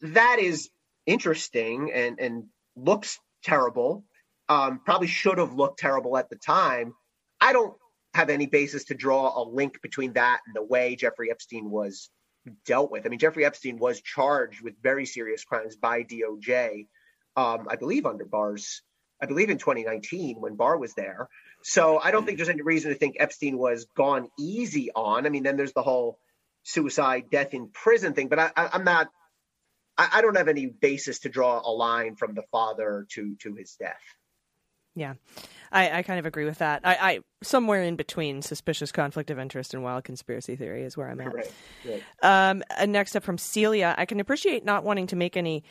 that 0.00 0.38
is 0.38 0.70
interesting 1.06 1.90
and, 1.92 2.18
and 2.20 2.44
looks 2.76 3.18
terrible. 3.44 4.04
Um, 4.48 4.80
probably 4.84 5.08
should 5.08 5.38
have 5.38 5.54
looked 5.54 5.78
terrible 5.78 6.16
at 6.16 6.30
the 6.30 6.36
time. 6.36 6.94
I 7.40 7.52
don't 7.52 7.74
have 8.14 8.30
any 8.30 8.46
basis 8.46 8.84
to 8.84 8.94
draw 8.94 9.42
a 9.42 9.44
link 9.44 9.82
between 9.82 10.14
that 10.14 10.40
and 10.46 10.54
the 10.54 10.62
way 10.62 10.96
Jeffrey 10.96 11.30
Epstein 11.30 11.70
was 11.70 12.08
dealt 12.64 12.90
with. 12.90 13.04
I 13.04 13.08
mean, 13.08 13.18
Jeffrey 13.18 13.44
Epstein 13.44 13.78
was 13.78 14.00
charged 14.00 14.62
with 14.62 14.80
very 14.82 15.04
serious 15.04 15.44
crimes 15.44 15.76
by 15.76 16.04
DOJ, 16.04 16.86
um, 17.36 17.66
I 17.68 17.76
believe 17.76 18.06
under 18.06 18.24
Barr's, 18.24 18.82
I 19.20 19.26
believe 19.26 19.50
in 19.50 19.58
2019 19.58 20.40
when 20.40 20.56
Barr 20.56 20.78
was 20.78 20.94
there. 20.94 21.28
So 21.62 22.00
I 22.02 22.10
don't 22.10 22.24
think 22.24 22.38
there's 22.38 22.48
any 22.48 22.62
reason 22.62 22.92
to 22.92 22.96
think 22.96 23.16
Epstein 23.18 23.58
was 23.58 23.86
gone 23.96 24.28
easy 24.38 24.90
on. 24.94 25.26
I 25.26 25.28
mean, 25.28 25.42
then 25.42 25.56
there's 25.56 25.72
the 25.72 25.82
whole 25.82 26.18
suicide, 26.66 27.30
death 27.30 27.54
in 27.54 27.68
prison 27.68 28.12
thing, 28.12 28.28
but 28.28 28.38
I, 28.38 28.50
am 28.56 28.84
not. 28.84 29.08
I, 29.96 30.08
I 30.14 30.22
don't 30.22 30.36
have 30.36 30.48
any 30.48 30.66
basis 30.66 31.20
to 31.20 31.28
draw 31.28 31.62
a 31.64 31.70
line 31.70 32.16
from 32.16 32.34
the 32.34 32.42
father 32.52 33.06
to 33.10 33.36
to 33.40 33.54
his 33.54 33.76
death. 33.76 34.02
Yeah, 34.94 35.14
I, 35.70 35.98
I 35.98 36.02
kind 36.02 36.18
of 36.18 36.26
agree 36.26 36.44
with 36.44 36.58
that. 36.58 36.80
I, 36.82 36.94
I 36.94 37.20
somewhere 37.42 37.82
in 37.82 37.96
between 37.96 38.42
suspicious 38.42 38.92
conflict 38.92 39.30
of 39.30 39.38
interest 39.38 39.74
and 39.74 39.82
wild 39.82 40.04
conspiracy 40.04 40.56
theory 40.56 40.82
is 40.82 40.96
where 40.96 41.08
I'm 41.08 41.20
at. 41.20 41.34
Right, 41.34 41.52
right. 41.84 42.02
Um, 42.50 42.62
next 42.88 43.14
up 43.14 43.22
from 43.22 43.38
Celia, 43.38 43.94
I 43.96 44.04
can 44.06 44.20
appreciate 44.20 44.64
not 44.64 44.84
wanting 44.84 45.06
to 45.08 45.16
make 45.16 45.36
any 45.36 45.64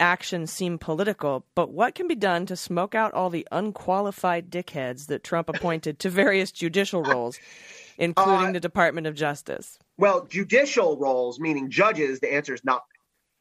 actions 0.00 0.52
seem 0.52 0.78
political, 0.78 1.44
but 1.56 1.72
what 1.72 1.96
can 1.96 2.06
be 2.06 2.14
done 2.14 2.46
to 2.46 2.56
smoke 2.56 2.94
out 2.94 3.12
all 3.14 3.30
the 3.30 3.46
unqualified 3.50 4.48
dickheads 4.48 5.06
that 5.06 5.24
Trump 5.24 5.48
appointed 5.48 5.98
to 5.98 6.08
various 6.08 6.52
judicial 6.52 7.02
roles, 7.02 7.38
including 7.98 8.50
uh, 8.50 8.52
the 8.52 8.60
Department 8.60 9.08
of 9.08 9.16
Justice? 9.16 9.78
Well, 9.98 10.26
judicial 10.26 10.96
roles, 10.96 11.40
meaning 11.40 11.70
judges, 11.70 12.20
the 12.20 12.32
answer 12.32 12.54
is 12.54 12.64
nothing. 12.64 12.84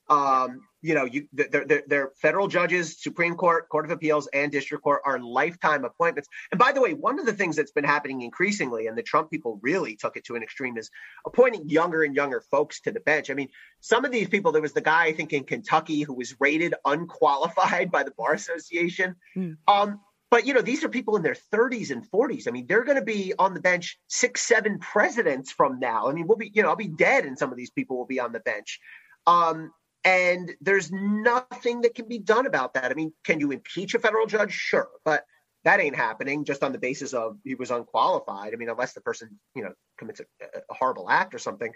Um, 0.10 0.62
you 0.82 0.94
know, 0.94 1.04
you 1.04 1.28
they're, 1.34 1.66
they're, 1.66 1.84
they're, 1.86 2.12
federal 2.22 2.48
judges, 2.48 3.02
Supreme 3.02 3.36
Court, 3.36 3.68
Court 3.68 3.86
of 3.86 3.92
Appeals, 3.92 4.28
and 4.32 4.52
District 4.52 4.82
Court 4.84 5.02
are 5.06 5.20
lifetime 5.20 5.84
appointments. 5.84 6.30
And 6.52 6.58
by 6.60 6.72
the 6.72 6.80
way, 6.80 6.94
one 6.94 7.20
of 7.20 7.26
the 7.26 7.34
things 7.34 7.58
that's 7.58 7.72
been 7.72 7.84
happening 7.84 8.22
increasingly, 8.22 8.88
and 8.88 8.98
the 8.98 9.04
Trump 9.04 9.30
people 9.30 9.60
really 9.62 9.98
took 9.98 10.16
it 10.16 10.24
to 10.26 10.36
an 10.36 10.44
extreme, 10.44 10.78
is 10.78 10.90
appointing 11.26 11.68
younger 11.70 12.04
and 12.04 12.16
younger 12.16 12.42
folks 12.42 12.80
to 12.82 12.92
the 12.92 13.02
bench. 13.02 13.30
I 13.30 13.34
mean, 13.34 13.50
some 13.82 14.06
of 14.06 14.12
these 14.12 14.30
people, 14.30 14.52
there 14.52 14.62
was 14.62 14.74
the 14.74 14.82
guy 14.82 15.06
I 15.06 15.14
think 15.14 15.34
in 15.34 15.44
Kentucky 15.44 16.04
who 16.04 16.14
was 16.14 16.36
rated 16.40 16.74
unqualified 16.86 17.92
by 17.92 18.04
the 18.04 18.12
Bar 18.12 18.34
Association. 18.34 19.16
Mm. 19.36 19.58
Um, 19.68 20.00
but 20.30 20.46
you 20.46 20.54
know, 20.54 20.62
these 20.62 20.84
are 20.84 20.90
people 20.90 21.16
in 21.16 21.24
their 21.24 21.38
30s 21.54 21.92
and 21.92 22.10
40s. 22.10 22.48
I 22.48 22.52
mean, 22.52 22.68
they're 22.68 22.84
going 22.84 22.98
to 22.98 23.04
be 23.04 23.34
on 23.40 23.54
the 23.54 23.62
bench 23.62 24.00
six, 24.08 24.42
seven 24.42 24.80
presidents 24.80 25.52
from 25.52 25.80
now. 25.80 26.10
I 26.10 26.14
mean, 26.14 26.28
we'll 26.28 26.38
be, 26.38 26.52
you 26.54 26.62
know, 26.62 26.70
I'll 26.70 26.76
be 26.76 26.88
dead, 26.88 27.26
and 27.26 27.38
some 27.38 27.52
of 27.52 27.58
these 27.58 27.72
people 27.72 27.98
will 27.98 28.06
be 28.06 28.20
on 28.20 28.34
the 28.34 28.40
bench. 28.42 28.80
Um, 29.26 29.72
and 30.04 30.54
there's 30.62 30.92
nothing 30.92 31.82
that 31.82 31.96
can 31.96 32.08
be 32.08 32.20
done 32.20 32.46
about 32.46 32.74
that. 32.76 32.92
I 32.92 32.94
mean, 32.94 33.14
can 33.24 33.40
you 33.40 33.52
impeach 33.52 33.94
a 33.94 34.00
federal 34.00 34.26
judge? 34.26 34.54
Sure, 34.54 34.90
but 35.04 35.26
that 35.64 35.80
ain't 35.80 35.96
happening 35.96 36.46
just 36.46 36.64
on 36.64 36.72
the 36.72 36.78
basis 36.78 37.14
of 37.14 37.38
he 37.44 37.56
was 37.56 37.72
unqualified. 37.72 38.54
I 38.54 38.58
mean, 38.58 38.70
unless 38.70 38.94
the 38.94 39.02
person, 39.02 39.40
you 39.56 39.64
know, 39.64 39.74
commits 39.98 40.22
a, 40.22 40.46
a 40.70 40.74
horrible 40.74 41.10
act 41.10 41.36
or 41.36 41.40
something. 41.40 41.72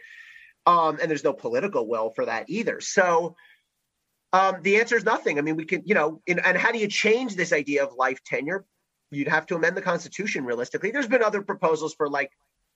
Um, 0.66 1.00
and 1.02 1.10
there's 1.10 1.24
no 1.24 1.34
political 1.34 1.88
will 1.88 2.12
for 2.12 2.26
that 2.26 2.46
either. 2.48 2.80
So 2.80 3.36
um, 4.34 4.62
the 4.62 4.78
answer 4.78 4.96
is 4.96 5.04
nothing. 5.04 5.38
I 5.38 5.42
mean, 5.42 5.56
we 5.56 5.66
can, 5.66 5.84
you 5.86 5.96
know, 5.96 6.22
in, 6.26 6.40
and 6.40 6.58
how 6.58 6.72
do 6.72 6.80
you 6.80 6.88
change 6.88 7.36
this 7.36 7.52
idea 7.52 7.84
of 7.84 7.94
life 7.94 8.24
tenure? 8.24 8.66
You'd 9.10 9.28
have 9.28 9.46
to 9.48 9.56
amend 9.56 9.76
the 9.76 9.82
Constitution 9.82 10.46
realistically. 10.46 10.92
There's 10.92 11.08
been 11.08 11.24
other 11.24 11.42
proposals 11.42 11.94
for 11.94 12.10
like 12.10 12.32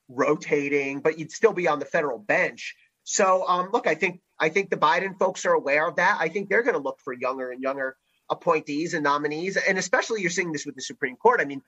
rotating, 0.08 1.00
but 1.00 1.18
you'd 1.18 1.32
still 1.32 1.52
be 1.52 1.66
on 1.66 1.78
the 1.78 1.86
federal 1.86 2.18
bench. 2.18 2.76
So, 3.04 3.46
um, 3.48 3.70
look, 3.72 3.86
I 3.86 3.94
think 3.94 4.20
I 4.38 4.48
think 4.50 4.68
the 4.68 4.76
Biden 4.76 5.18
folks 5.18 5.46
are 5.46 5.52
aware 5.52 5.88
of 5.88 5.96
that. 5.96 6.18
I 6.20 6.28
think 6.28 6.48
they're 6.48 6.62
going 6.62 6.74
to 6.74 6.82
look 6.82 7.00
for 7.02 7.12
younger 7.12 7.50
and 7.50 7.62
younger 7.62 7.96
appointees 8.28 8.94
and 8.94 9.04
nominees, 9.04 9.56
and 9.56 9.78
especially 9.78 10.20
you're 10.20 10.30
seeing 10.30 10.52
this 10.52 10.66
with 10.66 10.74
the 10.74 10.82
Supreme 10.82 11.16
Court. 11.16 11.40
I 11.40 11.44
mean, 11.44 11.62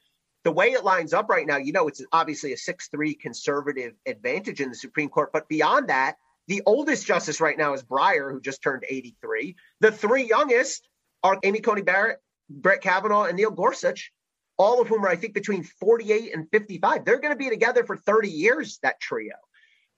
the 0.45 0.53
way 0.53 0.73
it 0.73 0.85
lines 0.85 1.13
up 1.13 1.29
right 1.29 1.47
now, 1.47 1.57
you 1.57 1.73
know, 1.73 1.89
it's 1.89 2.05
obviously 2.13 2.53
a 2.53 2.57
six-three 2.57 3.15
conservative 3.15 3.95
advantage 4.07 4.61
in 4.61 4.69
the 4.69 4.75
Supreme 4.75 5.09
Court, 5.09 5.31
but 5.33 5.49
beyond 5.49 5.89
that, 5.89 6.17
The 6.49 6.63
oldest 6.65 7.07
justice 7.07 7.41
right 7.41 7.57
now 7.57 7.75
is 7.75 7.83
Breyer, 7.83 8.33
who 8.33 8.41
just 8.41 8.63
turned 8.63 8.85
83. 8.89 9.55
The 9.81 9.93
three 9.93 10.25
youngest 10.25 10.89
are 11.23 11.39
Amy 11.43 11.61
Coney 11.61 11.83
Barrett, 11.83 12.19
Brett 12.49 12.81
Kavanaugh, 12.81 13.25
and 13.25 13.37
Neil 13.37 13.51
Gorsuch, 13.51 14.11
all 14.57 14.81
of 14.81 14.89
whom 14.89 15.05
are, 15.05 15.09
I 15.09 15.17
think, 15.17 15.35
between 15.35 15.63
48 15.63 16.35
and 16.35 16.49
55. 16.51 17.05
They're 17.05 17.21
going 17.21 17.35
to 17.35 17.39
be 17.39 17.51
together 17.51 17.85
for 17.85 17.97
30 17.97 18.31
years, 18.31 18.79
that 18.83 18.99
trio. 18.99 19.35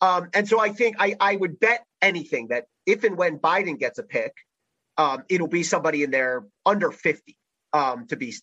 Um, 0.00 0.28
and 0.34 0.48
so 0.48 0.60
I 0.60 0.70
think 0.70 0.96
I, 0.98 1.14
I 1.20 1.36
would 1.36 1.60
bet 1.60 1.84
anything 2.02 2.48
that 2.48 2.66
if 2.84 3.04
and 3.04 3.16
when 3.16 3.38
Biden 3.38 3.78
gets 3.78 3.98
a 3.98 4.02
pick, 4.02 4.34
um, 4.98 5.22
it'll 5.28 5.46
be 5.46 5.62
somebody 5.62 6.02
in 6.02 6.10
there 6.10 6.44
under 6.66 6.90
50 6.90 7.36
um, 7.72 8.06
to 8.08 8.16
be 8.16 8.34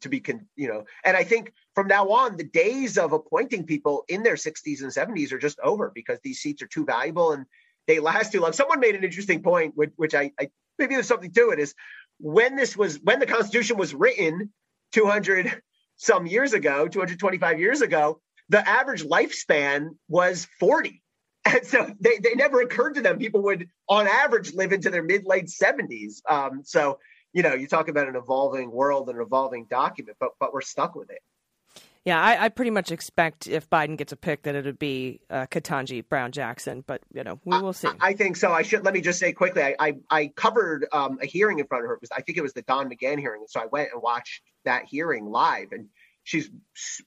to 0.00 0.08
be 0.08 0.20
con, 0.20 0.46
you 0.56 0.68
know. 0.68 0.84
And 1.04 1.16
I 1.16 1.24
think 1.24 1.52
from 1.74 1.88
now 1.88 2.10
on, 2.10 2.36
the 2.36 2.44
days 2.44 2.98
of 2.98 3.12
appointing 3.12 3.64
people 3.64 4.04
in 4.08 4.22
their 4.22 4.34
60s 4.34 4.82
and 4.82 4.90
70s 4.90 5.32
are 5.32 5.38
just 5.38 5.58
over 5.60 5.90
because 5.94 6.18
these 6.22 6.40
seats 6.40 6.62
are 6.62 6.66
too 6.66 6.84
valuable 6.84 7.32
and 7.32 7.46
they 7.86 7.98
last 7.98 8.32
too 8.32 8.40
long. 8.40 8.52
Someone 8.52 8.80
made 8.80 8.94
an 8.94 9.04
interesting 9.04 9.42
point, 9.42 9.76
which, 9.76 9.90
which 9.96 10.14
I, 10.14 10.32
I 10.38 10.50
maybe 10.78 10.94
there's 10.94 11.08
something 11.08 11.32
to 11.32 11.50
it. 11.50 11.58
Is 11.58 11.74
when 12.18 12.56
this 12.56 12.76
was 12.76 12.98
when 13.02 13.20
the 13.20 13.26
Constitution 13.26 13.76
was 13.76 13.94
written 13.94 14.52
200 14.92 15.62
some 15.96 16.26
years 16.26 16.52
ago, 16.52 16.88
225 16.88 17.60
years 17.60 17.80
ago, 17.80 18.20
the 18.48 18.66
average 18.68 19.04
lifespan 19.04 19.90
was 20.08 20.46
40. 20.60 21.00
And 21.46 21.66
so 21.66 21.94
they, 22.00 22.16
they 22.22 22.34
never 22.34 22.62
occurred 22.62 22.94
to 22.94 23.02
them 23.02 23.18
people 23.18 23.42
would, 23.42 23.68
on 23.86 24.06
average, 24.06 24.54
live 24.54 24.72
into 24.72 24.88
their 24.88 25.02
mid 25.02 25.26
late 25.26 25.44
70s. 25.44 26.22
Um, 26.26 26.62
so, 26.64 26.98
you 27.34 27.42
know, 27.42 27.52
you 27.52 27.66
talk 27.66 27.88
about 27.88 28.08
an 28.08 28.16
evolving 28.16 28.70
world 28.70 29.08
and 29.08 29.18
an 29.18 29.24
evolving 29.24 29.66
document, 29.68 30.16
but 30.18 30.30
but 30.40 30.54
we're 30.54 30.62
stuck 30.62 30.94
with 30.94 31.10
it. 31.10 31.20
Yeah, 32.04 32.22
I, 32.22 32.44
I 32.44 32.48
pretty 32.50 32.70
much 32.70 32.92
expect 32.92 33.46
if 33.46 33.68
Biden 33.70 33.96
gets 33.96 34.12
a 34.12 34.16
pick 34.16 34.42
that 34.42 34.54
it 34.54 34.66
would 34.66 34.78
be 34.78 35.20
uh, 35.30 35.46
Ketanji 35.46 36.06
Brown 36.06 36.32
Jackson, 36.32 36.84
but 36.86 37.02
you 37.12 37.24
know 37.24 37.40
we 37.44 37.58
will 37.60 37.72
see. 37.72 37.88
I, 37.88 38.08
I, 38.08 38.14
think 38.14 38.36
so. 38.36 38.52
I 38.52 38.62
should 38.62 38.84
let 38.84 38.94
me 38.94 39.00
just 39.00 39.18
say 39.18 39.32
quickly. 39.32 39.62
I 39.62 39.74
I, 39.78 39.96
I 40.10 40.26
covered 40.28 40.86
um, 40.92 41.18
a 41.20 41.26
hearing 41.26 41.58
in 41.58 41.66
front 41.66 41.84
of 41.84 41.88
her. 41.88 41.96
because 41.96 42.16
I 42.16 42.22
think 42.22 42.38
it 42.38 42.42
was 42.42 42.52
the 42.52 42.62
Don 42.62 42.88
McGahn 42.88 43.18
hearing, 43.18 43.44
so 43.48 43.60
I 43.60 43.66
went 43.66 43.90
and 43.92 44.00
watched 44.00 44.42
that 44.64 44.84
hearing 44.84 45.26
live, 45.26 45.72
and 45.72 45.88
she's 46.22 46.50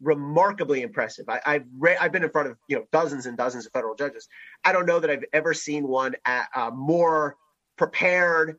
remarkably 0.01 0.81
impressive. 0.81 1.25
I, 1.29 1.41
have 1.45 1.63
re- 1.77 1.97
I've 1.97 2.11
been 2.11 2.23
in 2.23 2.31
front 2.31 2.49
of 2.49 2.57
you 2.67 2.77
know 2.77 2.85
dozens 2.91 3.27
and 3.27 3.37
dozens 3.37 3.65
of 3.65 3.71
federal 3.71 3.95
judges. 3.95 4.27
I 4.65 4.73
don't 4.73 4.87
know 4.87 4.99
that 4.99 5.09
I've 5.09 5.25
ever 5.31 5.53
seen 5.53 5.87
one 5.87 6.15
at, 6.25 6.49
uh, 6.55 6.71
more 6.71 7.37
prepared, 7.77 8.57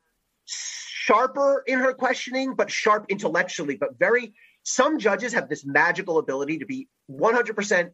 sharper 1.09 1.65
in 1.67 1.79
her 1.79 1.95
questioning, 1.95 2.55
but 2.55 2.71
sharp 2.71 3.07
intellectually, 3.09 3.77
but 3.77 3.99
very. 3.99 4.35
Some 4.65 4.99
judges 4.99 5.33
have 5.33 5.49
this 5.49 5.65
magical 5.65 6.19
ability 6.19 6.59
to 6.59 6.67
be 6.67 6.89
100% 7.11 7.91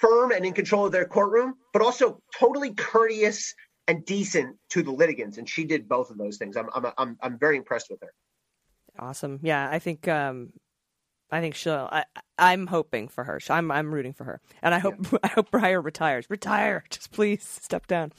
firm 0.00 0.30
and 0.32 0.46
in 0.46 0.54
control 0.54 0.86
of 0.86 0.92
their 0.92 1.04
courtroom, 1.04 1.54
but 1.74 1.82
also 1.82 2.22
totally 2.38 2.72
courteous 2.72 3.54
and 3.86 4.04
decent 4.06 4.56
to 4.70 4.82
the 4.82 4.90
litigants. 4.90 5.36
And 5.36 5.46
she 5.46 5.64
did 5.64 5.86
both 5.88 6.10
of 6.10 6.16
those 6.16 6.38
things. 6.38 6.56
I'm 6.56 6.68
I'm 6.74 6.86
I'm, 6.96 7.18
I'm 7.20 7.38
very 7.38 7.58
impressed 7.58 7.88
with 7.90 8.00
her. 8.00 8.12
Awesome. 8.98 9.40
Yeah, 9.42 9.68
I 9.70 9.78
think 9.78 10.08
um, 10.08 10.54
I 11.30 11.40
think 11.42 11.54
she'll. 11.54 11.88
I, 11.92 12.04
I'm 12.38 12.66
hoping 12.66 13.08
for 13.08 13.24
her. 13.24 13.38
I'm 13.50 13.70
I'm 13.70 13.92
rooting 13.92 14.14
for 14.14 14.24
her, 14.24 14.40
and 14.62 14.74
I 14.74 14.78
hope 14.78 14.94
yeah. 15.12 15.18
I 15.22 15.28
hope 15.28 15.50
Breyer 15.50 15.84
retires. 15.84 16.26
Retire, 16.30 16.84
just 16.88 17.12
please 17.12 17.44
step 17.44 17.86
down. 17.86 18.12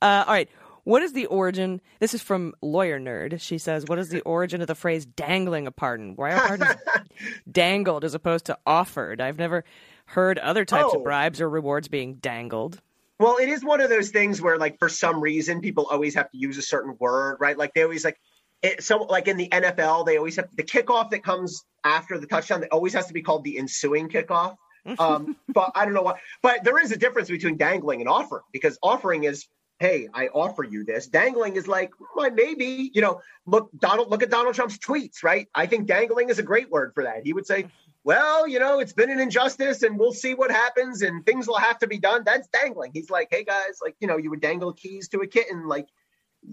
Uh, 0.00 0.24
all 0.26 0.32
right. 0.32 0.48
What 0.86 1.02
is 1.02 1.14
the 1.14 1.26
origin? 1.26 1.80
This 1.98 2.14
is 2.14 2.22
from 2.22 2.54
Lawyer 2.62 3.00
Nerd. 3.00 3.40
She 3.40 3.58
says, 3.58 3.86
"What 3.88 3.98
is 3.98 4.08
the 4.08 4.20
origin 4.20 4.60
of 4.60 4.68
the 4.68 4.76
phrase 4.76 5.04
dangling 5.04 5.66
a 5.66 5.72
pardon? 5.72 6.14
Why 6.14 6.30
are 6.30 6.46
pardons 6.46 6.76
dangled 7.50 8.04
as 8.04 8.14
opposed 8.14 8.46
to 8.46 8.56
offered? 8.64 9.20
I've 9.20 9.36
never 9.36 9.64
heard 10.04 10.38
other 10.38 10.64
types 10.64 10.90
oh. 10.92 10.98
of 10.98 11.02
bribes 11.02 11.40
or 11.40 11.50
rewards 11.50 11.88
being 11.88 12.14
dangled." 12.14 12.80
Well, 13.18 13.38
it 13.38 13.48
is 13.48 13.64
one 13.64 13.80
of 13.80 13.90
those 13.90 14.10
things 14.10 14.40
where, 14.40 14.58
like, 14.58 14.78
for 14.78 14.88
some 14.88 15.20
reason, 15.20 15.60
people 15.60 15.88
always 15.90 16.14
have 16.14 16.30
to 16.30 16.38
use 16.38 16.56
a 16.56 16.62
certain 16.62 16.94
word, 17.00 17.38
right? 17.40 17.58
Like, 17.58 17.74
they 17.74 17.82
always 17.82 18.04
like 18.04 18.20
it, 18.62 18.84
so 18.84 18.98
like 18.98 19.26
in 19.26 19.36
the 19.36 19.48
NFL, 19.48 20.06
they 20.06 20.18
always 20.18 20.36
have 20.36 20.54
the 20.54 20.62
kickoff 20.62 21.10
that 21.10 21.24
comes 21.24 21.64
after 21.82 22.16
the 22.16 22.28
touchdown. 22.28 22.60
That 22.60 22.70
always 22.70 22.94
has 22.94 23.06
to 23.06 23.12
be 23.12 23.22
called 23.22 23.42
the 23.42 23.58
ensuing 23.58 24.08
kickoff. 24.08 24.56
Um, 25.00 25.34
but 25.48 25.72
I 25.74 25.84
don't 25.84 25.94
know 25.94 26.02
why. 26.02 26.20
But 26.42 26.62
there 26.62 26.78
is 26.78 26.92
a 26.92 26.96
difference 26.96 27.28
between 27.28 27.56
dangling 27.56 28.02
and 28.02 28.08
offering 28.08 28.44
because 28.52 28.78
offering 28.80 29.24
is, 29.24 29.48
hey, 29.78 30.08
I 30.14 30.28
offer 30.28 30.64
you 30.64 30.84
this. 30.84 31.06
Dangling 31.06 31.56
is 31.56 31.68
like, 31.68 31.92
well, 32.14 32.30
maybe 32.30 32.90
you 32.94 33.02
know, 33.02 33.20
look 33.46 33.70
Donald, 33.78 34.10
look 34.10 34.22
at 34.22 34.30
Donald 34.30 34.54
Trump's 34.54 34.78
tweets, 34.78 35.22
right? 35.22 35.48
I 35.54 35.66
think 35.66 35.86
dangling 35.86 36.30
is 36.30 36.38
a 36.38 36.42
great 36.42 36.70
word 36.70 36.92
for 36.94 37.04
that. 37.04 37.24
He 37.24 37.32
would 37.32 37.46
say, 37.46 37.66
well, 38.04 38.46
you 38.46 38.58
know, 38.58 38.78
it's 38.78 38.92
been 38.92 39.10
an 39.10 39.20
injustice, 39.20 39.82
and 39.82 39.98
we'll 39.98 40.12
see 40.12 40.34
what 40.34 40.50
happens, 40.50 41.02
and 41.02 41.26
things 41.26 41.46
will 41.46 41.58
have 41.58 41.78
to 41.80 41.86
be 41.86 41.98
done. 41.98 42.22
That's 42.24 42.48
dangling. 42.48 42.92
He's 42.94 43.10
like, 43.10 43.28
hey 43.30 43.44
guys, 43.44 43.78
like 43.82 43.96
you 44.00 44.08
know, 44.08 44.16
you 44.16 44.30
would 44.30 44.40
dangle 44.40 44.72
keys 44.72 45.08
to 45.08 45.20
a 45.20 45.26
kitten, 45.26 45.66
like 45.66 45.88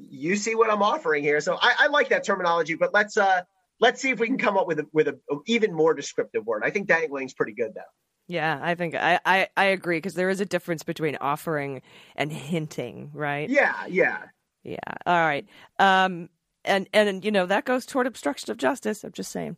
you 0.10 0.36
see 0.36 0.56
what 0.56 0.72
I'm 0.72 0.82
offering 0.82 1.24
here. 1.24 1.40
So 1.40 1.58
I, 1.62 1.76
I, 1.80 1.88
like 1.88 2.10
that 2.10 2.24
terminology, 2.24 2.76
but 2.76 2.94
let's 2.94 3.18
uh 3.18 3.42
let's 3.80 4.02
see 4.02 4.10
if 4.10 4.20
we 4.20 4.28
can 4.28 4.38
come 4.38 4.58
up 4.58 4.68
with 4.68 4.80
a, 4.80 4.88
with 4.92 5.08
a, 5.08 5.20
a 5.30 5.38
even 5.46 5.74
more 5.74 5.94
descriptive 5.94 6.46
word. 6.46 6.64
I 6.66 6.72
think 6.72 6.88
dangling's 6.88 7.34
pretty 7.34 7.54
good 7.54 7.74
though. 7.76 7.82
Yeah, 8.28 8.60
I 8.62 8.76
think 8.76 8.96
I 8.96 9.20
I, 9.26 9.48
I 9.58 9.66
agree 9.66 9.98
because 9.98 10.14
there 10.14 10.30
is 10.30 10.40
a 10.40 10.46
difference 10.46 10.84
between 10.84 11.18
offering 11.20 11.82
and 12.16 12.32
hinting, 12.32 13.12
right? 13.14 13.50
Yeah, 13.50 13.86
yeah, 13.88 14.24
yeah. 14.64 14.78
All 15.06 15.20
right. 15.20 15.46
Um, 15.80 16.30
and 16.66 16.88
and 16.94 17.24
you 17.26 17.32
know 17.32 17.46
that 17.46 17.66
goes 17.66 17.86
toward 17.86 18.08
obstruction 18.08 18.52
of 18.52 18.58
justice. 18.58 19.04
I'm 19.04 19.12
just 19.12 19.32
saying. 19.32 19.58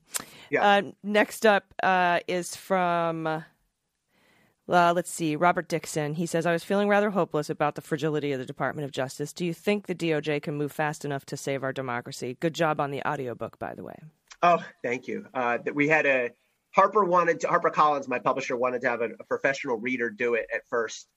Yeah. 0.49 0.65
Uh, 0.65 0.81
next 1.03 1.45
up 1.45 1.73
uh, 1.83 2.19
is 2.27 2.55
from 2.55 3.27
uh, 3.27 4.93
let's 4.95 5.11
see, 5.11 5.35
Robert 5.35 5.67
Dixon. 5.67 6.15
He 6.15 6.25
says, 6.25 6.45
I 6.45 6.51
was 6.51 6.63
feeling 6.63 6.89
rather 6.89 7.11
hopeless 7.11 7.49
about 7.49 7.75
the 7.75 7.81
fragility 7.81 8.31
of 8.31 8.39
the 8.39 8.45
Department 8.45 8.85
of 8.85 8.91
Justice. 8.91 9.31
Do 9.31 9.45
you 9.45 9.53
think 9.53 9.85
the 9.85 9.95
DOJ 9.95 10.41
can 10.41 10.55
move 10.55 10.71
fast 10.71 11.05
enough 11.05 11.25
to 11.27 11.37
save 11.37 11.63
our 11.63 11.73
democracy? 11.73 12.37
Good 12.39 12.55
job 12.55 12.79
on 12.79 12.91
the 12.91 13.07
audiobook, 13.07 13.59
by 13.59 13.75
the 13.75 13.83
way. 13.83 13.95
Oh, 14.41 14.63
thank 14.83 15.07
you. 15.07 15.27
Uh, 15.33 15.59
we 15.73 15.87
had 15.87 16.05
a 16.05 16.31
Harper 16.75 17.05
wanted 17.05 17.39
to, 17.41 17.47
Harper 17.47 17.69
Collins, 17.69 18.07
my 18.07 18.19
publisher, 18.19 18.57
wanted 18.57 18.81
to 18.81 18.89
have 18.89 19.01
a, 19.01 19.09
a 19.19 19.23
professional 19.23 19.77
reader 19.77 20.09
do 20.09 20.33
it 20.33 20.45
at 20.53 20.61
first. 20.69 21.07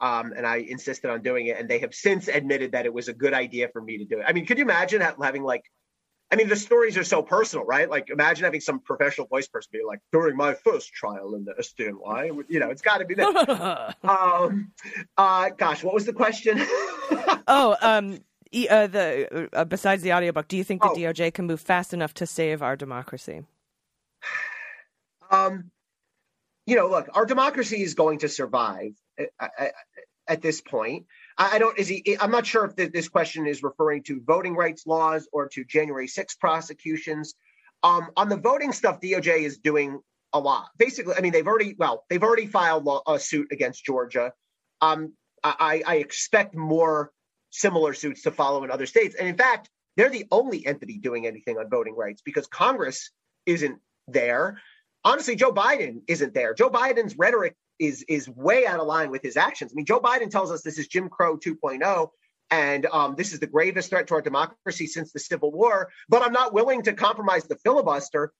Um, 0.00 0.32
and 0.36 0.46
I 0.46 0.58
insisted 0.58 1.10
on 1.10 1.22
doing 1.22 1.48
it. 1.48 1.58
And 1.58 1.68
they 1.68 1.80
have 1.80 1.92
since 1.92 2.28
admitted 2.28 2.72
that 2.72 2.86
it 2.86 2.94
was 2.94 3.08
a 3.08 3.12
good 3.12 3.34
idea 3.34 3.68
for 3.72 3.82
me 3.82 3.98
to 3.98 4.04
do 4.04 4.20
it. 4.20 4.24
I 4.28 4.32
mean, 4.32 4.46
could 4.46 4.58
you 4.58 4.64
imagine 4.64 5.00
having 5.00 5.42
like 5.42 5.64
I 6.30 6.36
mean, 6.36 6.48
the 6.48 6.56
stories 6.56 6.98
are 6.98 7.04
so 7.04 7.22
personal, 7.22 7.64
right? 7.64 7.88
Like, 7.88 8.10
imagine 8.10 8.44
having 8.44 8.60
some 8.60 8.80
professional 8.80 9.26
voice 9.28 9.48
person 9.48 9.70
be 9.72 9.80
like, 9.86 10.00
during 10.12 10.36
my 10.36 10.52
first 10.52 10.92
trial 10.92 11.34
in 11.34 11.46
the 11.46 11.54
SDNY, 11.54 12.44
you 12.48 12.60
know, 12.60 12.68
it's 12.68 12.82
got 12.82 12.98
to 12.98 13.06
be 13.06 13.14
that. 13.14 13.96
um, 14.04 14.70
uh, 15.16 15.48
gosh, 15.56 15.82
what 15.82 15.94
was 15.94 16.04
the 16.04 16.12
question? 16.12 16.58
oh, 17.48 17.76
um, 17.80 18.18
uh, 18.68 18.86
the 18.88 19.48
uh, 19.54 19.64
besides 19.64 20.02
the 20.02 20.12
audiobook, 20.12 20.48
do 20.48 20.58
you 20.58 20.64
think 20.64 20.82
the 20.82 20.90
oh. 20.90 20.96
DOJ 20.96 21.32
can 21.32 21.46
move 21.46 21.62
fast 21.62 21.94
enough 21.94 22.12
to 22.14 22.26
save 22.26 22.60
our 22.60 22.76
democracy? 22.76 23.44
Um, 25.30 25.70
you 26.66 26.76
know, 26.76 26.88
look, 26.88 27.08
our 27.14 27.24
democracy 27.24 27.82
is 27.82 27.94
going 27.94 28.18
to 28.18 28.28
survive 28.28 28.92
at, 29.18 29.28
uh, 29.40 29.48
at, 29.58 29.68
uh, 29.68 29.70
at 30.28 30.42
this 30.42 30.60
point. 30.60 31.06
I 31.38 31.58
don't. 31.58 31.78
Is 31.78 31.88
he? 31.88 32.16
I'm 32.20 32.30
not 32.30 32.46
sure 32.46 32.64
if 32.64 32.92
this 32.92 33.08
question 33.08 33.46
is 33.46 33.62
referring 33.62 34.02
to 34.04 34.20
voting 34.26 34.54
rights 34.54 34.86
laws 34.86 35.28
or 35.32 35.48
to 35.50 35.64
January 35.64 36.08
6 36.08 36.34
prosecutions. 36.34 37.34
Um, 37.82 38.08
on 38.16 38.28
the 38.28 38.36
voting 38.36 38.72
stuff, 38.72 39.00
DOJ 39.00 39.42
is 39.42 39.58
doing 39.58 40.00
a 40.32 40.38
lot. 40.38 40.68
Basically, 40.76 41.14
I 41.16 41.20
mean, 41.20 41.32
they've 41.32 41.46
already 41.46 41.74
well, 41.78 42.04
they've 42.10 42.22
already 42.22 42.46
filed 42.46 42.88
a 43.06 43.18
suit 43.18 43.48
against 43.52 43.84
Georgia. 43.84 44.32
Um, 44.80 45.14
I, 45.44 45.82
I 45.86 45.96
expect 45.96 46.54
more 46.54 47.12
similar 47.50 47.94
suits 47.94 48.22
to 48.22 48.30
follow 48.30 48.64
in 48.64 48.70
other 48.70 48.86
states, 48.86 49.14
and 49.18 49.28
in 49.28 49.36
fact, 49.36 49.70
they're 49.96 50.10
the 50.10 50.26
only 50.30 50.66
entity 50.66 50.98
doing 50.98 51.26
anything 51.26 51.56
on 51.58 51.70
voting 51.70 51.94
rights 51.96 52.20
because 52.24 52.46
Congress 52.46 53.10
isn't 53.46 53.78
there. 54.06 54.60
Honestly, 55.08 55.36
Joe 55.36 55.52
Biden 55.52 56.02
isn't 56.06 56.34
there. 56.34 56.52
Joe 56.52 56.68
Biden's 56.68 57.16
rhetoric 57.16 57.56
is 57.78 58.04
is 58.10 58.28
way 58.28 58.66
out 58.66 58.78
of 58.78 58.86
line 58.86 59.10
with 59.10 59.22
his 59.22 59.38
actions. 59.38 59.72
I 59.72 59.74
mean, 59.74 59.86
Joe 59.86 60.00
Biden 60.00 60.30
tells 60.30 60.50
us 60.50 60.60
this 60.60 60.78
is 60.78 60.86
Jim 60.86 61.08
Crow 61.08 61.38
2.0, 61.38 62.08
and 62.50 62.84
um, 62.92 63.14
this 63.16 63.32
is 63.32 63.40
the 63.40 63.46
gravest 63.46 63.88
threat 63.88 64.06
to 64.08 64.14
our 64.16 64.20
democracy 64.20 64.86
since 64.86 65.10
the 65.10 65.18
Civil 65.18 65.50
War. 65.50 65.88
But 66.10 66.20
I'm 66.20 66.34
not 66.34 66.52
willing 66.52 66.82
to 66.82 66.92
compromise 66.92 67.44
the 67.44 67.56
filibuster. 67.56 68.34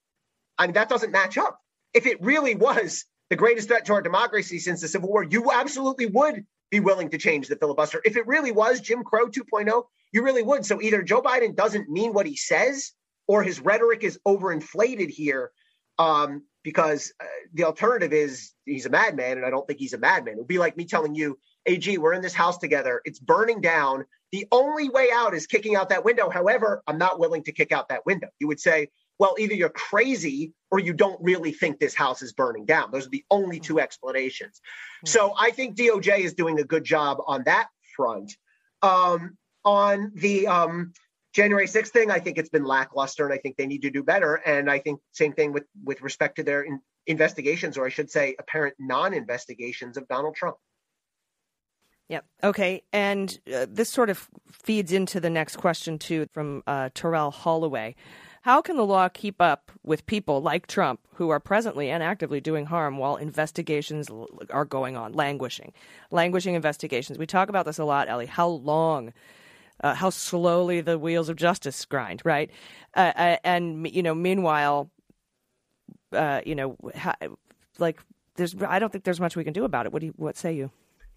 I 0.59 0.67
mean, 0.67 0.75
that 0.75 0.91
doesn't 0.91 1.11
match 1.11 1.39
up. 1.39 1.59
If 1.95 2.05
it 2.05 2.23
really 2.23 2.55
was 2.55 3.07
the 3.31 3.37
greatest 3.37 3.69
threat 3.69 3.87
to 3.87 3.95
our 3.95 4.03
democracy 4.03 4.59
since 4.59 4.83
the 4.83 4.89
Civil 4.89 5.09
War, 5.09 5.23
you 5.23 5.51
absolutely 5.51 6.05
would 6.05 6.45
be 6.71 6.81
willing 6.81 7.09
to 7.09 7.17
change 7.17 7.49
the 7.49 7.57
filibuster. 7.57 8.03
If 8.05 8.19
it 8.19 8.27
really 8.27 8.53
was 8.53 8.83
Jim 8.83 9.05
Crow 9.05 9.29
2.0, 9.29 9.85
you 10.13 10.23
really 10.23 10.43
would. 10.43 10.67
So 10.67 10.83
either 10.83 11.01
Joe 11.01 11.23
Biden 11.23 11.57
doesn't 11.57 11.89
mean 11.89 12.13
what 12.13 12.27
he 12.27 12.37
says, 12.37 12.93
or 13.27 13.43
his 13.43 13.59
rhetoric 13.59 14.05
is 14.05 14.21
overinflated 14.27 15.09
here. 15.09 15.51
Um, 15.99 16.45
because 16.65 17.13
uh, 17.21 17.25
the 17.55 17.65
alternative 17.65 18.13
is 18.13 18.53
he's 18.67 18.87
a 18.87 18.91
madman, 18.91 19.39
and 19.39 19.47
I 19.47 19.51
don't 19.51 19.67
think 19.67 19.79
he's 19.79 19.95
a 19.95 19.99
madman. 19.99 20.35
It 20.35 20.39
would 20.39 20.49
be 20.49 20.59
like 20.59 20.77
me 20.77 20.85
telling 20.85 21.15
you, 21.15 21.39
AG, 21.67 21.97
we're 21.99 22.13
in 22.13 22.23
this 22.23 22.35
house 22.35 22.59
together. 22.59 23.01
It's 23.05 23.19
burning 23.19 23.61
down. 23.61 24.05
The 24.33 24.47
only 24.53 24.89
way 24.91 25.09
out 25.13 25.35
is 25.35 25.47
kicking 25.47 25.77
out 25.77 25.89
that 25.89 26.05
window. 26.05 26.29
However, 26.29 26.83
I'm 26.87 26.99
not 26.99 27.19
willing 27.19 27.43
to 27.45 27.53
kick 27.53 27.73
out 27.73 27.89
that 27.89 28.05
window. 28.05 28.29
You 28.39 28.49
would 28.49 28.61
say, 28.61 28.89
well, 29.19 29.35
either 29.39 29.55
you're 29.55 29.71
crazy 29.71 30.53
or 30.71 30.79
you 30.79 30.93
don't 30.93 31.21
really 31.23 31.53
think 31.53 31.79
this 31.79 31.95
house 31.95 32.23
is 32.23 32.33
burning 32.33 32.67
down. 32.67 32.91
Those 32.91 33.07
are 33.07 33.11
the 33.11 33.25
only 33.31 33.59
two 33.59 33.81
explanations. 33.81 34.61
So 35.05 35.35
I 35.39 35.51
think 35.51 35.77
DOJ 35.77 36.21
is 36.21 36.35
doing 36.35 36.61
a 36.61 36.65
good 36.65 36.85
job 36.85 37.19
on 37.27 37.45
that 37.45 37.69
front. 37.97 38.37
Um, 38.83 39.37
on 39.65 40.13
the 40.15 40.47
um, 40.47 40.93
January 41.35 41.67
6th 41.67 41.89
thing, 41.89 42.11
I 42.11 42.19
think 42.19 42.39
it's 42.39 42.49
been 42.49 42.65
lackluster, 42.65 43.25
and 43.25 43.35
I 43.35 43.39
think 43.39 43.57
they 43.57 43.67
need 43.67 43.83
to 43.83 43.91
do 43.91 44.03
better. 44.03 44.37
And 44.37 44.71
I 44.71 44.79
think 44.79 45.01
same 45.13 45.33
thing 45.33 45.53
with 45.53 45.65
with 45.85 46.01
respect 46.01 46.37
to 46.37 46.43
their 46.43 46.63
in, 46.63 46.81
investigations, 47.07 47.77
or 47.77 47.87
I 47.87 47.91
should 47.91 48.11
say, 48.11 48.37
apparent 48.39 48.77
non-investigations 48.79 49.97
of 49.97 50.09
Donald 50.09 50.37
Trump. 50.37 50.57
Yep. 52.09 52.25
Okay. 52.43 52.83
And 52.93 53.39
uh, 53.55 53.67
this 53.69 53.91
sort 53.91 54.09
of 54.09 54.29
feeds 54.51 54.93
into 54.93 55.21
the 55.21 55.29
next 55.29 55.57
question, 55.57 55.99
too, 55.99 56.27
from 56.33 56.63
uh, 56.67 56.89
Terrell 56.95 57.31
Holloway. 57.31 57.95
How 58.43 58.63
can 58.63 58.77
the 58.77 58.87
law 58.87 59.09
keep 59.09 59.43
up 59.43 59.71
with 59.83 60.07
people 60.07 60.41
like 60.41 60.67
Trump 60.67 61.01
who 61.15 61.29
are 61.29 61.41
presently 61.41 61.91
and 61.91 62.03
actively 62.03 62.41
doing 62.41 62.67
harm 62.67 62.97
while 62.97 63.17
investigations 63.17 64.09
are 64.51 64.65
going 64.65 64.97
on, 64.97 65.13
languishing? 65.13 65.73
Languishing 66.11 66.55
investigations. 66.55 67.19
We 67.19 67.27
talk 67.27 67.51
about 67.51 67.67
this 67.67 67.79
a 67.79 67.85
lot, 67.85 68.09
Elie. 68.09 68.27
How 68.27 68.49
long? 68.49 69.13
Uh, 69.81 69.95
how 69.95 70.11
slowly 70.11 70.81
the 70.81 70.99
wheels 70.99 71.29
of 71.29 71.37
justice 71.37 71.85
grind, 71.85 72.21
right? 72.25 72.51
Uh, 72.97 73.13
uh, 73.15 73.37
and 73.45 73.89
you 73.95 74.03
know, 74.03 74.15
meanwhile, 74.15 74.91
uh, 76.13 76.41
you 76.45 76.55
know, 76.55 76.77
like 77.79 78.01
there's, 78.35 78.57
I 78.61 78.79
don't 78.79 78.91
think 78.91 79.05
there's 79.05 79.21
much 79.21 79.37
we 79.37 79.45
can 79.45 79.53
do 79.53 79.65
about 79.65 79.87
it. 79.87 79.93
What 79.93 80.01
do 80.01 80.07
you, 80.07 80.15
what 80.17 80.37
say 80.37 80.53
you? 80.55 80.71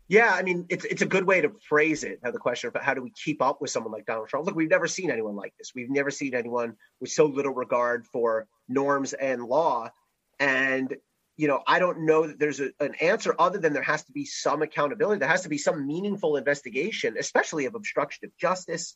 Yeah, 0.08 0.34
I 0.34 0.44
mean, 0.44 0.66
it's 0.68 0.84
it's 0.84 1.02
a 1.02 1.06
good 1.06 1.26
way 1.26 1.40
to 1.40 1.54
phrase 1.70 2.04
it. 2.04 2.20
Now, 2.22 2.32
the 2.32 2.38
question 2.38 2.68
about 2.68 2.84
how 2.84 2.94
do 2.94 3.02
we 3.02 3.12
keep 3.12 3.42
up 3.42 3.62
with 3.62 3.70
someone 3.70 3.94
like 3.94 4.06
Donald 4.06 4.28
Trump? 4.28 4.46
Look, 4.46 4.56
we've 4.56 4.70
never 4.70 4.86
seen 4.86 5.10
anyone 5.10 5.38
like 5.38 5.54
this. 5.58 5.72
We've 5.74 5.90
never 5.90 6.12
seen 6.12 6.36
anyone 6.36 6.76
with 7.00 7.12
so 7.12 7.28
little 7.28 7.54
regard 7.54 8.06
for 8.06 8.46
norms 8.68 9.14
and 9.14 9.42
law. 9.46 9.90
And 10.38 10.98
you 11.38 11.48
know, 11.48 11.62
I 11.66 11.80
don't 11.80 12.06
know 12.06 12.28
that 12.28 12.40
there's 12.40 12.60
a, 12.60 12.72
an 12.80 12.96
answer 12.96 13.36
other 13.38 13.58
than 13.58 13.74
there 13.74 13.82
has 13.82 14.04
to 14.06 14.12
be 14.12 14.26
some 14.26 14.62
accountability. 14.62 15.20
There 15.20 15.30
has 15.30 15.44
to 15.44 15.50
be 15.50 15.58
some 15.58 15.88
meaningful 15.88 16.38
investigation, 16.38 17.16
especially 17.18 17.66
of 17.66 17.76
obstruction 17.76 18.26
of 18.26 18.38
justice, 18.38 18.96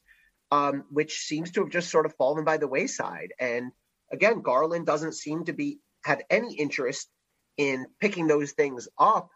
um, 0.51 0.83
which 0.89 1.19
seems 1.19 1.51
to 1.51 1.61
have 1.61 1.71
just 1.71 1.89
sort 1.89 2.05
of 2.05 2.15
fallen 2.15 2.43
by 2.43 2.57
the 2.57 2.67
wayside. 2.67 3.33
And 3.39 3.71
again, 4.11 4.41
Garland 4.41 4.85
doesn't 4.85 5.13
seem 5.13 5.45
to 5.45 5.53
be 5.53 5.79
have 6.03 6.21
any 6.29 6.55
interest 6.55 7.09
in 7.57 7.87
picking 7.99 8.27
those 8.27 8.51
things 8.51 8.87
up. 8.97 9.29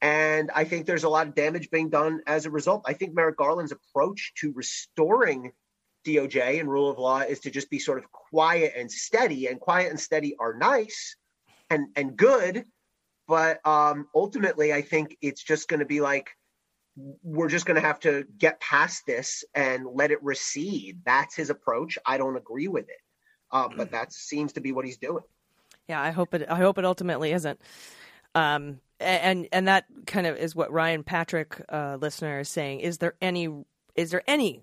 And 0.00 0.50
I 0.54 0.64
think 0.64 0.86
there's 0.86 1.04
a 1.04 1.08
lot 1.08 1.26
of 1.26 1.34
damage 1.34 1.70
being 1.70 1.88
done 1.88 2.20
as 2.26 2.46
a 2.46 2.50
result. 2.50 2.82
I 2.86 2.92
think 2.92 3.14
Merrick 3.14 3.38
Garland's 3.38 3.72
approach 3.72 4.32
to 4.40 4.52
restoring 4.52 5.52
DOJ 6.06 6.60
and 6.60 6.70
rule 6.70 6.90
of 6.90 6.98
law 6.98 7.20
is 7.20 7.40
to 7.40 7.50
just 7.50 7.70
be 7.70 7.78
sort 7.78 7.98
of 7.98 8.12
quiet 8.12 8.74
and 8.76 8.92
steady. 8.92 9.46
And 9.46 9.58
quiet 9.58 9.90
and 9.90 9.98
steady 9.98 10.36
are 10.38 10.54
nice 10.54 11.16
and 11.74 11.88
and 11.96 12.16
good, 12.16 12.64
but 13.26 13.64
um, 13.66 14.06
ultimately, 14.14 14.72
I 14.72 14.82
think 14.82 15.16
it's 15.20 15.42
just 15.42 15.68
going 15.68 15.80
to 15.80 15.86
be 15.86 16.00
like 16.00 16.30
we're 17.22 17.48
just 17.48 17.66
going 17.66 17.80
to 17.80 17.86
have 17.86 17.98
to 18.00 18.24
get 18.38 18.60
past 18.60 19.02
this 19.04 19.44
and 19.54 19.84
let 19.92 20.12
it 20.12 20.22
recede. 20.22 21.00
That's 21.04 21.34
his 21.34 21.50
approach. 21.50 21.98
I 22.06 22.18
don't 22.18 22.36
agree 22.36 22.68
with 22.68 22.88
it, 22.88 23.00
uh, 23.50 23.68
but 23.76 23.90
that 23.90 24.12
seems 24.12 24.52
to 24.52 24.60
be 24.60 24.70
what 24.70 24.84
he's 24.84 24.98
doing. 24.98 25.24
Yeah, 25.88 26.00
I 26.00 26.12
hope 26.12 26.34
it. 26.34 26.46
I 26.48 26.56
hope 26.56 26.78
it 26.78 26.84
ultimately 26.84 27.32
isn't. 27.32 27.60
Um, 28.34 28.80
and 29.00 29.48
and 29.52 29.68
that 29.68 29.86
kind 30.06 30.26
of 30.26 30.36
is 30.36 30.54
what 30.54 30.72
Ryan 30.72 31.02
Patrick, 31.02 31.60
uh, 31.68 31.98
listener, 32.00 32.40
is 32.40 32.48
saying. 32.48 32.80
Is 32.80 32.98
there 32.98 33.14
any? 33.20 33.48
Is 33.96 34.10
there 34.10 34.22
any 34.26 34.62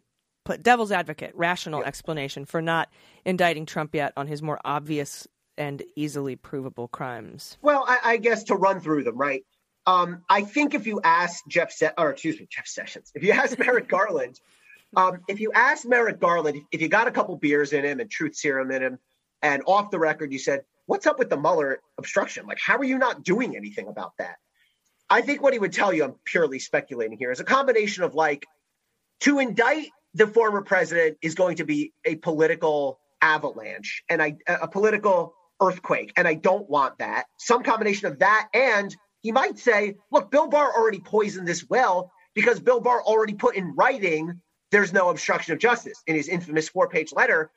devil's 0.61 0.91
advocate 0.91 1.33
rational 1.35 1.83
explanation 1.83 2.45
for 2.45 2.61
not 2.61 2.89
indicting 3.25 3.65
Trump 3.65 3.93
yet 3.93 4.11
on 4.17 4.27
his 4.27 4.41
more 4.41 4.59
obvious 4.65 5.27
and 5.57 5.83
easily 5.95 6.35
provable 6.35 6.87
crimes? 6.87 7.57
Well, 7.61 7.85
I, 7.87 7.99
I 8.03 8.17
guess 8.17 8.43
to 8.45 8.55
run 8.55 8.79
through 8.79 9.03
them, 9.03 9.17
right? 9.17 9.43
Um, 9.85 10.23
I 10.29 10.43
think 10.43 10.73
if 10.73 10.85
you 10.85 11.01
ask 11.03 11.43
Jeff, 11.47 11.71
Se- 11.71 11.91
or 11.97 12.11
excuse 12.11 12.39
me, 12.39 12.47
Jeff 12.49 12.67
Sessions, 12.67 13.11
if 13.15 13.23
you 13.23 13.31
ask 13.31 13.57
Merrick 13.57 13.87
Garland, 13.89 14.39
um, 14.95 15.19
if 15.27 15.39
you 15.39 15.51
ask 15.53 15.87
Merrick 15.87 16.19
Garland, 16.19 16.61
if, 16.71 16.81
you 16.81 16.87
got 16.87 17.07
a 17.07 17.11
couple 17.11 17.35
beers 17.37 17.73
in 17.73 17.83
him 17.85 17.99
and 17.99 18.09
truth 18.09 18.35
serum 18.35 18.71
in 18.71 18.81
him, 18.81 18.99
and 19.41 19.63
off 19.65 19.89
the 19.89 19.97
record 19.97 20.31
you 20.31 20.39
said, 20.39 20.63
"What's 20.85 21.07
up 21.07 21.17
with 21.17 21.29
the 21.29 21.37
Mueller 21.37 21.79
obstruction? 21.97 22.45
Like, 22.45 22.59
how 22.59 22.77
are 22.77 22.83
you 22.83 22.97
not 22.97 23.23
doing 23.23 23.55
anything 23.55 23.87
about 23.87 24.13
that?" 24.19 24.35
I 25.09 25.21
think 25.21 25.41
what 25.41 25.53
he 25.53 25.59
would 25.59 25.73
tell 25.73 25.93
you, 25.93 26.03
I'm 26.03 26.15
purely 26.25 26.59
speculating 26.59 27.17
here, 27.17 27.31
is 27.31 27.39
a 27.39 27.45
combination 27.45 28.03
of 28.03 28.13
like 28.13 28.45
to 29.21 29.39
indict 29.39 29.89
the 30.13 30.27
former 30.27 30.61
president 30.61 31.17
is 31.21 31.35
going 31.35 31.57
to 31.57 31.65
be 31.65 31.93
a 32.05 32.15
political 32.15 32.99
avalanche 33.21 34.03
and 34.09 34.21
I, 34.21 34.37
a 34.47 34.67
political 34.67 35.33
earthquake, 35.61 36.11
and 36.17 36.27
I 36.27 36.33
don't 36.33 36.69
want 36.69 36.97
that. 36.97 37.25
Some 37.37 37.63
combination 37.63 38.07
of 38.07 38.19
that, 38.19 38.49
and 38.53 38.95
he 39.21 39.31
might 39.31 39.59
say, 39.59 39.95
"Look, 40.11 40.31
Bill 40.31 40.47
Barr 40.47 40.73
already 40.73 40.99
poisoned 40.99 41.47
this 41.47 41.69
well 41.69 42.11
because 42.33 42.59
Bill 42.59 42.79
Barr 42.81 43.01
already 43.01 43.33
put 43.33 43.55
in 43.55 43.75
writing 43.75 44.41
there's 44.71 44.93
no 44.93 45.09
obstruction 45.09 45.53
of 45.53 45.59
justice 45.59 46.01
in 46.07 46.15
his 46.15 46.27
infamous 46.27 46.67
four-page 46.69 47.13
letter." 47.13 47.51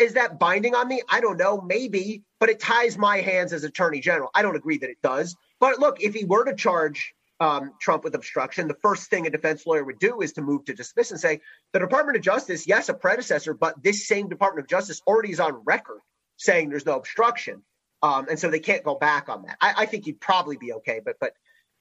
Is 0.00 0.14
that 0.14 0.38
binding 0.38 0.74
on 0.74 0.88
me? 0.88 1.02
I 1.08 1.20
don't 1.20 1.36
know, 1.36 1.60
maybe, 1.60 2.22
but 2.40 2.48
it 2.48 2.58
ties 2.58 2.96
my 2.96 3.20
hands 3.20 3.52
as 3.52 3.64
Attorney 3.64 4.00
General. 4.00 4.30
I 4.34 4.42
don't 4.42 4.56
agree 4.56 4.78
that 4.78 4.90
it 4.90 4.96
does. 5.02 5.36
But 5.60 5.78
look, 5.78 6.00
if 6.00 6.14
he 6.14 6.24
were 6.24 6.44
to 6.44 6.54
charge 6.54 7.14
um, 7.40 7.72
Trump 7.80 8.02
with 8.02 8.14
obstruction, 8.14 8.66
the 8.66 8.76
first 8.82 9.10
thing 9.10 9.26
a 9.26 9.30
defense 9.30 9.66
lawyer 9.66 9.84
would 9.84 9.98
do 9.98 10.20
is 10.20 10.32
to 10.32 10.42
move 10.42 10.64
to 10.64 10.74
dismiss 10.74 11.10
and 11.10 11.20
say 11.20 11.40
the 11.72 11.78
Department 11.78 12.16
of 12.16 12.22
Justice, 12.22 12.66
yes, 12.66 12.88
a 12.88 12.94
predecessor, 12.94 13.54
but 13.54 13.82
this 13.82 14.06
same 14.08 14.28
Department 14.28 14.64
of 14.64 14.68
Justice 14.68 15.00
already 15.06 15.30
is 15.30 15.40
on 15.40 15.62
record 15.64 16.00
saying 16.36 16.68
there's 16.68 16.86
no 16.86 16.96
obstruction, 16.96 17.62
um, 18.02 18.26
and 18.28 18.38
so 18.38 18.50
they 18.50 18.60
can't 18.60 18.84
go 18.84 18.94
back 18.94 19.28
on 19.28 19.42
that. 19.42 19.56
I, 19.60 19.74
I 19.78 19.86
think 19.86 20.04
he'd 20.04 20.20
probably 20.20 20.56
be 20.56 20.72
okay, 20.74 21.00
but 21.04 21.16
but 21.20 21.32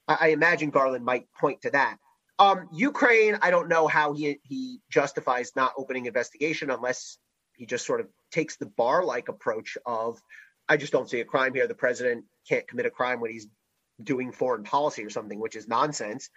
I, 0.08 0.18
I 0.22 0.28
imagine 0.30 0.70
Garland 0.70 1.06
might 1.06 1.28
point 1.40 1.62
to 1.62 1.72
that. 1.72 1.98
Um, 2.40 2.68
Ukraine, 2.74 3.38
I 3.42 3.52
don't 3.52 3.70
know 3.70 3.88
how 3.88 4.14
he 4.14 4.40
he 4.44 4.80
justifies 4.90 5.56
not 5.56 5.74
opening 5.78 6.06
investigation 6.06 6.70
unless 6.70 7.18
he 7.56 7.66
just 7.66 7.86
sort 7.86 8.02
of 8.02 8.08
takes 8.32 8.56
the 8.56 8.66
Barr 8.66 9.04
like 9.04 9.30
approach 9.30 9.78
of 9.86 10.22
I 10.68 10.78
just 10.78 10.94
don't 10.94 11.10
see 11.10 11.20
a 11.20 11.26
crime 11.26 11.54
here. 11.54 11.68
The 11.68 11.76
president 11.76 12.26
can't 12.48 12.68
commit 12.68 12.86
a 12.86 12.90
crime 12.90 13.20
when 13.20 13.32
he's 13.32 13.48
doing 14.02 14.32
foreign 14.32 14.64
policy 14.64 15.04
or 15.04 15.10
something, 15.10 15.40
which 15.40 15.56
is 15.56 15.68
nonsense. 15.68 16.30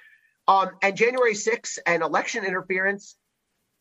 Um, 0.49 0.71
and 0.83 0.97
January 0.97 1.35
6th 1.35 1.79
and 1.87 2.03
election 2.03 2.45
interference, 2.45 3.17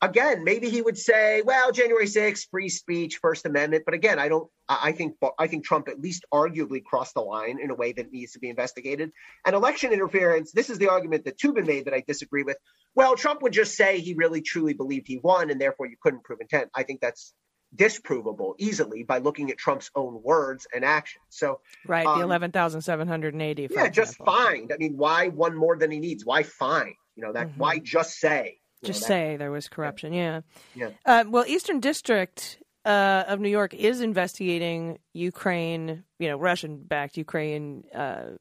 again, 0.02 0.44
maybe 0.44 0.70
he 0.70 0.82
would 0.82 0.98
say, 0.98 1.42
well, 1.44 1.72
January 1.72 2.06
6th, 2.06 2.48
free 2.50 2.70
speech, 2.70 3.18
First 3.22 3.46
Amendment. 3.46 3.84
But 3.86 3.94
again, 3.94 4.20
I 4.20 4.30
don't. 4.30 4.50
I 4.68 4.94
think 4.94 5.16
I 5.38 5.48
think 5.48 5.64
Trump 5.64 5.88
at 5.88 6.00
least 6.00 6.26
arguably 6.34 6.84
crossed 6.84 7.14
the 7.14 7.22
line 7.22 7.60
in 7.62 7.70
a 7.70 7.76
way 7.76 7.92
that 7.94 8.12
needs 8.12 8.32
to 8.32 8.40
be 8.40 8.50
investigated. 8.50 9.12
And 9.46 9.56
election 9.56 9.94
interference, 9.94 10.52
this 10.52 10.70
is 10.70 10.80
the 10.80 10.90
argument 10.90 11.26
that 11.26 11.38
Toobin 11.38 11.68
made 11.68 11.86
that 11.86 11.94
I 11.94 12.04
disagree 12.06 12.44
with. 12.44 12.58
Well, 12.96 13.16
Trump 13.16 13.42
would 13.44 13.54
just 13.54 13.76
say 13.76 14.00
he 14.00 14.16
really 14.16 14.42
truly 14.42 14.74
believed 14.74 15.08
he 15.08 15.18
won, 15.18 15.52
and 15.52 15.62
therefore 15.62 15.86
you 15.86 15.98
couldn't 16.02 16.24
prove 16.24 16.40
intent. 16.42 16.70
I 16.74 16.84
think 16.84 17.02
that's 17.02 17.34
disprovable 17.76 18.56
easily 18.58 19.04
by 19.04 19.18
looking 19.20 19.52
at 19.52 19.58
Trump's 19.58 19.92
own 19.96 20.22
words 20.24 20.66
and 20.74 20.84
actions. 20.86 21.26
So 21.30 21.60
right, 21.86 22.06
um, 22.08 22.20
the 22.20 22.26
eleven 22.26 22.52
thousand 22.52 22.82
seven 22.82 23.08
hundred 23.08 23.34
and 23.34 23.44
eighty. 23.44 23.68
Yeah, 23.70 23.90
just 23.90 24.18
find. 24.18 24.72
I 24.74 24.78
mean, 24.78 24.98
why 24.98 25.28
one 25.28 25.56
more 25.56 25.78
than 25.78 25.92
he 25.92 26.00
needs? 26.00 26.26
Why 26.26 26.44
fine? 26.44 26.96
You 27.16 27.24
know 27.24 27.34
that? 27.34 27.50
Mm-hmm. 27.50 27.60
Why 27.60 27.80
just 27.80 28.18
say? 28.20 28.58
Just 28.84 29.02
know, 29.02 29.08
say 29.08 29.38
there 29.38 29.52
was 29.52 29.68
corruption. 29.68 30.14
Yeah. 30.14 30.42
Yeah. 30.76 30.90
Uh, 31.06 31.24
well, 31.28 31.46
Eastern 31.48 31.80
District 31.80 32.60
uh, 32.86 33.24
of 33.28 33.40
New 33.40 33.50
York 33.50 33.74
is 33.74 34.02
investigating 34.02 35.00
Ukraine, 35.14 36.04
you 36.20 36.28
know, 36.28 36.38
Russian-backed 36.38 37.18
Ukraine 37.18 37.84
uh, 37.94 38.32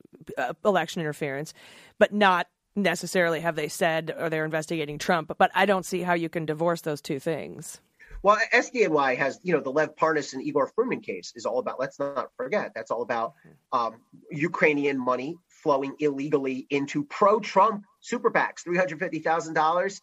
election 0.64 1.00
interference, 1.00 1.54
but 1.98 2.12
not 2.12 2.46
necessarily 2.76 3.40
have 3.40 3.56
they 3.56 3.68
said 3.68 4.14
or 4.18 4.28
they're 4.28 4.44
investigating 4.44 4.98
Trump. 4.98 5.32
But 5.38 5.50
I 5.54 5.64
don't 5.64 5.86
see 5.86 6.02
how 6.02 6.14
you 6.14 6.28
can 6.28 6.44
divorce 6.44 6.82
those 6.82 7.00
two 7.00 7.18
things. 7.18 7.80
Well, 8.22 8.38
SDNY 8.54 9.18
has, 9.18 9.38
you 9.42 9.52
know, 9.52 9.60
the 9.60 9.70
Lev 9.70 9.96
Parnas 9.96 10.32
and 10.32 10.42
Igor 10.42 10.72
Fruman 10.72 11.02
case 11.02 11.34
is 11.36 11.44
all 11.44 11.58
about, 11.58 11.78
let's 11.78 11.98
not 11.98 12.30
forget, 12.38 12.72
that's 12.74 12.90
all 12.90 13.02
about 13.02 13.34
um, 13.70 13.96
Ukrainian 14.30 14.98
money 14.98 15.36
flowing 15.48 15.94
illegally 16.00 16.66
into 16.70 17.04
pro 17.04 17.38
Trump 17.38 17.84
super 18.00 18.30
PACs, 18.30 18.64
$350,000. 18.66 20.00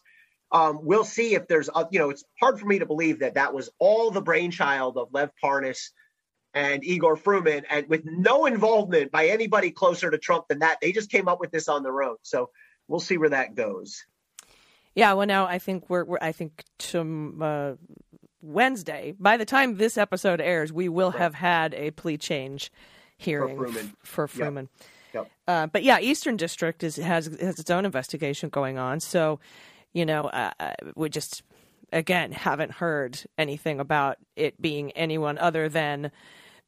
Um, 0.52 0.80
we'll 0.82 1.04
see 1.04 1.34
if 1.34 1.48
there's, 1.48 1.70
uh, 1.74 1.84
you 1.90 1.98
know, 1.98 2.10
it's 2.10 2.24
hard 2.38 2.60
for 2.60 2.66
me 2.66 2.78
to 2.78 2.86
believe 2.86 3.20
that 3.20 3.34
that 3.34 3.54
was 3.54 3.70
all 3.78 4.10
the 4.10 4.20
brainchild 4.20 4.98
of 4.98 5.08
Lev 5.12 5.30
Parnas 5.42 5.90
and 6.54 6.84
Igor 6.84 7.16
Fruman, 7.16 7.64
and 7.70 7.88
with 7.88 8.02
no 8.04 8.44
involvement 8.44 9.10
by 9.10 9.28
anybody 9.28 9.70
closer 9.70 10.10
to 10.10 10.18
Trump 10.18 10.48
than 10.48 10.58
that. 10.58 10.78
They 10.82 10.92
just 10.92 11.10
came 11.10 11.26
up 11.26 11.40
with 11.40 11.50
this 11.50 11.68
on 11.68 11.82
their 11.82 12.02
own. 12.02 12.16
So 12.22 12.50
we'll 12.86 13.00
see 13.00 13.16
where 13.16 13.30
that 13.30 13.54
goes. 13.54 14.04
Yeah, 14.94 15.14
well, 15.14 15.26
now 15.26 15.46
I 15.46 15.58
think 15.58 15.88
we're, 15.88 16.04
we're 16.04 16.18
I 16.20 16.32
think 16.32 16.62
to, 16.78 17.34
uh, 17.40 17.72
Wednesday. 18.42 19.14
By 19.18 19.36
the 19.36 19.44
time 19.46 19.76
this 19.76 19.96
episode 19.96 20.40
airs, 20.40 20.72
we 20.72 20.88
will 20.88 21.12
right. 21.12 21.20
have 21.20 21.34
had 21.34 21.72
a 21.74 21.92
plea 21.92 22.18
change 22.18 22.70
hearing 23.16 23.56
for 23.56 23.68
Fruman. 23.68 23.92
For 24.02 24.26
Fruman. 24.26 24.68
Yep. 25.14 25.24
Yep. 25.24 25.30
Uh, 25.46 25.66
but 25.68 25.82
yeah, 25.84 26.00
Eastern 26.00 26.36
District 26.36 26.82
is 26.82 26.96
has 26.96 27.26
has 27.40 27.58
its 27.58 27.70
own 27.70 27.84
investigation 27.84 28.48
going 28.48 28.78
on. 28.78 28.98
So, 29.00 29.40
you 29.92 30.06
know, 30.06 30.22
uh, 30.24 30.52
we 30.94 31.08
just 31.08 31.42
again 31.92 32.32
haven't 32.32 32.72
heard 32.72 33.20
anything 33.36 33.80
about 33.80 34.16
it 34.36 34.60
being 34.60 34.92
anyone 34.92 35.38
other 35.38 35.68
than, 35.68 36.10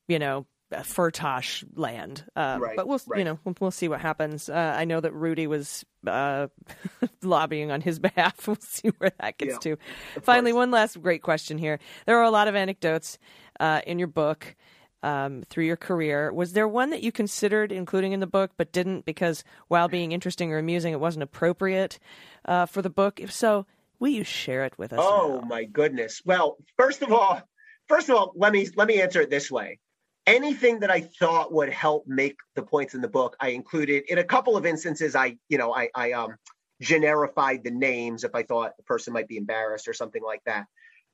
you 0.09 0.18
know, 0.18 0.47
Firtash 0.72 1.64
land. 1.77 2.25
Um, 2.37 2.61
Right, 2.62 2.77
But 2.77 2.89
we'll, 2.89 3.01
you 3.16 3.25
know, 3.25 3.39
we'll, 3.45 3.55
we'll 3.61 3.70
see 3.70 3.89
what 3.89 4.01
happens. 4.01 4.49
Uh, 4.49 4.75
I 4.77 4.85
know 4.85 5.01
that 5.01 5.12
Rudy 5.12 5.47
was 5.47 5.85
uh, 6.07 6.49
lobbying 7.22 7.70
on 7.70 7.81
his 7.81 7.99
behalf. 8.01 8.47
We'll 8.47 8.57
see 8.61 8.89
where 8.99 9.12
that 9.20 9.39
gets 9.39 9.53
Yeah, 9.64 9.77
to. 9.77 9.79
Finally, 10.22 10.53
one 10.53 10.70
last 10.70 11.01
great 11.01 11.22
question 11.22 11.59
here. 11.59 11.79
There 12.07 12.18
are 12.18 12.25
a 12.25 12.31
lot 12.31 12.49
of 12.49 12.55
anecdotes 12.55 13.18
uh, 13.61 13.83
in 13.87 13.99
your 13.99 14.09
book. 14.09 14.57
Um, 15.05 15.43
through 15.51 15.67
your 15.67 15.77
career, 15.77 16.33
was 16.33 16.55
there 16.55 16.67
one 16.67 16.89
that 16.89 17.03
you 17.03 17.13
considered 17.13 17.71
including 17.71 18.13
in 18.13 18.21
the 18.21 18.27
book 18.27 18.53
but 18.57 18.73
didn't 18.73 19.05
because 19.05 19.45
while 19.69 19.87
being 19.87 20.13
interesting 20.13 20.51
or 20.51 20.57
amusing, 20.57 20.95
it 20.95 21.01
wasn't 21.01 21.25
appropriate 21.25 21.99
uh, 22.47 22.65
for 22.65 22.81
the 22.81 22.89
book? 22.89 23.21
If 23.21 23.31
so, 23.31 23.67
will 23.99 24.09
you 24.09 24.25
share 24.25 24.65
it 24.65 24.79
with 24.79 24.95
us? 24.95 25.01
Oh 25.03 25.41
now? 25.43 25.47
my 25.47 25.65
goodness. 25.65 26.23
Well, 26.25 26.57
first 26.79 27.03
of 27.03 27.13
all, 27.13 27.43
first 27.87 28.09
of 28.09 28.17
all, 28.17 28.33
let 28.35 28.51
me 28.51 28.67
let 28.77 28.89
me 28.89 29.03
answer 29.03 29.21
it 29.21 29.29
this 29.29 29.51
way. 29.51 29.79
Anything 30.27 30.81
that 30.81 30.91
I 30.91 31.03
thought 31.03 31.53
would 31.53 31.69
help 31.69 32.07
make 32.07 32.39
the 32.55 32.63
points 32.63 32.95
in 32.95 33.03
the 33.03 33.09
book, 33.09 33.37
I 33.39 33.49
included. 33.49 34.05
In 34.09 34.17
a 34.17 34.25
couple 34.25 34.57
of 34.57 34.65
instances, 34.65 35.15
I, 35.15 35.37
you 35.51 35.59
know, 35.59 35.75
I, 35.75 35.91
I 35.95 36.13
um 36.13 36.37
generified 36.83 37.63
the 37.63 37.71
names 37.71 38.25
if 38.25 38.35
I 38.35 38.43
thought 38.43 38.77
the 38.79 38.83
person 38.85 39.13
might 39.13 39.29
be 39.29 39.37
embarrassed 39.37 39.87
or 39.87 39.93
something 39.93 40.23
like 40.23 40.43
that. 40.47 40.65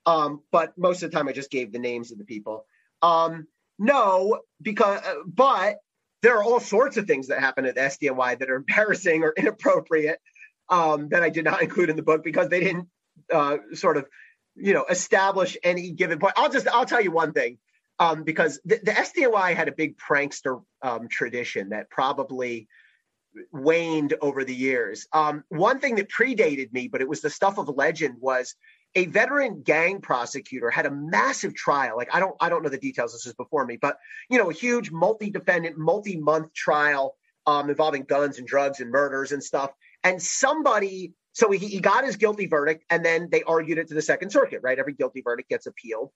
Um, 0.05 0.41
but 0.49 0.77
most 0.77 1.03
of 1.03 1.11
the 1.11 1.17
time, 1.17 1.27
I 1.27 1.33
just 1.33 1.51
gave 1.51 1.73
the 1.73 1.79
names 1.79 2.11
of 2.11 2.17
the 2.17 2.23
people. 2.25 2.65
Um, 3.01 3.47
no, 3.81 4.41
because 4.61 5.01
uh, 5.01 5.15
but 5.25 5.77
there 6.21 6.37
are 6.37 6.43
all 6.43 6.59
sorts 6.59 6.97
of 6.97 7.07
things 7.07 7.27
that 7.27 7.39
happen 7.39 7.65
at 7.65 7.73
the 7.73 7.81
SDNY 7.81 8.37
that 8.37 8.47
are 8.47 8.55
embarrassing 8.55 9.23
or 9.23 9.33
inappropriate 9.37 10.19
um, 10.69 11.09
that 11.09 11.23
I 11.23 11.29
did 11.29 11.45
not 11.45 11.63
include 11.63 11.89
in 11.89 11.95
the 11.95 12.03
book 12.03 12.23
because 12.23 12.47
they 12.47 12.59
didn't 12.59 12.87
uh, 13.33 13.57
sort 13.73 13.97
of, 13.97 14.05
you 14.55 14.75
know, 14.75 14.85
establish 14.87 15.57
any 15.63 15.89
given 15.89 16.19
point. 16.19 16.33
I'll 16.37 16.51
just 16.51 16.67
I'll 16.67 16.85
tell 16.85 17.01
you 17.01 17.09
one 17.09 17.33
thing 17.33 17.57
um, 17.97 18.21
because 18.23 18.61
the, 18.65 18.79
the 18.83 18.91
SDNY 18.91 19.55
had 19.55 19.67
a 19.67 19.71
big 19.71 19.97
prankster 19.97 20.61
um, 20.83 21.07
tradition 21.07 21.69
that 21.69 21.89
probably 21.89 22.67
waned 23.51 24.13
over 24.21 24.43
the 24.43 24.53
years. 24.53 25.07
Um, 25.11 25.43
one 25.49 25.79
thing 25.79 25.95
that 25.95 26.09
predated 26.09 26.71
me, 26.71 26.87
but 26.87 27.01
it 27.01 27.09
was 27.09 27.21
the 27.21 27.31
stuff 27.31 27.57
of 27.57 27.67
legend, 27.67 28.17
was 28.19 28.53
a 28.95 29.05
veteran 29.05 29.61
gang 29.63 30.01
prosecutor 30.01 30.69
had 30.69 30.85
a 30.85 30.91
massive 30.91 31.55
trial. 31.55 31.95
Like 31.97 32.13
I 32.13 32.19
don't 32.19 32.35
I 32.39 32.49
don't 32.49 32.63
know 32.63 32.69
the 32.69 32.77
details. 32.77 33.13
This 33.13 33.25
is 33.25 33.33
before 33.33 33.65
me, 33.65 33.77
but 33.81 33.97
you 34.29 34.37
know, 34.37 34.49
a 34.49 34.53
huge 34.53 34.91
multi-defendant, 34.91 35.77
multi-month 35.77 36.53
trial 36.53 37.15
um, 37.45 37.69
involving 37.69 38.03
guns 38.03 38.37
and 38.37 38.47
drugs 38.47 38.79
and 38.79 38.91
murders 38.91 39.31
and 39.31 39.43
stuff. 39.43 39.71
And 40.03 40.21
somebody, 40.21 41.13
so 41.33 41.51
he, 41.51 41.67
he 41.67 41.79
got 41.79 42.03
his 42.03 42.17
guilty 42.17 42.47
verdict, 42.47 42.83
and 42.89 43.05
then 43.05 43.29
they 43.31 43.43
argued 43.43 43.77
it 43.77 43.87
to 43.89 43.93
the 43.93 44.01
Second 44.01 44.31
Circuit. 44.31 44.61
Right, 44.63 44.77
every 44.77 44.93
guilty 44.93 45.21
verdict 45.21 45.49
gets 45.49 45.67
appealed. 45.67 46.11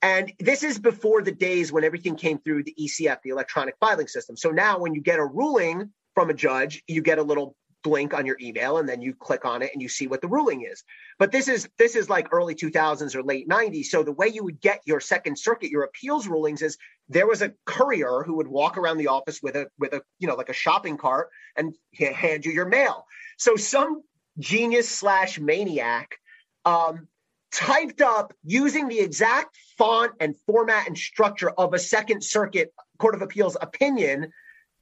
And 0.00 0.32
this 0.38 0.62
is 0.62 0.78
before 0.78 1.22
the 1.22 1.32
days 1.32 1.72
when 1.72 1.82
everything 1.82 2.14
came 2.14 2.38
through 2.38 2.62
the 2.64 2.74
ECF, 2.80 3.18
the 3.24 3.30
electronic 3.30 3.74
filing 3.80 4.06
system. 4.06 4.36
So 4.36 4.50
now 4.50 4.78
when 4.78 4.94
you 4.94 5.00
get 5.00 5.18
a 5.18 5.24
ruling 5.24 5.92
from 6.14 6.30
a 6.30 6.34
judge, 6.34 6.84
you 6.86 7.02
get 7.02 7.18
a 7.18 7.22
little 7.22 7.56
blink 7.84 8.12
on 8.14 8.26
your 8.26 8.36
email 8.40 8.78
and 8.78 8.88
then 8.88 9.00
you 9.00 9.14
click 9.14 9.44
on 9.44 9.62
it 9.62 9.70
and 9.72 9.80
you 9.80 9.88
see 9.88 10.06
what 10.06 10.20
the 10.20 10.28
ruling 10.28 10.62
is. 10.62 10.84
But 11.18 11.32
this 11.32 11.48
is 11.48 11.68
this 11.78 11.96
is 11.96 12.10
like 12.10 12.32
early 12.32 12.54
2000s 12.54 13.14
or 13.14 13.22
late 13.22 13.48
90s. 13.48 13.86
So 13.86 14.02
the 14.02 14.12
way 14.12 14.28
you 14.28 14.44
would 14.44 14.60
get 14.60 14.82
your 14.84 15.00
second 15.00 15.38
circuit, 15.38 15.70
your 15.70 15.84
appeals 15.84 16.26
rulings 16.26 16.62
is 16.62 16.76
there 17.08 17.26
was 17.26 17.42
a 17.42 17.52
courier 17.64 18.22
who 18.24 18.36
would 18.36 18.48
walk 18.48 18.76
around 18.76 18.98
the 18.98 19.08
office 19.08 19.42
with 19.42 19.56
a 19.56 19.68
with 19.78 19.92
a 19.92 20.02
you 20.18 20.28
know 20.28 20.34
like 20.34 20.48
a 20.48 20.54
shopping 20.54 20.96
cart 20.96 21.30
and 21.56 21.74
hand 21.94 22.44
you 22.44 22.52
your 22.52 22.66
mail. 22.66 23.06
So 23.36 23.56
some 23.56 24.02
genius 24.38 24.88
slash 24.88 25.38
maniac 25.38 26.18
um, 26.64 27.08
typed 27.52 28.00
up 28.00 28.32
using 28.44 28.88
the 28.88 29.00
exact 29.00 29.56
font 29.76 30.12
and 30.20 30.36
format 30.46 30.86
and 30.86 30.96
structure 30.96 31.50
of 31.50 31.74
a 31.74 31.78
Second 31.78 32.22
Circuit 32.22 32.72
Court 32.98 33.14
of 33.14 33.22
Appeals 33.22 33.56
opinion, 33.60 34.32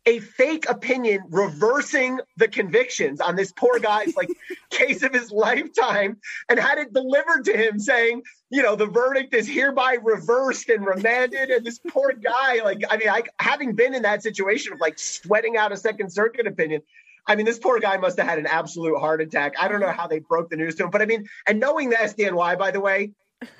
a 0.06 0.20
fake 0.20 0.68
opinion 0.68 1.20
reversing 1.30 2.20
the 2.36 2.46
convictions 2.46 3.20
on 3.20 3.34
this 3.34 3.52
poor 3.52 3.78
guy's 3.80 4.16
like 4.16 4.28
case 4.70 5.02
of 5.02 5.12
his 5.12 5.32
lifetime 5.32 6.16
and 6.48 6.58
had 6.58 6.78
it 6.78 6.92
delivered 6.92 7.44
to 7.44 7.56
him 7.56 7.78
saying, 7.80 8.22
you 8.48 8.62
know, 8.62 8.76
the 8.76 8.86
verdict 8.86 9.34
is 9.34 9.48
hereby 9.48 9.98
reversed 10.02 10.68
and 10.68 10.86
remanded. 10.86 11.50
And 11.50 11.66
this 11.66 11.80
poor 11.88 12.12
guy, 12.12 12.62
like, 12.62 12.82
I 12.88 12.96
mean, 12.96 13.08
I 13.08 13.24
having 13.40 13.74
been 13.74 13.94
in 13.94 14.02
that 14.02 14.22
situation 14.22 14.72
of 14.72 14.80
like 14.80 14.98
sweating 14.98 15.56
out 15.56 15.72
a 15.72 15.76
Second 15.76 16.12
Circuit 16.12 16.46
opinion. 16.46 16.82
I 17.26 17.34
mean, 17.34 17.44
this 17.44 17.58
poor 17.58 17.80
guy 17.80 17.96
must 17.96 18.18
have 18.18 18.28
had 18.28 18.38
an 18.38 18.46
absolute 18.46 18.98
heart 19.00 19.20
attack. 19.20 19.54
I 19.58 19.66
don't 19.66 19.80
know 19.80 19.90
how 19.90 20.06
they 20.06 20.20
broke 20.20 20.48
the 20.48 20.56
news 20.56 20.76
to 20.76 20.84
him, 20.84 20.90
but 20.90 21.02
I 21.02 21.06
mean, 21.06 21.26
and 21.46 21.58
knowing 21.58 21.90
the 21.90 21.96
SDNY, 21.96 22.56
by 22.56 22.70
the 22.70 22.80
way, 22.80 23.10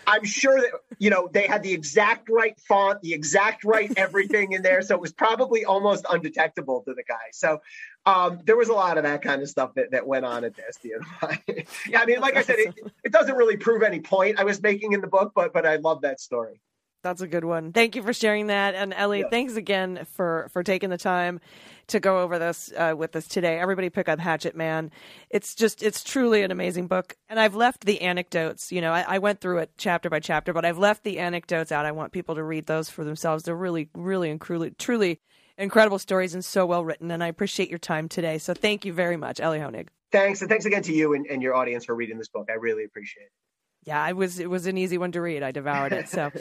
I'm 0.06 0.24
sure 0.24 0.60
that 0.60 0.70
you 0.98 1.10
know 1.10 1.28
they 1.32 1.46
had 1.46 1.62
the 1.62 1.72
exact 1.72 2.28
right 2.30 2.58
font, 2.60 3.02
the 3.02 3.12
exact 3.12 3.64
right 3.64 3.92
everything 3.96 4.52
in 4.52 4.62
there, 4.62 4.80
so 4.82 4.94
it 4.94 5.00
was 5.00 5.12
probably 5.12 5.64
almost 5.64 6.06
undetectable 6.10 6.82
to 6.82 6.94
the 6.94 7.02
guy. 7.02 7.28
So 7.32 7.60
um, 8.06 8.40
there 8.44 8.56
was 8.56 8.68
a 8.68 8.72
lot 8.72 8.96
of 8.96 9.04
that 9.04 9.22
kind 9.22 9.42
of 9.42 9.48
stuff 9.48 9.74
that, 9.74 9.90
that 9.90 10.06
went 10.06 10.24
on 10.24 10.44
at 10.44 10.54
the 10.56 10.62
SDNY. 10.62 11.66
yeah, 11.88 12.00
I 12.00 12.06
mean, 12.06 12.20
like 12.20 12.36
I 12.36 12.42
said, 12.42 12.58
it, 12.58 12.74
it 13.04 13.12
doesn't 13.12 13.34
really 13.34 13.56
prove 13.56 13.82
any 13.82 14.00
point 14.00 14.38
I 14.38 14.44
was 14.44 14.62
making 14.62 14.92
in 14.92 15.00
the 15.00 15.08
book, 15.08 15.32
but 15.34 15.52
but 15.52 15.66
I 15.66 15.76
love 15.76 16.02
that 16.02 16.20
story. 16.20 16.60
That's 17.02 17.20
a 17.20 17.28
good 17.28 17.44
one. 17.44 17.72
Thank 17.72 17.94
you 17.94 18.02
for 18.02 18.12
sharing 18.12 18.48
that. 18.48 18.74
And 18.74 18.92
Elie, 18.92 19.20
Yeah. 19.20 19.28
thanks 19.30 19.54
again 19.54 20.06
for 20.14 20.48
for 20.52 20.62
taking 20.62 20.90
the 20.90 20.98
time 20.98 21.40
to 21.86 22.00
go 22.00 22.18
over 22.20 22.38
this 22.38 22.72
uh, 22.76 22.94
with 22.96 23.14
us 23.14 23.28
today. 23.28 23.60
Everybody 23.60 23.90
pick 23.90 24.08
up 24.08 24.18
Hatchet 24.18 24.56
Man. 24.56 24.90
It's 25.30 25.54
just 25.54 25.84
it's 25.84 26.02
truly 26.02 26.42
an 26.42 26.50
amazing 26.50 26.88
book. 26.88 27.16
And 27.28 27.38
I've 27.38 27.54
left 27.54 27.84
the 27.84 28.00
anecdotes. 28.00 28.72
You 28.72 28.80
know, 28.80 28.92
I, 28.92 29.04
I 29.06 29.18
went 29.18 29.40
through 29.40 29.58
it 29.58 29.70
chapter 29.78 30.10
by 30.10 30.18
chapter, 30.18 30.52
but 30.52 30.64
I've 30.64 30.78
left 30.78 31.04
the 31.04 31.20
anecdotes 31.20 31.70
out. 31.70 31.86
I 31.86 31.92
want 31.92 32.12
people 32.12 32.34
to 32.34 32.42
read 32.42 32.66
those 32.66 32.90
for 32.90 33.04
themselves. 33.04 33.44
They're 33.44 33.54
really, 33.54 33.88
really, 33.94 34.28
and 34.30 34.40
truly, 34.40 34.70
truly 34.70 35.20
incredible 35.58 36.00
stories 36.00 36.34
and 36.34 36.44
so 36.44 36.66
well 36.66 36.84
written. 36.84 37.10
And 37.12 37.22
I 37.22 37.28
appreciate 37.28 37.70
your 37.70 37.78
time 37.78 38.08
today. 38.08 38.38
So 38.38 38.52
thank 38.52 38.84
you 38.84 38.92
very 38.92 39.16
much, 39.16 39.38
Elie 39.40 39.60
Honig. 39.60 39.88
Thanks, 40.12 40.40
and 40.40 40.48
thanks 40.50 40.64
again 40.64 40.82
to 40.82 40.92
you 40.92 41.14
and, 41.14 41.26
and 41.26 41.42
your 41.42 41.54
audience 41.54 41.84
for 41.84 41.94
reading 41.94 42.18
this 42.18 42.28
book. 42.28 42.48
I 42.50 42.54
really 42.54 42.84
appreciate 42.84 43.24
it. 43.24 43.32
Yeah, 43.86 44.02
I 44.02 44.14
was 44.14 44.40
it 44.40 44.50
was 44.50 44.66
an 44.66 44.76
easy 44.76 44.98
one 44.98 45.12
to 45.12 45.20
read. 45.20 45.44
I 45.44 45.52
devoured 45.52 45.92
it. 45.92 46.08
So 46.08 46.32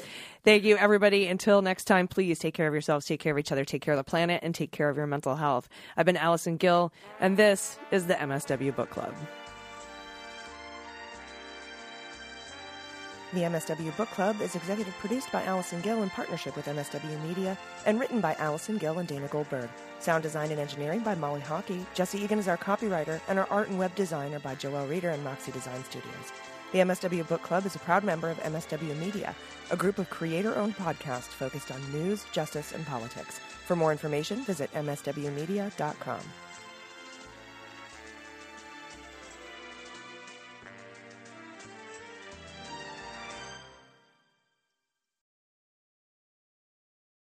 thank 0.44 0.64
you 0.64 0.78
everybody. 0.78 1.28
Until 1.28 1.62
next 1.62 1.86
time, 1.86 2.08
please 2.08 2.40
take 2.40 2.56
care 2.56 2.68
of 2.68 2.74
yourselves, 2.74 3.06
take 3.06 3.20
care 3.20 3.32
of 3.34 3.38
each 3.38 3.52
other, 3.52 3.64
take 3.64 3.84
care 3.84 3.94
of 3.94 4.00
the 4.00 4.04
planet, 4.04 4.42
and 4.44 4.56
take 4.56 4.72
care 4.72 4.90
of 4.90 4.98
your 4.98 5.06
mental 5.06 5.36
health. 5.36 5.70
I've 5.96 6.08
been 6.08 6.18
Allison 6.18 6.58
Gill, 6.58 6.92
and 7.20 7.38
this 7.38 7.78
is 7.92 8.08
the 8.08 8.16
MSW 8.16 8.76
Book 8.76 8.90
Club. 8.90 9.14
The 13.34 13.42
MSW 13.42 13.96
Book 13.96 14.10
Club 14.10 14.42
is 14.42 14.56
executive 14.56 14.94
produced 14.96 15.32
by 15.32 15.44
Allison 15.44 15.82
Gill 15.82 16.02
in 16.02 16.10
partnership 16.10 16.56
with 16.56 16.66
MSW 16.66 17.28
Media 17.28 17.58
and 17.86 18.00
written 18.00 18.22
by 18.22 18.34
Allison 18.36 18.78
Gill 18.78 18.98
and 18.98 19.08
Dana 19.08 19.28
Goldberg. 19.28 19.70
Sound 20.00 20.24
design 20.24 20.50
and 20.50 20.60
engineering 20.60 21.02
by 21.02 21.14
Molly 21.14 21.42
Hockey. 21.42 21.86
Jesse 21.94 22.24
Egan 22.24 22.40
is 22.40 22.48
our 22.48 22.58
copywriter, 22.58 23.20
and 23.28 23.38
our 23.38 23.48
art 23.52 23.68
and 23.68 23.78
web 23.78 23.94
designer 23.94 24.40
by 24.40 24.56
Joelle 24.56 24.90
Reeder 24.90 25.10
and 25.10 25.24
Moxie 25.24 25.52
Design 25.52 25.84
Studios. 25.84 26.32
The 26.72 26.80
MSW 26.80 27.28
Book 27.28 27.42
Club 27.42 27.66
is 27.66 27.76
a 27.76 27.80
proud 27.80 28.04
member 28.04 28.30
of 28.30 28.38
MSW 28.40 28.98
Media, 29.00 29.36
a 29.72 29.78
group 29.78 30.00
of 30.00 30.10
creator 30.10 30.56
owned 30.56 30.76
podcasts 30.76 31.32
focused 31.32 31.72
on 31.72 31.92
news, 31.92 32.26
justice, 32.32 32.72
and 32.74 32.86
politics. 32.86 33.40
For 33.40 33.76
more 33.76 33.92
information, 33.92 34.44
visit 34.44 34.72
MSWmedia.com. 34.74 36.20